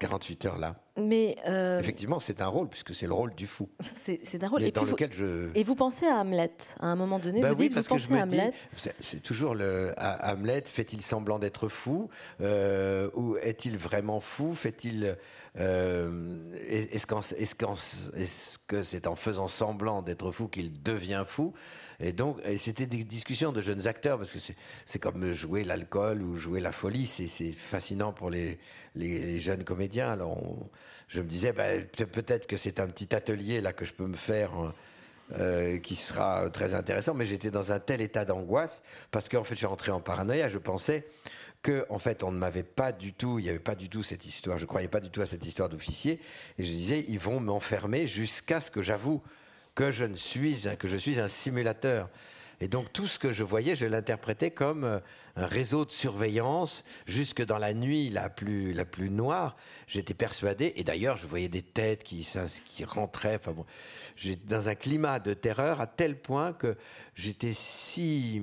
48 0.00 0.46
heures 0.46 0.58
là. 0.58 0.83
Mais 0.96 1.36
euh, 1.48 1.80
effectivement, 1.80 2.20
c'est 2.20 2.40
un 2.40 2.46
rôle 2.46 2.68
puisque 2.68 2.94
c'est 2.94 3.08
le 3.08 3.14
rôle 3.14 3.34
du 3.34 3.48
fou. 3.48 3.68
C'est 3.80 4.44
un 4.44 4.48
rôle. 4.48 4.62
et 4.62 4.70
dans 4.70 4.84
lequel 4.84 5.12
je. 5.12 5.50
Et 5.54 5.64
vous 5.64 5.74
pensez 5.74 6.06
à 6.06 6.20
Hamlet 6.20 6.52
à 6.78 6.86
un 6.86 6.94
moment 6.94 7.18
donné. 7.18 7.40
Bah 7.40 7.50
vous 7.50 7.58
oui, 7.58 7.66
dites, 7.66 7.74
parce 7.74 7.88
vous 7.88 7.96
que 7.96 8.00
je 8.00 8.06
pensez 8.06 8.14
me 8.14 8.20
à 8.20 8.22
Hamlet. 8.22 8.52
C'est 9.00 9.20
toujours 9.20 9.54
le 9.54 9.92
Hamlet. 9.98 10.62
Fait-il 10.66 11.00
semblant 11.02 11.40
d'être 11.40 11.68
fou 11.68 12.08
euh, 12.40 13.10
ou 13.14 13.36
est-il 13.38 13.76
vraiment 13.76 14.20
fou 14.20 14.54
Fait-il 14.54 15.16
euh, 15.56 16.52
est-ce 16.68 17.06
est-ce 18.16 18.58
que 18.66 18.82
c'est 18.82 19.06
en 19.06 19.14
faisant 19.16 19.48
semblant 19.48 20.02
d'être 20.02 20.30
fou 20.30 20.48
qu'il 20.48 20.82
devient 20.82 21.24
fou? 21.26 21.54
Et 22.00 22.12
donc, 22.12 22.38
c'était 22.56 22.86
des 22.86 23.04
discussions 23.04 23.52
de 23.52 23.60
jeunes 23.60 23.86
acteurs 23.86 24.18
parce 24.18 24.32
que 24.32 24.38
c'est 24.84 24.98
comme 24.98 25.32
jouer 25.32 25.62
l'alcool 25.62 26.22
ou 26.22 26.34
jouer 26.34 26.60
la 26.60 26.72
folie. 26.72 27.06
C'est 27.06 27.52
fascinant 27.52 28.12
pour 28.12 28.30
les, 28.30 28.58
les, 28.94 29.40
jeunes 29.40 29.64
comédiens. 29.64 30.10
Alors, 30.10 30.40
je 31.08 31.20
me 31.20 31.26
disais, 31.26 31.52
bah, 31.52 31.78
peut-être 32.12 32.46
que 32.46 32.56
c'est 32.56 32.80
un 32.80 32.86
petit 32.86 33.14
atelier 33.14 33.60
là 33.60 33.72
que 33.72 33.84
je 33.84 33.92
peux 33.92 34.06
me 34.06 34.16
faire. 34.16 34.52
Euh, 35.38 35.78
qui 35.78 35.94
sera 35.94 36.50
très 36.50 36.74
intéressant, 36.74 37.14
mais 37.14 37.24
j'étais 37.24 37.50
dans 37.50 37.72
un 37.72 37.80
tel 37.80 38.02
état 38.02 38.26
d'angoisse 38.26 38.82
parce 39.10 39.30
qu'en 39.30 39.42
fait, 39.42 39.54
je 39.54 39.60
suis 39.60 39.66
rentré 39.66 39.90
en 39.90 40.00
paranoïa. 40.00 40.50
Je 40.50 40.58
pensais 40.58 41.06
que, 41.62 41.86
en 41.88 41.98
fait, 41.98 42.22
on 42.22 42.30
ne 42.30 42.36
m'avait 42.36 42.62
pas 42.62 42.92
du 42.92 43.14
tout, 43.14 43.38
il 43.38 43.44
n'y 43.44 43.48
avait 43.48 43.58
pas 43.58 43.74
du 43.74 43.88
tout 43.88 44.02
cette 44.02 44.26
histoire. 44.26 44.58
Je 44.58 44.66
croyais 44.66 44.86
pas 44.86 45.00
du 45.00 45.08
tout 45.08 45.22
à 45.22 45.26
cette 45.26 45.46
histoire 45.46 45.70
d'officier, 45.70 46.20
et 46.58 46.62
je 46.62 46.70
disais, 46.70 47.06
ils 47.08 47.18
vont 47.18 47.40
m'enfermer 47.40 48.06
jusqu'à 48.06 48.60
ce 48.60 48.70
que 48.70 48.82
j'avoue 48.82 49.22
que 49.74 49.90
je 49.90 50.04
ne 50.04 50.14
suis, 50.14 50.66
que 50.78 50.86
je 50.86 50.96
suis 50.98 51.18
un 51.18 51.28
simulateur. 51.28 52.10
Et 52.60 52.68
donc 52.68 52.92
tout 52.92 53.06
ce 53.06 53.18
que 53.18 53.32
je 53.32 53.42
voyais, 53.42 53.74
je 53.74 53.86
l'interprétais 53.86 54.50
comme 54.50 54.84
euh, 54.84 55.00
un 55.36 55.46
réseau 55.46 55.84
de 55.84 55.90
surveillance 55.90 56.84
jusque 57.06 57.42
dans 57.44 57.58
la 57.58 57.74
nuit 57.74 58.10
la 58.10 58.28
plus, 58.28 58.72
la 58.72 58.84
plus 58.84 59.10
noire. 59.10 59.56
J'étais 59.86 60.14
persuadé, 60.14 60.72
et 60.76 60.84
d'ailleurs 60.84 61.16
je 61.16 61.26
voyais 61.26 61.48
des 61.48 61.62
têtes 61.62 62.04
qui, 62.04 62.26
qui 62.64 62.84
rentraient. 62.84 63.36
Enfin 63.36 63.52
bon, 63.52 63.66
j'étais 64.16 64.46
dans 64.46 64.68
un 64.68 64.74
climat 64.74 65.18
de 65.18 65.34
terreur 65.34 65.80
à 65.80 65.86
tel 65.86 66.20
point 66.20 66.52
que 66.52 66.76
j'étais 67.14 67.52
si, 67.52 68.42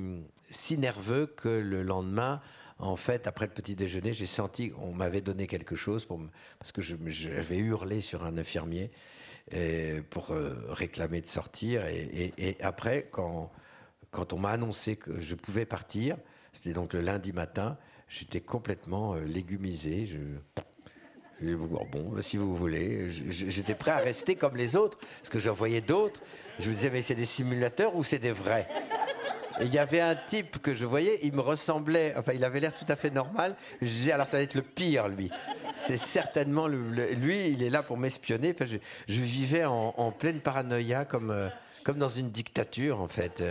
si 0.50 0.78
nerveux 0.78 1.28
que 1.28 1.50
le 1.50 1.84
lendemain, 1.84 2.42
en 2.80 2.96
fait, 2.96 3.28
après 3.28 3.46
le 3.46 3.54
petit 3.54 3.76
déjeuner, 3.76 4.12
j'ai 4.12 4.26
senti 4.26 4.72
qu'on 4.72 4.94
m'avait 4.94 5.22
donné 5.22 5.46
quelque 5.46 5.76
chose 5.76 6.06
pour 6.06 6.20
parce 6.58 6.72
que 6.72 6.82
j'avais 6.82 7.60
hurlé 7.60 8.02
sur 8.02 8.24
un 8.26 8.38
infirmier 8.38 8.90
pour 10.10 10.32
euh, 10.32 10.56
réclamer 10.70 11.22
de 11.22 11.28
sortir. 11.28 11.86
Et 11.86 12.58
après, 12.62 13.08
quand 13.12 13.52
quand 14.12 14.34
on 14.34 14.40
m'a 14.40 14.52
annoncé 14.52 14.98
que 14.98 15.20
je 15.20 15.36
pouvais 15.36 15.66
partir, 15.66 16.18
c'était 16.54 16.74
donc 16.74 16.94
le 16.94 17.02
lundi 17.02 17.32
matin, 17.32 17.78
j'étais 18.10 18.42
complètement 18.42 19.16
euh, 19.16 19.22
légumisé. 19.24 20.06
Je, 20.06 20.18
bon, 21.56 22.10
bah, 22.10 22.22
si 22.22 22.38
vous 22.38 22.56
voulez, 22.56 23.10
j'étais 23.10 23.74
prêt 23.74 23.92
à 23.92 23.98
rester 23.98 24.36
comme 24.36 24.58
les 24.58 24.76
autres, 24.76 24.98
parce 24.98 25.30
que 25.30 25.40
j'en 25.40 25.54
voyais 25.54 25.82
d'autres. 25.82 26.20
Je 26.60 26.70
me 26.70 26.76
disais, 26.76 26.90
mais 26.90 27.02
c'est 27.02 27.16
des 27.16 27.26
simulateurs 27.26 27.96
ou 27.96 28.04
c'est 28.04 28.20
des 28.20 28.32
vrais? 28.32 28.68
Il 29.62 29.74
y 29.74 29.80
avait 29.80 30.02
un 30.02 30.16
type 30.16 30.62
que 30.62 30.74
je 30.74 30.86
voyais, 30.86 31.20
il 31.24 31.34
me 31.34 31.42
ressemblait, 31.42 32.14
enfin, 32.18 32.34
il 32.34 32.44
avait 32.44 32.60
l'air 32.60 32.74
tout 32.74 32.86
à 32.88 32.96
fait 32.96 33.12
normal. 33.12 33.56
Je 33.82 33.88
disais, 33.88 34.12
alors 34.12 34.28
ça 34.28 34.38
va 34.38 34.44
être 34.44 34.56
le 34.56 34.62
pire, 34.62 35.08
lui. 35.08 35.32
C'est 35.76 35.98
certainement 35.98 36.68
lui, 36.68 37.48
il 37.48 37.64
est 37.64 37.70
là 37.70 37.82
pour 37.82 37.98
m'espionner. 37.98 38.56
je, 38.60 38.78
vivais 39.08 39.64
en, 39.66 40.12
pleine 40.12 40.42
paranoïa, 40.42 41.06
comme, 41.06 41.32
euh, 41.32 41.48
comme 41.84 41.98
dans 41.98 42.10
une 42.10 42.30
dictature, 42.30 43.00
en 43.00 43.08
fait. 43.08 43.42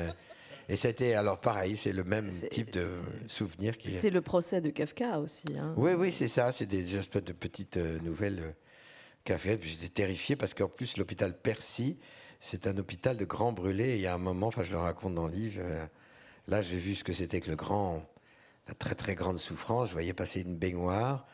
Et 0.70 0.76
c'était 0.76 1.14
alors 1.14 1.40
pareil, 1.40 1.76
c'est 1.76 1.92
le 1.92 2.04
même 2.04 2.28
type 2.28 2.70
de 2.70 2.88
souvenir 3.26 3.76
qui. 3.76 3.90
C'est 3.90 4.10
le 4.10 4.20
procès 4.20 4.60
de 4.60 4.70
Kafka 4.70 5.18
aussi. 5.18 5.48
Hein. 5.58 5.74
Oui, 5.76 5.94
oui, 5.94 6.12
c'est 6.12 6.28
ça. 6.28 6.52
C'est 6.52 6.66
des 6.66 6.96
espèces 6.96 7.24
de 7.24 7.32
petites 7.32 7.76
euh, 7.76 7.98
nouvelles 8.04 8.38
euh, 8.38 8.52
Kafka. 9.24 9.56
J'étais 9.60 9.88
terrifié 9.88 10.36
parce 10.36 10.54
qu'en 10.54 10.68
plus 10.68 10.96
l'hôpital 10.96 11.36
Percy, 11.36 11.98
c'est 12.38 12.68
un 12.68 12.78
hôpital 12.78 13.16
de 13.16 13.24
grands 13.24 13.50
brûlés. 13.52 13.94
Et 13.94 13.94
il 13.96 14.00
y 14.02 14.06
a 14.06 14.14
un 14.14 14.18
moment, 14.18 14.46
enfin 14.46 14.62
je 14.62 14.70
le 14.70 14.78
raconte 14.78 15.16
dans 15.16 15.26
le 15.26 15.32
livre. 15.32 15.60
Euh, 15.60 15.84
là, 16.46 16.62
j'ai 16.62 16.76
vu 16.76 16.94
ce 16.94 17.02
que 17.02 17.12
c'était 17.12 17.40
que 17.40 17.50
le 17.50 17.56
grand, 17.56 18.04
la 18.68 18.74
très 18.74 18.94
très 18.94 19.16
grande 19.16 19.40
souffrance. 19.40 19.88
Je 19.88 19.94
voyais 19.94 20.12
passer 20.12 20.42
une 20.42 20.56
baignoire 20.56 21.26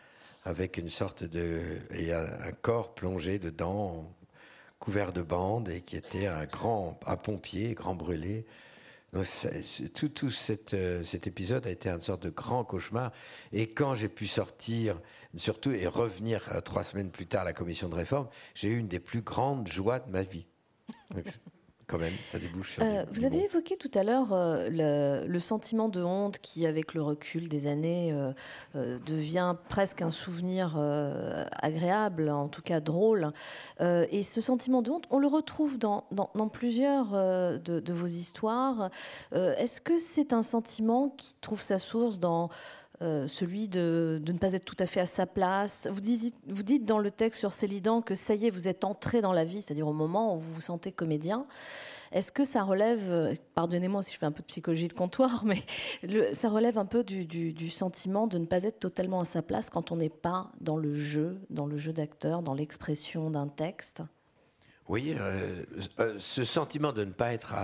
avec 0.47 0.78
une 0.78 0.89
sorte 0.89 1.24
de 1.24 1.61
et 1.91 2.11
un, 2.14 2.24
un 2.24 2.53
corps 2.53 2.95
plongé 2.95 3.39
dedans, 3.39 4.11
couvert 4.78 5.12
de 5.12 5.20
bandes 5.20 5.68
et 5.68 5.82
qui 5.82 5.97
était 5.97 6.26
un 6.26 6.47
grand, 6.47 6.99
un 7.07 7.18
pompier, 7.18 7.74
grand 7.74 7.95
brûlé 7.95 8.47
tout, 9.94 10.09
tout 10.09 10.30
euh, 10.74 11.04
cet 11.04 11.26
épisode 11.26 11.66
a 11.66 11.70
été 11.70 11.88
une 11.88 12.00
sorte 12.00 12.22
de 12.22 12.30
grand 12.30 12.64
cauchemar. 12.64 13.12
Et 13.52 13.70
quand 13.70 13.94
j'ai 13.94 14.09
pu 14.09 14.26
sortir, 14.26 15.00
surtout, 15.36 15.72
et 15.72 15.86
revenir 15.86 16.48
euh, 16.52 16.61
trois 16.61 16.84
semaines 16.84 17.11
plus 17.11 17.26
tard 17.26 17.42
à 17.42 17.44
la 17.44 17.52
commission 17.52 17.88
de 17.88 17.94
réforme, 17.94 18.28
j'ai 18.54 18.68
eu 18.68 18.78
une 18.78 18.88
des 18.88 19.00
plus 19.00 19.22
grandes 19.22 19.68
joies 19.68 20.00
de 20.00 20.11
ma 20.11 20.22
vie 20.22 20.46
quand 21.87 21.99
même, 21.99 22.14
ça 22.26 22.39
débouche 22.39 22.78
euh, 22.82 23.05
Vous 23.12 23.26
avez 23.26 23.45
évoqué 23.45 23.76
tout 23.76 23.91
à 23.95 24.03
l'heure 24.03 24.32
euh, 24.32 25.24
le, 25.24 25.39
sentiment 25.39 25.89
de 25.89 26.03
honte 26.03 26.39
qui, 26.39 26.66
avec 26.66 26.95
le 26.95 27.03
recul 27.03 27.49
des 27.49 27.68
années, 27.68 28.12
euh, 28.12 28.99
devient 29.07 29.55
presque 29.68 30.03
un 30.03 30.11
souvenir 30.11 30.76
agréable, 31.62 32.28
en 32.30 32.49
tout 32.49 32.62
cas 32.62 32.80
drôle. 32.80 33.32
et 33.80 34.22
ce 34.22 34.41
sentiment 34.41 34.82
de 34.82 34.91
honte, 34.91 35.05
on 35.11 35.18
le 35.18 35.28
retrouve 35.28 35.78
dans, 35.78 36.05
dans, 36.11 36.49
plusieurs 36.49 37.12
de, 37.12 37.93
vos 37.93 38.07
histoires. 38.07 38.91
Est-ce 39.32 39.80
que 39.80 39.99
c'est 39.99 40.32
un 40.32 40.43
sentiment 40.43 41.11
qui 41.11 41.37
trouve 41.41 41.62
sa 41.62 41.78
source 41.78 42.18
dans 42.18 42.51
celui 43.01 43.68
de, 43.68 44.20
ne 44.26 44.38
pas 44.38 44.53
être 44.55 44.64
tout 44.64 44.76
à 44.78 44.86
fait 44.86 45.01
à 45.01 45.07
sa 45.07 45.26
place. 45.26 45.88
Vous 45.90 46.01
dites, 46.01 46.34
vous 46.49 46.62
dites 46.62 46.84
dans 46.84 46.99
le 46.99 47.11
texte 47.11 47.40
sur 47.40 47.53
Célidan 47.53 48.03
que 48.03 48.14
ça 48.14 48.34
y 48.34 48.47
est, 48.47 48.51
vous 48.51 48.68
êtes 48.68 48.84
entré 48.84 49.20
dans 49.20 49.32
la 49.32 49.44
vie, 49.44 49.62
c'est-à-dire 49.62 49.86
au 49.86 49.92
moment 49.92 50.34
où 50.34 50.38
vous 50.38 50.53
vous 50.53 50.61
sentez 50.61 50.92
comédien. 50.92 51.47
Est-ce 52.12 52.32
que 52.32 52.44
ça 52.44 52.62
relève, 52.62 53.36
pardonnez-moi 53.55 54.03
si 54.03 54.12
je 54.12 54.18
fais 54.18 54.26
un 54.26 54.32
peu 54.32 54.42
de 54.42 54.47
psychologie 54.47 54.88
de 54.88 54.92
comptoir, 54.92 55.44
mais 55.47 55.62
ça 56.32 56.49
relève 56.49 56.78
un 56.78 56.86
peu 56.86 57.05
du, 57.05 57.70
sentiment 57.70 58.26
de 58.26 58.38
ne 58.38 58.47
pas 58.47 58.64
être 58.64 58.78
totalement 58.78 59.20
à 59.20 59.24
sa 59.24 59.42
place 59.42 59.70
quand 59.70 59.92
on 59.92 59.97
n'est 59.97 60.09
pas 60.09 60.51
dans 60.61 60.76
le 60.76 60.92
jeu, 60.92 61.40
dans 61.51 61.66
le 61.66 61.76
jeu 61.76 61.92
d'acteur, 61.92 62.42
dans 62.42 62.55
l'expression 62.55 63.30
d'un 63.30 63.49
texte? 63.49 64.03
Oui, 64.88 65.16
euh, 65.18 65.64
euh, 65.99 66.14
ce 66.18 66.44
sentiment 66.44 66.92
de 66.92 67.05
ne 67.05 67.11
pas 67.11 67.32
être 67.32 67.55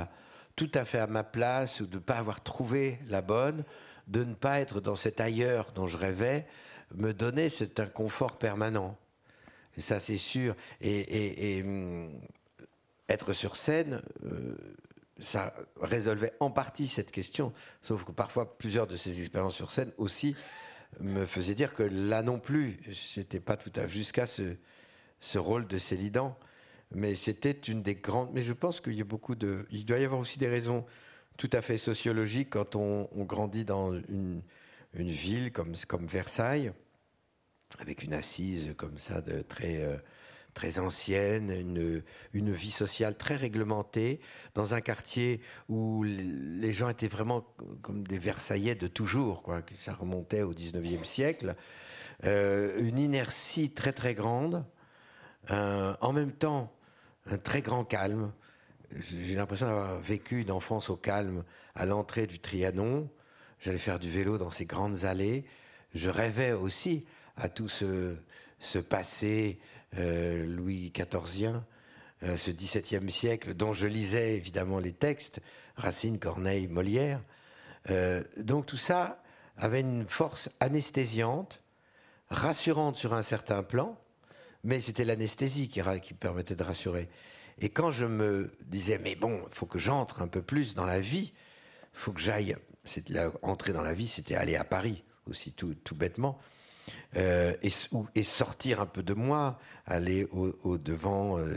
tout 0.57 0.71
à 0.75 0.85
fait 0.85 0.99
à 0.99 1.07
ma 1.07 1.23
place 1.23 1.81
ou 1.81 1.87
de 1.87 1.95
ne 1.95 2.01
pas 2.01 2.17
avoir 2.17 2.43
trouvé 2.43 2.99
la 3.09 3.23
bonne, 3.23 3.65
de 4.09 4.25
ne 4.25 4.35
pas 4.35 4.61
être 4.61 4.81
dans 4.81 4.97
cet 4.97 5.21
ailleurs 5.21 5.73
dont 5.73 5.87
je 5.87 5.97
rêvais, 5.97 6.47
me 6.95 7.13
donnait 7.13 7.49
cet 7.49 7.81
inconfort 7.81 8.39
permanent. 8.39 8.97
Et 9.77 9.81
ça, 9.81 10.01
c'est 10.01 10.19
sûr. 10.19 10.55
Et, 10.81 11.63
hum, 11.65 12.21
être 13.09 13.33
sur 13.33 13.57
scène, 13.57 14.03
euh, 14.25 14.57
ça 15.19 15.55
résolvait 15.81 16.33
en 16.41 16.51
partie 16.51 16.87
cette 16.87 17.11
question. 17.11 17.53
Sauf 17.83 18.05
que 18.05 18.13
parfois, 18.13 18.57
plusieurs 18.59 18.87
de 18.87 18.97
ces 18.97 19.21
expériences 19.21 19.57
sur 19.57 19.71
scène 19.71 19.93
aussi 19.99 20.35
me 21.01 21.25
faisaient 21.25 21.55
dire 21.55 21.73
que 21.73 21.83
là 21.83 22.23
non 22.23 22.39
plus, 22.39 22.81
c'était 22.93 23.41
pas 23.41 23.57
tout 23.57 23.73
à 23.77 23.83
fait 23.83 23.89
jusqu'à 23.89 24.27
ce, 24.27 24.57
ce 25.21 25.39
rôle 25.39 25.67
de 25.67 25.79
Célidan. 25.79 26.37
Mais 26.95 27.15
c'était 27.15 27.53
une 27.53 27.83
des 27.83 27.95
grandes. 27.95 28.31
Mais 28.35 28.43
je 28.43 28.53
pense 28.53 28.81
qu'il 28.81 28.95
y 28.95 29.01
a 29.01 29.05
beaucoup 29.05 29.35
de. 29.35 29.67
Il 29.71 29.87
doit 29.87 29.99
y 29.99 30.05
avoir 30.05 30.21
aussi 30.21 30.39
des 30.39 30.49
raisons 30.49 30.85
tout 31.37 31.51
à 31.53 31.63
fait 31.63 31.79
sociologique 31.79 32.51
quand 32.51 32.77
on, 32.77 33.09
grandit 33.25 33.65
dans 33.65 33.93
une, 33.93 34.43
ville 34.95 35.53
comme, 35.53 35.75
Versailles, 36.07 36.73
avec 37.79 38.03
une 38.03 38.13
assise 38.13 38.75
comme 38.77 38.99
ça 38.99 39.23
très, 39.49 39.83
euh, 39.83 39.97
très 40.55 40.79
ancienne, 40.79 41.51
une, 41.51 42.03
une, 42.35 42.53
vie 42.53 42.71
sociale 42.71 43.17
très 43.17 43.37
réglementée, 43.37 44.21
dans 44.55 44.75
un 44.75 44.81
quartier 44.81 45.41
où 45.69 46.03
les 46.05 46.73
gens 46.73 46.89
étaient 46.89 47.09
vraiment 47.09 47.47
comme 47.81 48.07
des 48.07 48.19
Versaillais 48.19 48.75
de 48.75 48.87
toujours, 48.87 49.43
quoi, 49.43 49.63
ça 49.73 49.95
remontait 49.95 50.43
au 50.43 50.53
19e 50.53 51.05
siècle, 51.05 51.57
euh, 52.25 52.79
une 52.83 52.99
inertie 52.99 53.71
très 53.71 53.93
très 53.93 54.15
grande, 54.15 54.65
en 55.49 56.13
même 56.13 56.33
temps 56.33 56.73
un 57.27 57.39
très 57.39 57.63
grand 57.63 57.85
calme, 57.85 58.33
j'ai 58.99 59.35
l'impression 59.35 59.67
d'avoir 59.67 59.99
vécu 59.99 60.41
une 60.41 60.51
enfance 60.51 60.91
au 60.91 60.97
calme 60.97 61.45
à 61.75 61.87
l'entrée 61.87 62.27
du 62.27 62.39
Trianon. 62.39 63.09
J'allais 63.61 63.79
faire 63.79 63.99
du 63.99 64.11
vélo 64.11 64.39
dans 64.39 64.51
ces 64.51 64.67
grandes 64.67 65.05
allées. 65.05 65.45
Je 65.95 66.11
rêvais 66.11 66.53
aussi 66.53 67.05
à 67.37 67.49
tout 67.49 67.69
ce, 67.69 68.17
passé 68.89 69.59
euh, 69.99 70.47
Louis 70.47 70.93
XIVien, 70.93 71.65
euh, 72.23 72.37
ce 72.37 72.51
XVIIe 72.51 73.11
siècle 73.11 73.55
dont 73.55 73.73
je 73.73 73.87
lisais 73.87 74.37
évidemment 74.37 74.79
les 74.79 74.93
textes, 74.93 75.41
Racine, 75.77 76.19
Corneille, 76.19 76.67
Molière. 76.67 77.21
Euh, 77.91 78.23
donc 78.37 78.67
tout 78.67 78.77
ça 78.77 79.23
avait 79.57 79.81
une 79.81 80.07
force 80.07 80.51
anesthésiante, 80.61 81.63
rassurante 82.31 82.97
sur 82.97 83.15
un 83.15 83.23
certain 83.23 83.63
plan, 83.63 83.99
mais 84.65 84.81
c'était 84.81 85.05
l'anesthésie 85.05 85.69
qui 85.69 86.15
permettait 86.15 86.55
de 86.55 86.63
rassurer. 86.63 87.09
Et 87.63 87.69
quand 87.69 87.93
je 87.93 88.05
me 88.05 88.51
disais, 88.67 88.99
mais 88.99 89.15
bon, 89.15 89.41
il 89.49 89.55
faut 89.55 89.67
que 89.67 89.79
j'entre 89.79 90.21
un 90.21 90.27
peu 90.27 90.43
plus 90.43 90.75
dans 90.75 90.85
la 90.85 91.01
vie, 91.01 91.33
il 91.95 91.99
faut 91.99 92.13
que 92.13 92.21
j'aille. 92.21 92.57
Entrer 93.43 93.73
dans 93.73 93.83
la 93.83 93.95
vie, 93.95 94.09
c'était 94.09 94.35
aller 94.35 94.57
à 94.57 94.65
Paris 94.65 95.05
aussi, 95.29 95.53
tout, 95.53 95.75
tout 95.85 95.95
bêtement. 95.95 96.41
Euh, 97.17 97.55
et, 97.63 98.23
sortir 98.25 98.81
un 98.81 98.87
peu 98.87 99.05
de 99.05 99.15
moi, 99.15 99.61
aller 99.87 100.27
au, 100.33 100.77
devant 100.77 101.39
euh, 101.39 101.55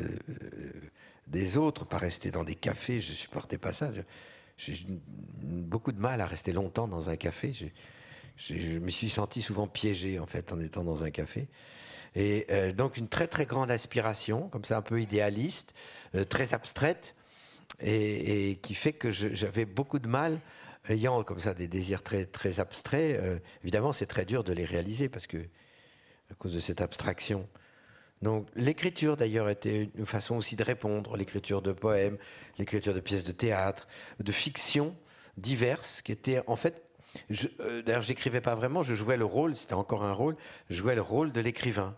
des 1.26 1.58
autres, 1.58 1.86
pas 1.86 1.98
rester 1.98 2.30
dans 2.30 2.44
des 2.44 2.54
cafés. 2.54 3.02
Je 3.02 3.14
supportais 3.14 3.58
pas 3.58 3.74
ça. 3.74 3.90
J'ai 4.58 4.86
beaucoup 5.42 5.92
de 5.92 6.00
mal 6.00 6.22
à 6.22 6.28
rester 6.28 6.54
longtemps 6.54 6.88
dans 6.88 7.10
un 7.10 7.16
café. 7.16 7.52
je 8.38 8.78
me 8.78 8.90
suis 8.90 9.10
senti 9.10 9.42
souvent 9.42 9.68
piégé 9.68 10.20
en 10.20 10.28
fait 10.28 10.54
en 10.54 10.60
étant 10.60 10.84
dans 10.84 11.04
un 11.04 11.10
café. 11.10 11.48
Et 12.16 12.46
euh, 12.50 12.72
donc 12.72 12.98
une 12.98 13.10
très 13.10 13.28
très 13.28 13.46
grande 13.46 13.70
aspiration, 13.72 14.48
comme 14.50 14.66
ça 14.66 14.78
un 14.78 14.82
peu 14.82 15.02
idéaliste, 15.02 15.74
très 16.30 16.54
abstraite, 16.54 17.14
et, 17.82 18.52
et, 18.52 18.56
qui 18.56 18.74
fait 18.74 18.94
que 18.94 19.12
j'avais 19.12 19.66
beaucoup 19.66 20.00
de 20.00 20.08
mal 20.08 20.40
ayant 20.90 21.24
comme 21.24 21.40
ça 21.40 21.54
des 21.54 21.68
désirs 21.68 22.04
très, 22.04 22.26
très 22.26 22.60
abstraits, 22.60 23.20
euh, 23.20 23.40
évidemment, 23.64 23.92
c'est 23.92 24.06
très 24.06 24.26
dur 24.26 24.44
de 24.44 24.54
les 24.54 24.66
réaliser 24.66 25.10
parce 25.10 25.28
que, 25.28 25.38
à 25.38 26.36
cause 26.38 26.54
de 26.54 26.60
cette 26.60 26.82
abstraction. 26.82 27.48
Donc, 28.22 28.48
l'écriture, 28.56 29.18
d'ailleurs, 29.18 29.50
était 29.50 29.90
une 29.96 30.06
façon 30.06 30.36
aussi 30.36 30.56
de 30.56 30.64
répondre. 30.64 31.18
L'écriture 31.18 31.62
de 31.62 31.72
poèmes, 31.72 32.18
l'écriture 32.58 32.94
de 32.94 33.00
pièces 33.00 33.24
de 33.24 33.32
théâtre, 33.32 33.88
de 34.20 34.32
fiction 34.32 34.96
diverses, 35.38 36.02
qui 36.02 36.12
étaient, 36.12 36.42
en 36.48 36.56
fait, 36.56 36.84
euh, 37.60 37.82
d'ailleurs, 37.82 38.04
j'écrivais 38.04 38.42
pas 38.42 38.56
vraiment, 38.56 38.84
je 38.84 38.96
jouais 38.96 39.18
le 39.18 39.26
rôle, 39.26 39.56
c'était 39.56 39.74
encore 39.74 40.04
un 40.04 40.14
rôle, 40.14 40.36
je 40.70 40.76
jouais 40.76 40.96
le 40.96 41.02
rôle 41.02 41.32
de 41.32 41.42
l'écrivain. 41.42 41.96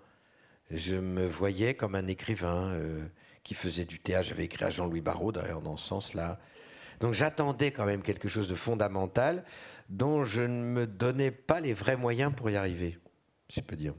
Je 0.70 0.96
me 0.96 1.26
voyais 1.26 1.76
comme 1.76 1.96
un 1.96 2.08
écrivain 2.08 2.72
euh, 2.72 3.06
qui 3.44 3.54
faisait 3.54 3.86
du 3.86 4.00
théâtre. 4.00 4.28
J'avais 4.28 4.46
écrit 4.46 4.66
à 4.66 4.70
Jean-Louis 4.70 5.02
Barrault, 5.02 5.32
d'ailleurs, 5.32 5.62
dans 5.62 5.78
ce 5.78 5.88
sens-là. 5.88 6.40
Donc 7.00 7.14
j'attendais 7.14 7.72
quand 7.72 7.86
même 7.86 8.02
quelque 8.02 8.28
chose 8.28 8.48
de 8.48 8.56
fondamental 8.56 9.44
dont 9.90 10.26
je 10.26 10.42
ne 10.42 10.64
me 10.64 10.88
donnais 10.88 11.32
pas 11.32 11.62
les 11.62 11.74
vrais 11.74 11.96
moyens 11.96 12.34
pour 12.36 12.50
y 12.50 12.56
arriver, 12.56 12.98
si 13.50 13.62
je 13.62 13.66
peux 13.66 13.76
dire. 13.76 13.94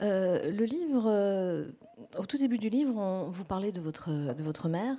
Euh, 0.00 0.50
le 0.50 0.64
livre, 0.64 1.04
euh, 1.06 1.68
au 2.18 2.26
tout 2.26 2.38
début 2.38 2.58
du 2.58 2.70
livre, 2.70 2.96
on, 2.96 3.30
vous 3.30 3.44
parlez 3.44 3.70
de 3.70 3.80
votre, 3.80 4.10
de 4.10 4.42
votre 4.42 4.68
mère 4.68 4.96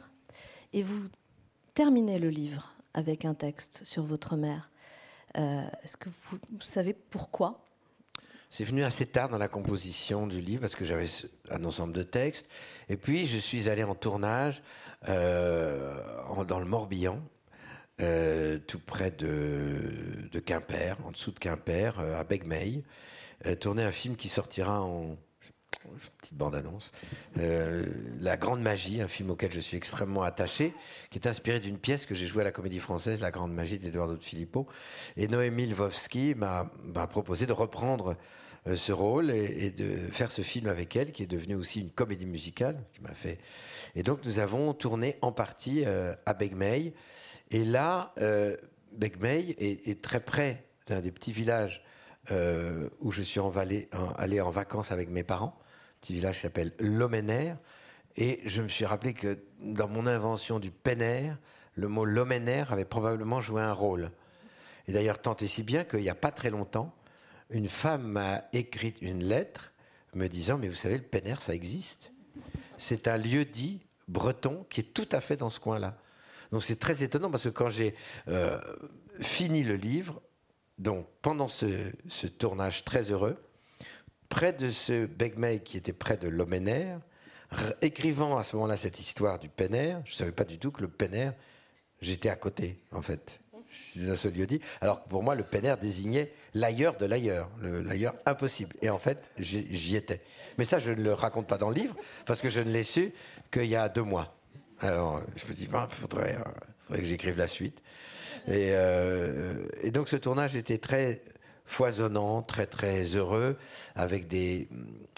et 0.71 0.83
vous 0.83 1.09
terminez 1.73 2.19
le 2.19 2.29
livre 2.29 2.73
avec 2.93 3.25
un 3.25 3.33
texte 3.33 3.83
sur 3.83 4.03
votre 4.03 4.35
mère. 4.35 4.69
Est-ce 5.33 5.95
que 5.95 6.09
vous, 6.29 6.39
savez 6.59 6.93
pourquoi? 6.93 7.63
C'est 8.51 8.63
venu 8.65 8.83
assez 8.83 9.07
tard 9.07 9.29
dans 9.29 9.39
la 9.39 9.47
composition 9.47 10.27
du 10.27 10.39
livre 10.41 10.61
parce 10.61 10.75
que 10.75 10.85
j'avais 10.85 11.07
un 11.49 11.65
ensemble 11.65 11.93
de 11.93 12.03
textes. 12.03 12.47
Et 12.89 12.97
puis 12.97 13.25
je 13.25 13.39
suis 13.39 13.67
allé 13.67 13.83
en 13.83 13.95
tournage 13.95 14.61
dans 15.07 16.59
le 16.59 16.65
Morbihan 16.65 17.19
euh, 18.01 18.57
tout 18.65 18.79
près 18.79 19.11
de, 19.11 20.39
Quimper, 20.43 20.97
en 21.05 21.11
dessous 21.11 21.31
de 21.31 21.39
Quimper, 21.39 21.99
euh, 21.99 22.19
à 22.19 22.23
Begmeil, 22.23 22.83
euh, 23.45 23.55
tourner 23.55 23.83
un 23.83 23.91
film 23.91 24.15
qui 24.15 24.27
sortira 24.27 24.81
en 24.81 25.17
petite 26.19 26.37
bande-annonce, 26.37 26.91
La 27.35 28.37
Grande 28.37 28.61
Magie, 28.61 29.01
un 29.01 29.07
film 29.07 29.29
auquel 29.29 29.51
je 29.51 29.59
suis 29.59 29.77
extrêmement 29.77 30.23
attaché, 30.23 30.73
qui 31.09 31.19
est 31.19 31.27
inspiré 31.27 31.59
d'une 31.59 31.77
pièce 31.77 32.05
que 32.05 32.15
j'ai 32.15 32.27
jouée 32.27 32.41
à 32.41 32.45
la 32.45 32.51
Comédie 32.51 32.79
Française, 32.79 33.21
La 33.21 33.31
Grande 33.31 33.53
Magie 33.53 33.79
d'Eduardo 33.79 34.15
de 34.15 34.23
Filippo. 34.23 34.67
Et 35.17 35.27
Noémie 35.27 35.67
Lvovsky 35.67 36.35
m'a 36.35 36.69
proposé 37.07 37.45
de 37.45 37.53
reprendre 37.53 38.15
ce 38.75 38.91
rôle 38.91 39.31
et, 39.31 39.71
de 39.71 40.07
faire 40.11 40.31
ce 40.31 40.41
film 40.41 40.67
avec 40.67 40.95
elle, 40.95 41.11
qui 41.11 41.23
est 41.23 41.27
devenu 41.27 41.55
aussi 41.55 41.81
une 41.81 41.89
comédie 41.89 42.27
musicale, 42.27 42.83
qui 42.93 43.01
m'a 43.01 43.13
fait. 43.13 43.39
Et 43.95 44.03
donc 44.03 44.23
nous 44.25 44.39
avons 44.39 44.73
tourné 44.73 45.17
en 45.21 45.31
partie 45.31 45.83
à 45.85 46.33
Begmeil. 46.33 46.93
Et 47.51 47.65
là, 47.65 48.13
euh, 48.19 48.55
Begmey 48.93 49.55
est, 49.59 50.01
très 50.01 50.21
près 50.21 50.65
d'un 50.87 51.01
des 51.01 51.11
petits 51.11 51.33
villages 51.33 51.83
euh, 52.31 52.89
où 52.99 53.11
je 53.11 53.21
suis 53.21 53.39
allé 54.17 54.41
en 54.41 54.49
vacances 54.49 54.91
avec 54.91 55.09
mes 55.09 55.23
parents. 55.23 55.57
Petit 56.01 56.13
village 56.13 56.35
qui 56.35 56.41
s'appelle 56.41 56.73
Lomener. 56.79 57.53
Et 58.17 58.41
je 58.45 58.61
me 58.61 58.67
suis 58.67 58.85
rappelé 58.85 59.13
que 59.13 59.39
dans 59.59 59.87
mon 59.87 60.05
invention 60.07 60.59
du 60.59 60.71
pener, 60.71 61.31
le 61.75 61.87
mot 61.87 62.05
Lomener 62.05 62.65
avait 62.69 62.85
probablement 62.85 63.39
joué 63.39 63.61
un 63.61 63.73
rôle. 63.73 64.11
Et 64.87 64.93
d'ailleurs, 64.93 65.21
tant 65.21 65.35
et 65.37 65.47
si 65.47 65.63
bien 65.63 65.83
qu'il 65.83 65.99
n'y 65.99 66.09
a 66.09 66.15
pas 66.15 66.31
très 66.31 66.49
longtemps, 66.49 66.93
une 67.49 67.69
femme 67.69 68.03
m'a 68.03 68.43
écrit 68.53 68.95
une 69.01 69.23
lettre 69.23 69.71
me 70.13 70.27
disant 70.27 70.57
Mais 70.57 70.67
vous 70.67 70.75
savez, 70.75 70.97
le 70.97 71.03
pener, 71.03 71.35
ça 71.39 71.53
existe. 71.53 72.11
C'est 72.77 73.07
un 73.07 73.17
lieu 73.17 73.45
dit 73.45 73.81
breton 74.07 74.65
qui 74.69 74.81
est 74.81 74.93
tout 74.93 75.07
à 75.11 75.21
fait 75.21 75.37
dans 75.37 75.49
ce 75.49 75.59
coin-là. 75.59 75.97
Donc 76.51 76.63
c'est 76.63 76.79
très 76.79 77.03
étonnant 77.03 77.31
parce 77.31 77.43
que 77.43 77.49
quand 77.49 77.69
j'ai 77.69 77.95
euh, 78.27 78.59
fini 79.19 79.63
le 79.63 79.75
livre, 79.75 80.21
donc 80.77 81.07
pendant 81.21 81.47
ce, 81.47 81.91
tournage 82.37 82.83
très 82.83 83.11
heureux, 83.11 83.37
près 84.31 84.53
de 84.53 84.69
ce 84.69 85.05
Begmey 85.05 85.59
qui 85.59 85.77
était 85.77 85.93
près 85.93 86.15
de 86.15 86.29
l'Omener, 86.29 86.95
écrivant 87.81 88.37
à 88.37 88.43
ce 88.43 88.55
moment-là 88.55 88.77
cette 88.77 88.99
histoire 88.99 89.37
du 89.37 89.49
Penner, 89.49 89.97
je 90.05 90.13
ne 90.13 90.15
savais 90.15 90.31
pas 90.31 90.45
du 90.45 90.57
tout 90.57 90.71
que 90.71 90.81
le 90.81 90.87
Penner, 90.87 91.31
j'étais 92.01 92.29
à 92.29 92.37
côté 92.37 92.79
en 92.91 93.01
fait. 93.01 93.39
C'est 93.69 94.09
un 94.09 94.15
seul 94.15 94.33
lieu 94.33 94.47
dit. 94.47 94.61
Alors 94.79 95.03
pour 95.03 95.21
moi, 95.21 95.35
le 95.35 95.43
Penner 95.43 95.75
désignait 95.79 96.31
l'ailleurs 96.53 96.97
de 96.97 97.05
l'ailleurs, 97.05 97.49
l'ailleurs 97.61 98.15
impossible. 98.25 98.73
Et 98.81 98.89
en 98.89 98.99
fait, 98.99 99.29
j'y 99.37 99.95
étais. 99.95 100.21
Mais 100.57 100.63
ça, 100.63 100.79
je 100.79 100.91
ne 100.91 101.03
le 101.03 101.13
raconte 101.13 101.47
pas 101.47 101.57
dans 101.57 101.69
le 101.69 101.75
livre 101.75 101.95
parce 102.25 102.41
que 102.41 102.49
je 102.49 102.61
ne 102.61 102.71
l'ai 102.71 102.83
su 102.83 103.13
qu'il 103.51 103.65
y 103.65 103.75
a 103.75 103.89
deux 103.89 104.03
mois. 104.03 104.33
Alors, 104.79 105.21
je 105.35 105.45
me 105.45 105.53
dis, 105.53 105.67
il 105.71 105.87
faudrait, 105.89 106.37
que 106.89 107.03
j'écrive 107.03 107.37
la 107.37 107.47
suite. 107.47 107.81
Euh, 108.49 109.67
et, 109.81 109.91
donc, 109.91 110.09
ce 110.09 110.15
tournage 110.15 110.55
était 110.55 110.79
très 110.79 111.21
foisonnant, 111.71 112.41
très 112.41 112.65
très 112.65 113.03
heureux, 113.15 113.57
avec 113.95 114.27
des, 114.27 114.67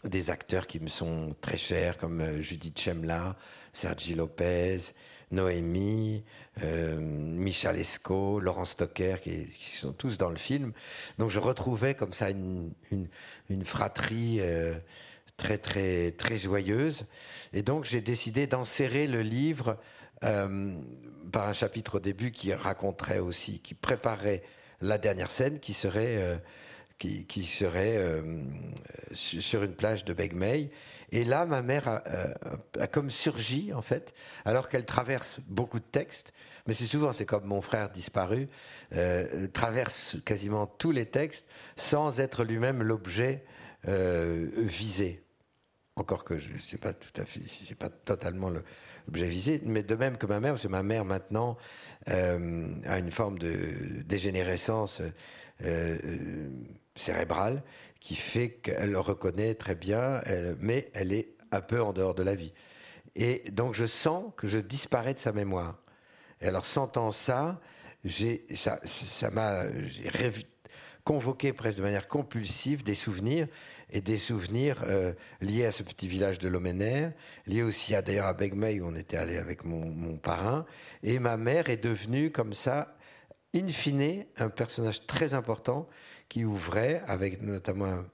des 0.03 0.29
acteurs 0.29 0.67
qui 0.67 0.79
me 0.79 0.87
sont 0.87 1.35
très 1.41 1.57
chers, 1.57 1.97
comme 1.97 2.21
euh, 2.21 2.41
Judith 2.41 2.79
Chemla, 2.79 3.35
Sergi 3.73 4.13
Lopez, 4.13 4.77
Noémie, 5.31 6.23
euh, 6.61 6.99
Michel 6.99 7.77
Esco, 7.77 8.39
Laurent 8.39 8.65
Stocker, 8.65 9.15
qui, 9.19 9.49
sont 9.75 9.93
tous 9.93 10.19
dans 10.19 10.29
le 10.29 10.37
film. 10.37 10.73
Donc 11.17 11.31
je 11.31 11.39
retrouvais 11.39 11.95
comme 11.95 12.13
ça 12.13 12.29
une, 12.29 12.71
une, 13.49 13.65
fratrie 13.65 14.39
très 15.37 15.57
très 15.57 16.11
très 16.11 16.37
joyeuse. 16.37 17.07
Et 17.51 17.63
donc 17.63 17.85
j'ai 17.85 18.01
décidé 18.01 18.45
d'enserrer 18.45 19.07
le 19.07 19.23
livre 19.23 19.79
euh, 20.23 20.75
par 21.31 21.47
un 21.47 21.53
chapitre 21.53 21.95
au 21.95 21.99
début 21.99 22.31
qui 22.31 22.53
raconterait 22.53 23.19
aussi, 23.19 23.59
qui 23.59 23.73
préparait 23.73 24.43
la 24.83 24.97
dernière 24.97 25.31
scène 25.31 25.59
qui 25.59 25.73
serait 25.73 26.17
euh, 26.17 26.37
qui, 26.99 27.43
serait 27.43 27.97
euh, 27.97 28.43
sur 29.11 29.63
une 29.63 29.75
plage 29.75 30.05
de 30.05 30.13
Begmey. 30.13 30.69
Et 31.11 31.25
là, 31.25 31.45
ma 31.45 31.61
mère 31.61 31.89
a, 31.89 32.01
a, 32.79 32.87
comme 32.87 33.09
surgi, 33.09 33.73
en 33.73 33.81
fait, 33.81 34.13
alors 34.45 34.69
qu'elle 34.69 34.85
traverse 34.85 35.41
beaucoup 35.47 35.79
de 35.79 35.85
textes. 35.85 36.31
Mais 36.65 36.73
c'est 36.73 36.85
souvent, 36.85 37.11
c'est 37.11 37.25
comme 37.25 37.43
mon 37.43 37.59
frère 37.59 37.89
disparu, 37.89 38.47
traverse 39.51 40.15
quasiment 40.23 40.65
tous 40.65 40.91
les 40.91 41.05
textes 41.05 41.45
sans 41.75 42.21
être 42.21 42.45
lui-même 42.45 42.81
l'objet 42.81 43.43
visé 43.85 45.23
encore 45.95 46.23
que 46.23 46.37
je 46.37 46.53
ne 46.53 46.57
sais 46.57 46.77
pas 46.77 46.93
tout 46.93 47.21
à 47.21 47.25
fait 47.25 47.41
si 47.43 47.65
c'est 47.65 47.75
pas 47.77 47.89
totalement 47.89 48.51
l'objet 49.07 49.27
visé, 49.27 49.61
mais 49.63 49.83
de 49.83 49.95
même 49.95 50.17
que 50.17 50.25
ma 50.25 50.39
mère, 50.39 50.53
parce 50.53 50.63
que 50.63 50.67
ma 50.67 50.83
mère 50.83 51.05
maintenant 51.05 51.57
euh, 52.09 52.75
a 52.85 52.99
une 52.99 53.11
forme 53.11 53.37
de 53.39 54.01
dégénérescence 54.05 55.01
euh, 55.01 55.11
euh, 55.65 56.49
cérébrale 56.95 57.63
qui 57.99 58.15
fait 58.15 58.49
qu'elle 58.49 58.97
reconnaît 58.97 59.55
très 59.55 59.75
bien, 59.75 60.21
mais 60.59 60.91
elle 60.93 61.13
est 61.13 61.29
un 61.51 61.61
peu 61.61 61.81
en 61.81 61.93
dehors 61.93 62.13
de 62.13 62.23
la 62.23 62.35
vie. 62.35 62.53
Et 63.15 63.49
donc 63.51 63.75
je 63.75 63.85
sens 63.85 64.33
que 64.35 64.45
je 64.45 64.57
disparais 64.59 65.13
de 65.13 65.19
sa 65.19 65.31
mémoire. 65.31 65.79
Et 66.41 66.47
alors 66.47 66.65
sentant 66.65 67.11
ça, 67.11 67.61
j'ai 68.03 68.45
ça, 68.53 69.29
m'a 69.31 69.63
convoquer 71.05 71.53
presque 71.53 71.77
de 71.77 71.83
manière 71.83 72.09
compulsive 72.09 72.83
des 72.83 72.95
souvenirs 72.95 73.47
et 73.93 74.01
des 74.01 74.17
souvenirs 74.17 74.83
euh, 74.87 75.13
liés 75.39 75.65
à 75.65 75.71
ce 75.71 75.83
petit 75.83 76.07
village 76.07 76.39
de 76.39 76.49
Loménaire, 76.49 77.13
liés 77.45 77.61
aussi 77.61 77.93
à 77.93 78.01
d'ailleurs 78.01 78.25
à 78.25 78.33
Begmey 78.33 78.81
où 78.81 78.87
on 78.87 78.95
était 78.95 79.17
allé 79.17 79.37
avec 79.37 79.63
mon, 79.63 80.17
parrain. 80.17 80.65
Et 81.03 81.19
ma 81.19 81.37
mère 81.37 81.69
est 81.69 81.77
devenue 81.77 82.31
comme 82.31 82.53
ça, 82.53 82.97
in 83.55 83.67
fine, 83.67 84.25
un 84.37 84.49
personnage 84.49 85.05
très 85.05 85.35
important 85.35 85.87
qui 86.27 86.43
ouvrait 86.43 87.03
avec 87.07 87.41
notamment 87.41 87.85
un 87.85 88.05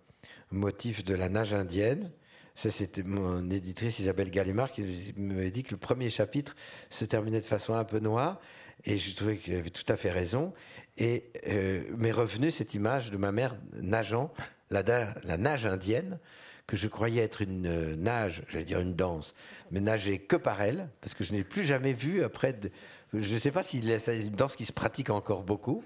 motif 0.51 1.05
de 1.05 1.15
la 1.15 1.30
nage 1.30 1.53
indienne. 1.53 2.11
Ça, 2.55 2.69
c'était 2.69 3.03
mon 3.03 3.49
éditrice 3.49 3.99
Isabelle 3.99 4.32
Gallimard 4.32 4.73
qui 4.73 5.13
m'avait 5.15 5.51
dit 5.51 5.63
que 5.63 5.71
le 5.71 5.77
premier 5.77 6.09
chapitre 6.09 6.57
se 6.89 7.05
terminait 7.05 7.39
de 7.39 7.45
façon 7.45 7.73
un 7.73 7.86
peu 7.86 7.99
noire. 7.99 8.41
Et 8.84 8.97
je 8.97 9.15
trouvais 9.15 9.38
qu'il 9.38 9.55
avait 9.55 9.69
tout 9.69 9.89
à 9.91 9.95
fait 9.95 10.11
raison. 10.11 10.53
Et 10.97 11.32
euh, 11.47 11.84
m'est 11.95 12.11
revenue 12.11 12.51
cette 12.51 12.73
image 12.73 13.11
de 13.11 13.17
ma 13.17 13.32
mère 13.32 13.55
nageant 13.73 14.34
la, 14.72 14.84
la, 15.24 15.38
nage 15.38 15.65
indienne, 15.65 16.20
que 16.67 16.78
je 16.78 16.88
croyais 16.88 17.24
être 17.24 17.41
une 17.41 17.65
euh, 17.65 17.95
nage, 17.95 18.43
j'allais 18.49 18.65
dire 18.65 18.80
une 18.80 18.93
danse, 18.93 19.34
mais 19.72 19.80
nager 19.80 20.20
que 20.20 20.36
par 20.36 20.61
elle, 20.61 20.89
parce 21.01 21.13
que 21.13 21.24
je 21.24 21.34
n'ai 21.34 21.43
plus 21.43 21.65
jamais 21.65 21.93
vu 21.93 22.24
après. 22.24 22.53
De, 22.53 22.70
je 23.13 23.34
ne 23.34 23.39
sais 23.39 23.51
pas 23.51 23.63
si 23.63 23.84
c'est 23.99 24.26
une 24.26 24.36
danse 24.36 24.55
qui 24.55 24.65
se 24.65 24.74
pratique 24.74 25.09
encore 25.09 25.43
beaucoup. 25.43 25.84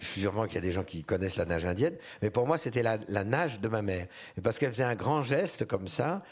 Je 0.00 0.06
suis 0.06 0.20
sûrement 0.22 0.46
qu'il 0.46 0.56
y 0.56 0.58
a 0.58 0.62
des 0.62 0.72
gens 0.72 0.82
qui 0.82 1.04
connaissent 1.04 1.36
la 1.36 1.44
nage 1.44 1.64
indienne, 1.64 1.94
mais 2.20 2.30
pour 2.30 2.46
moi, 2.46 2.58
c'était 2.58 2.82
la, 2.82 2.98
la, 3.08 3.22
nage 3.22 3.60
de 3.60 3.68
ma 3.68 3.80
mère. 3.80 4.08
Et 4.36 4.40
parce 4.40 4.58
qu'elle 4.58 4.72
faisait 4.72 4.82
un 4.82 4.96
grand 4.96 5.22
geste 5.22 5.66
comme 5.66 5.86
ça, 5.86 6.22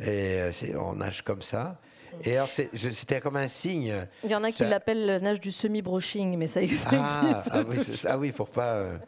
et 0.00 0.40
euh, 0.40 0.52
on 0.80 0.96
nage 0.96 1.22
comme 1.22 1.42
ça. 1.42 1.78
Et 2.24 2.36
alors, 2.36 2.50
c'était 2.50 3.20
comme 3.20 3.36
un 3.36 3.48
signe. 3.48 3.94
Il 4.24 4.30
y 4.30 4.34
en 4.34 4.44
a 4.44 4.50
qui 4.50 4.64
l'appellent 4.64 5.06
la 5.06 5.20
nage 5.20 5.40
du 5.40 5.50
semi-broching, 5.50 6.36
mais 6.36 6.46
ça 6.46 6.62
existe. 6.62 6.88
Ah, 6.90 7.42
ah, 7.50 7.62
oui, 7.66 7.76
ah 8.04 8.18
oui, 8.18 8.32
pour 8.32 8.50
pas. 8.50 8.74
Euh, 8.74 8.98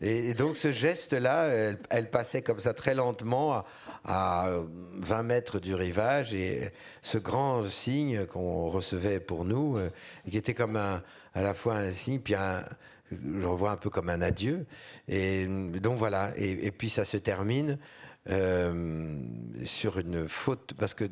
et, 0.00 0.34
donc 0.34 0.56
ce 0.56 0.72
geste-là, 0.72 1.46
elle, 1.90 2.10
passait 2.10 2.42
comme 2.42 2.60
ça 2.60 2.74
très 2.74 2.94
lentement 2.94 3.64
à, 4.04 4.50
20 4.98 5.22
mètres 5.22 5.58
du 5.58 5.74
rivage 5.74 6.34
et 6.34 6.70
ce 7.02 7.18
grand 7.18 7.68
signe 7.68 8.26
qu'on 8.26 8.68
recevait 8.68 9.20
pour 9.20 9.44
nous, 9.44 9.78
euh, 9.78 9.90
qui 10.28 10.36
était 10.36 10.54
comme 10.54 10.76
un, 10.76 11.02
à 11.34 11.42
la 11.42 11.54
fois 11.54 11.76
un 11.76 11.92
signe, 11.92 12.20
puis 12.20 12.34
un, 12.34 12.64
je 13.10 13.46
revois 13.46 13.70
un 13.72 13.76
peu 13.76 13.90
comme 13.90 14.08
un 14.08 14.22
adieu. 14.22 14.66
Et 15.08 15.46
donc 15.80 15.98
voilà, 15.98 16.32
et, 16.36 16.70
puis 16.70 16.88
ça 16.88 17.04
se 17.04 17.16
termine. 17.16 17.78
Euh, 18.28 19.20
sur 19.64 20.00
une 20.00 20.26
faute, 20.26 20.74
parce 20.76 20.94
que 20.94 21.04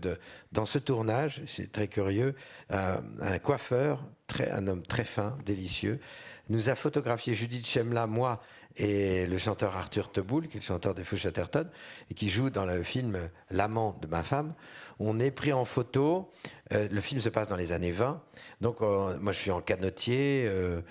dans 0.50 0.66
ce 0.66 0.80
tournage, 0.80 1.42
c'est 1.46 1.70
très 1.70 1.86
curieux, 1.86 2.34
un 2.70 3.38
coiffeur, 3.38 4.04
un 4.50 4.66
homme 4.66 4.82
très 4.82 5.04
fin, 5.04 5.38
délicieux, 5.46 6.00
nous 6.48 6.68
a 6.68 6.74
photographié 6.74 7.34
Judith 7.34 7.66
Chemla, 7.66 8.08
moi 8.08 8.40
et 8.76 9.26
le 9.26 9.38
chanteur 9.38 9.76
Arthur 9.76 10.10
Teboul, 10.10 10.48
qui 10.48 10.56
est 10.56 10.60
le 10.60 10.64
chanteur 10.64 10.94
des 10.94 11.04
Feux 11.04 11.16
Chatterton, 11.16 11.68
et 12.10 12.14
qui 12.14 12.28
joue 12.28 12.50
dans 12.50 12.66
le 12.66 12.82
film 12.82 13.30
L'amant 13.50 13.96
de 14.00 14.06
ma 14.08 14.22
femme. 14.22 14.54
On 14.98 15.18
est 15.20 15.30
pris 15.30 15.52
en 15.52 15.64
photo. 15.64 16.30
Euh, 16.72 16.88
le 16.90 17.00
film 17.00 17.20
se 17.20 17.28
passe 17.28 17.48
dans 17.48 17.56
les 17.56 17.72
années 17.72 17.92
20. 17.92 18.22
Donc, 18.60 18.80
euh, 18.80 19.18
moi, 19.20 19.32
je 19.32 19.38
suis 19.38 19.50
en 19.50 19.60
canotier. 19.60 20.46
Euh, 20.48 20.82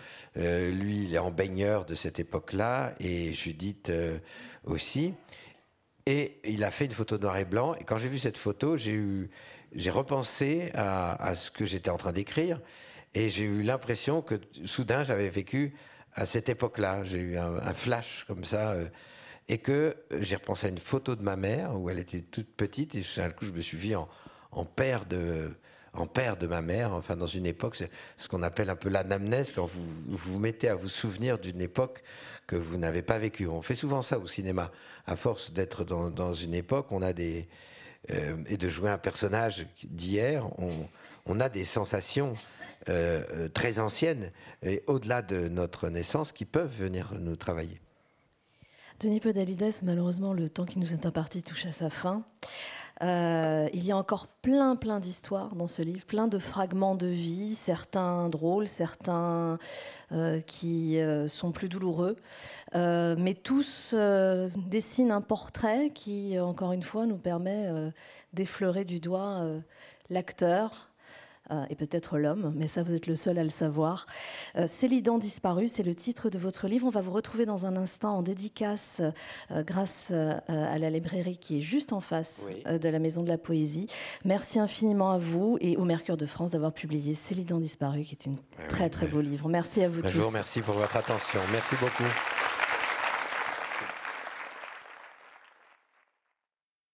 lui, 0.72 1.04
il 1.04 1.16
est 1.16 1.20
en 1.20 1.32
baigneur 1.32 1.86
de 1.86 1.96
cette 1.96 2.20
époque-là. 2.20 2.94
Et 3.00 3.34
Judith 3.34 3.92
aussi. 4.64 5.14
Et 6.06 6.40
il 6.44 6.64
a 6.64 6.72
fait 6.72 6.86
une 6.86 6.92
photo 6.92 7.18
noir 7.18 7.38
et 7.38 7.46
blanc. 7.46 7.76
Et 7.76 7.84
quand 7.84 7.98
j'ai 7.98 8.10
vu 8.10 8.20
cette 8.20 8.38
photo, 8.38 8.76
j'ai 8.76 8.92
eu, 8.92 9.30
j'ai 9.74 9.90
repensé 9.90 10.72
à, 10.74 11.34
ce 11.36 11.50
que 11.50 11.66
j'étais 11.66 11.90
en 11.90 11.98
train 11.98 12.12
d'écrire. 12.12 12.60
Et 13.14 13.30
j'ai 13.30 13.44
eu 13.44 13.62
l'impression 13.62 14.22
que 14.22 14.36
soudain, 14.66 15.04
j'avais 15.04 15.30
vécu 15.30 15.76
à 16.16 16.26
cette 16.26 16.49
époque-là. 16.49 17.03
J'ai 17.03 17.20
eu 17.20 17.38
un, 17.38 17.74
flash 17.74 18.26
comme 18.28 18.43
ça. 18.43 18.72
Euh, 18.72 18.88
et 19.49 19.57
que 19.57 19.95
j'ai 20.20 20.38
repensé 20.38 20.68
à 20.68 20.70
une 20.70 20.80
photo 20.80 21.16
de 21.16 21.24
ma 21.24 21.36
mère 21.36 21.78
où 21.78 21.89
elle 21.89 21.99
était 21.99 22.22
toute 22.22 22.49
petite. 22.55 22.95
Et 22.95 23.03
d'un 23.18 23.30
coup, 23.30 23.45
je 23.45 23.51
me 23.51 23.59
suis 23.59 23.78
vu 23.78 23.95
en, 23.95 24.66
père 24.66 25.05
de 25.05 25.51
en 25.93 26.07
père 26.07 26.38
de 26.38 26.47
ma 26.47 26.61
mère, 26.61 26.93
enfin 26.93 27.16
dans 27.16 27.28
une 27.28 27.45
époque, 27.45 27.78
ce 28.18 28.28
qu'on 28.28 28.41
appelle 28.41 28.72
un 28.72 28.76
peu 28.76 28.89
l'anamnèse, 28.89 29.53
quand 29.53 29.68
vous 29.68 29.86
vous 30.07 30.39
mettez 30.39 30.68
à 30.68 30.76
vous 30.76 30.88
souvenir 30.88 31.38
d'une 31.38 31.61
époque 31.61 32.01
que 32.47 32.55
vous 32.55 32.78
n'avez 32.78 33.03
pas 33.03 33.20
vécue. 33.20 33.47
On 33.47 33.61
fait 33.61 33.76
souvent 33.76 34.01
ça 34.01 34.18
au 34.18 34.26
cinéma. 34.26 34.72
À 35.05 35.16
force 35.16 35.51
d'être 35.51 35.84
dans, 35.84 36.34
une 36.34 36.53
époque, 36.53 36.88
on 36.91 37.01
a 37.01 37.14
des... 37.14 37.47
Euh, 38.11 38.36
et 38.47 38.57
de 38.57 38.68
jouer 38.68 38.89
un 38.89 38.97
personnage 38.97 39.66
d'hier, 39.86 40.49
on, 41.26 41.39
a 41.39 41.47
des 41.47 41.64
sensations 41.64 42.36
euh, 42.90 43.24
euh, 43.34 43.48
très 43.48 43.80
anciennes 43.80 44.32
et 44.62 44.84
au-delà 44.88 45.22
de 45.22 45.48
notre 45.48 45.88
naissance 45.88 46.34
qui 46.34 46.44
peuvent 46.44 46.74
venir 46.74 47.14
nous 47.18 47.38
travailler. 47.38 47.80
Denis 49.00 49.22
Podalides, 49.22 49.72
malheureusement, 49.84 50.34
le 50.34 50.50
temps 50.50 50.66
qui 50.66 50.80
nous 50.80 50.92
est 50.92 51.06
imparti 51.06 51.44
touche 51.44 51.66
à 51.66 51.72
sa 51.72 51.90
fin. 51.90 52.24
Euh, 53.02 53.70
il 53.74 53.86
y 53.86 53.94
a 53.94 53.98
encore 53.98 54.28
plein, 54.28 54.76
plein 54.76 55.00
d'histoires 55.00 55.56
dans 55.56 55.68
ce 55.68 55.82
livre, 55.82 56.06
plein 56.06 56.28
de 56.28 56.38
fragments 56.38 56.96
de 56.96 57.08
vie, 57.08 57.56
certains 57.56 58.28
drôles, 58.28 58.68
certains 58.68 59.58
qui 60.46 61.00
sont 61.28 61.52
plus 61.52 61.70
douloureux, 61.70 62.18
mais 62.76 63.34
tous 63.34 63.96
dessinent 64.58 65.12
un 65.12 65.22
portrait 65.22 65.90
qui, 65.90 66.40
encore 66.40 66.72
une 66.72 66.84
fois, 66.84 67.06
nous 67.06 67.18
permet 67.18 67.68
d'effleurer 68.34 68.86
du 68.86 69.00
doigt 69.00 69.44
l'acteur, 70.10 70.93
et 71.70 71.76
peut-être 71.76 72.18
l'homme, 72.18 72.54
mais 72.56 72.68
ça 72.68 72.84
vous 72.84 72.93
êtes 72.93 73.08
le 73.08 73.16
seul 73.16 73.38
à 73.38 73.43
le 73.43 73.49
savoir. 73.49 74.06
Euh, 74.56 74.68
Célidan 74.68 75.18
disparu, 75.18 75.68
c'est 75.68 75.84
le 75.84 75.95
titre 75.95 76.30
de 76.30 76.38
votre 76.38 76.68
livre. 76.68 76.88
On 76.88 76.89
va 76.89 77.01
vous 77.01 77.12
retrouver 77.12 77.45
dans 77.45 77.66
un 77.66 77.76
instant 77.76 78.18
en 78.18 78.22
dédicace 78.22 79.01
euh, 79.51 79.64
grâce 79.64 80.12
à 80.12 80.78
la 80.78 80.89
librairie 80.89 81.38
qui 81.38 81.58
est 81.58 81.62
juste 81.62 81.93
en 81.93 81.99
face 81.99 82.45
de 82.66 82.89
la 82.89 82.99
Maison 82.99 83.24
de 83.24 83.30
la 83.30 83.38
Poésie. 83.38 83.88
Merci 84.26 84.60
infiniment 84.60 85.12
à 85.12 85.18
vous 85.18 85.58
et 85.62 85.78
au 85.78 85.86
Mercure 85.86 86.18
de 86.18 86.26
France 86.26 86.51
d'avoir 86.51 86.74
publié 86.74 87.16
Célidan 87.16 87.60
disparu, 87.60 88.04
qui 88.04 88.16
est 88.16 88.26
une 88.26 88.38
très 88.68 88.89
très 88.89 89.08
beau 89.08 89.22
livre. 89.22 89.49
Merci 89.49 89.84
à 89.84 89.89
vous 89.89 90.01
tous. 90.01 90.10
Je 90.10 90.20
vous 90.20 90.28
remercie 90.28 90.62
pour 90.62 90.76
votre 90.76 90.95
attention. 90.95 91.39
Merci 91.51 91.76
beaucoup. 91.80 92.43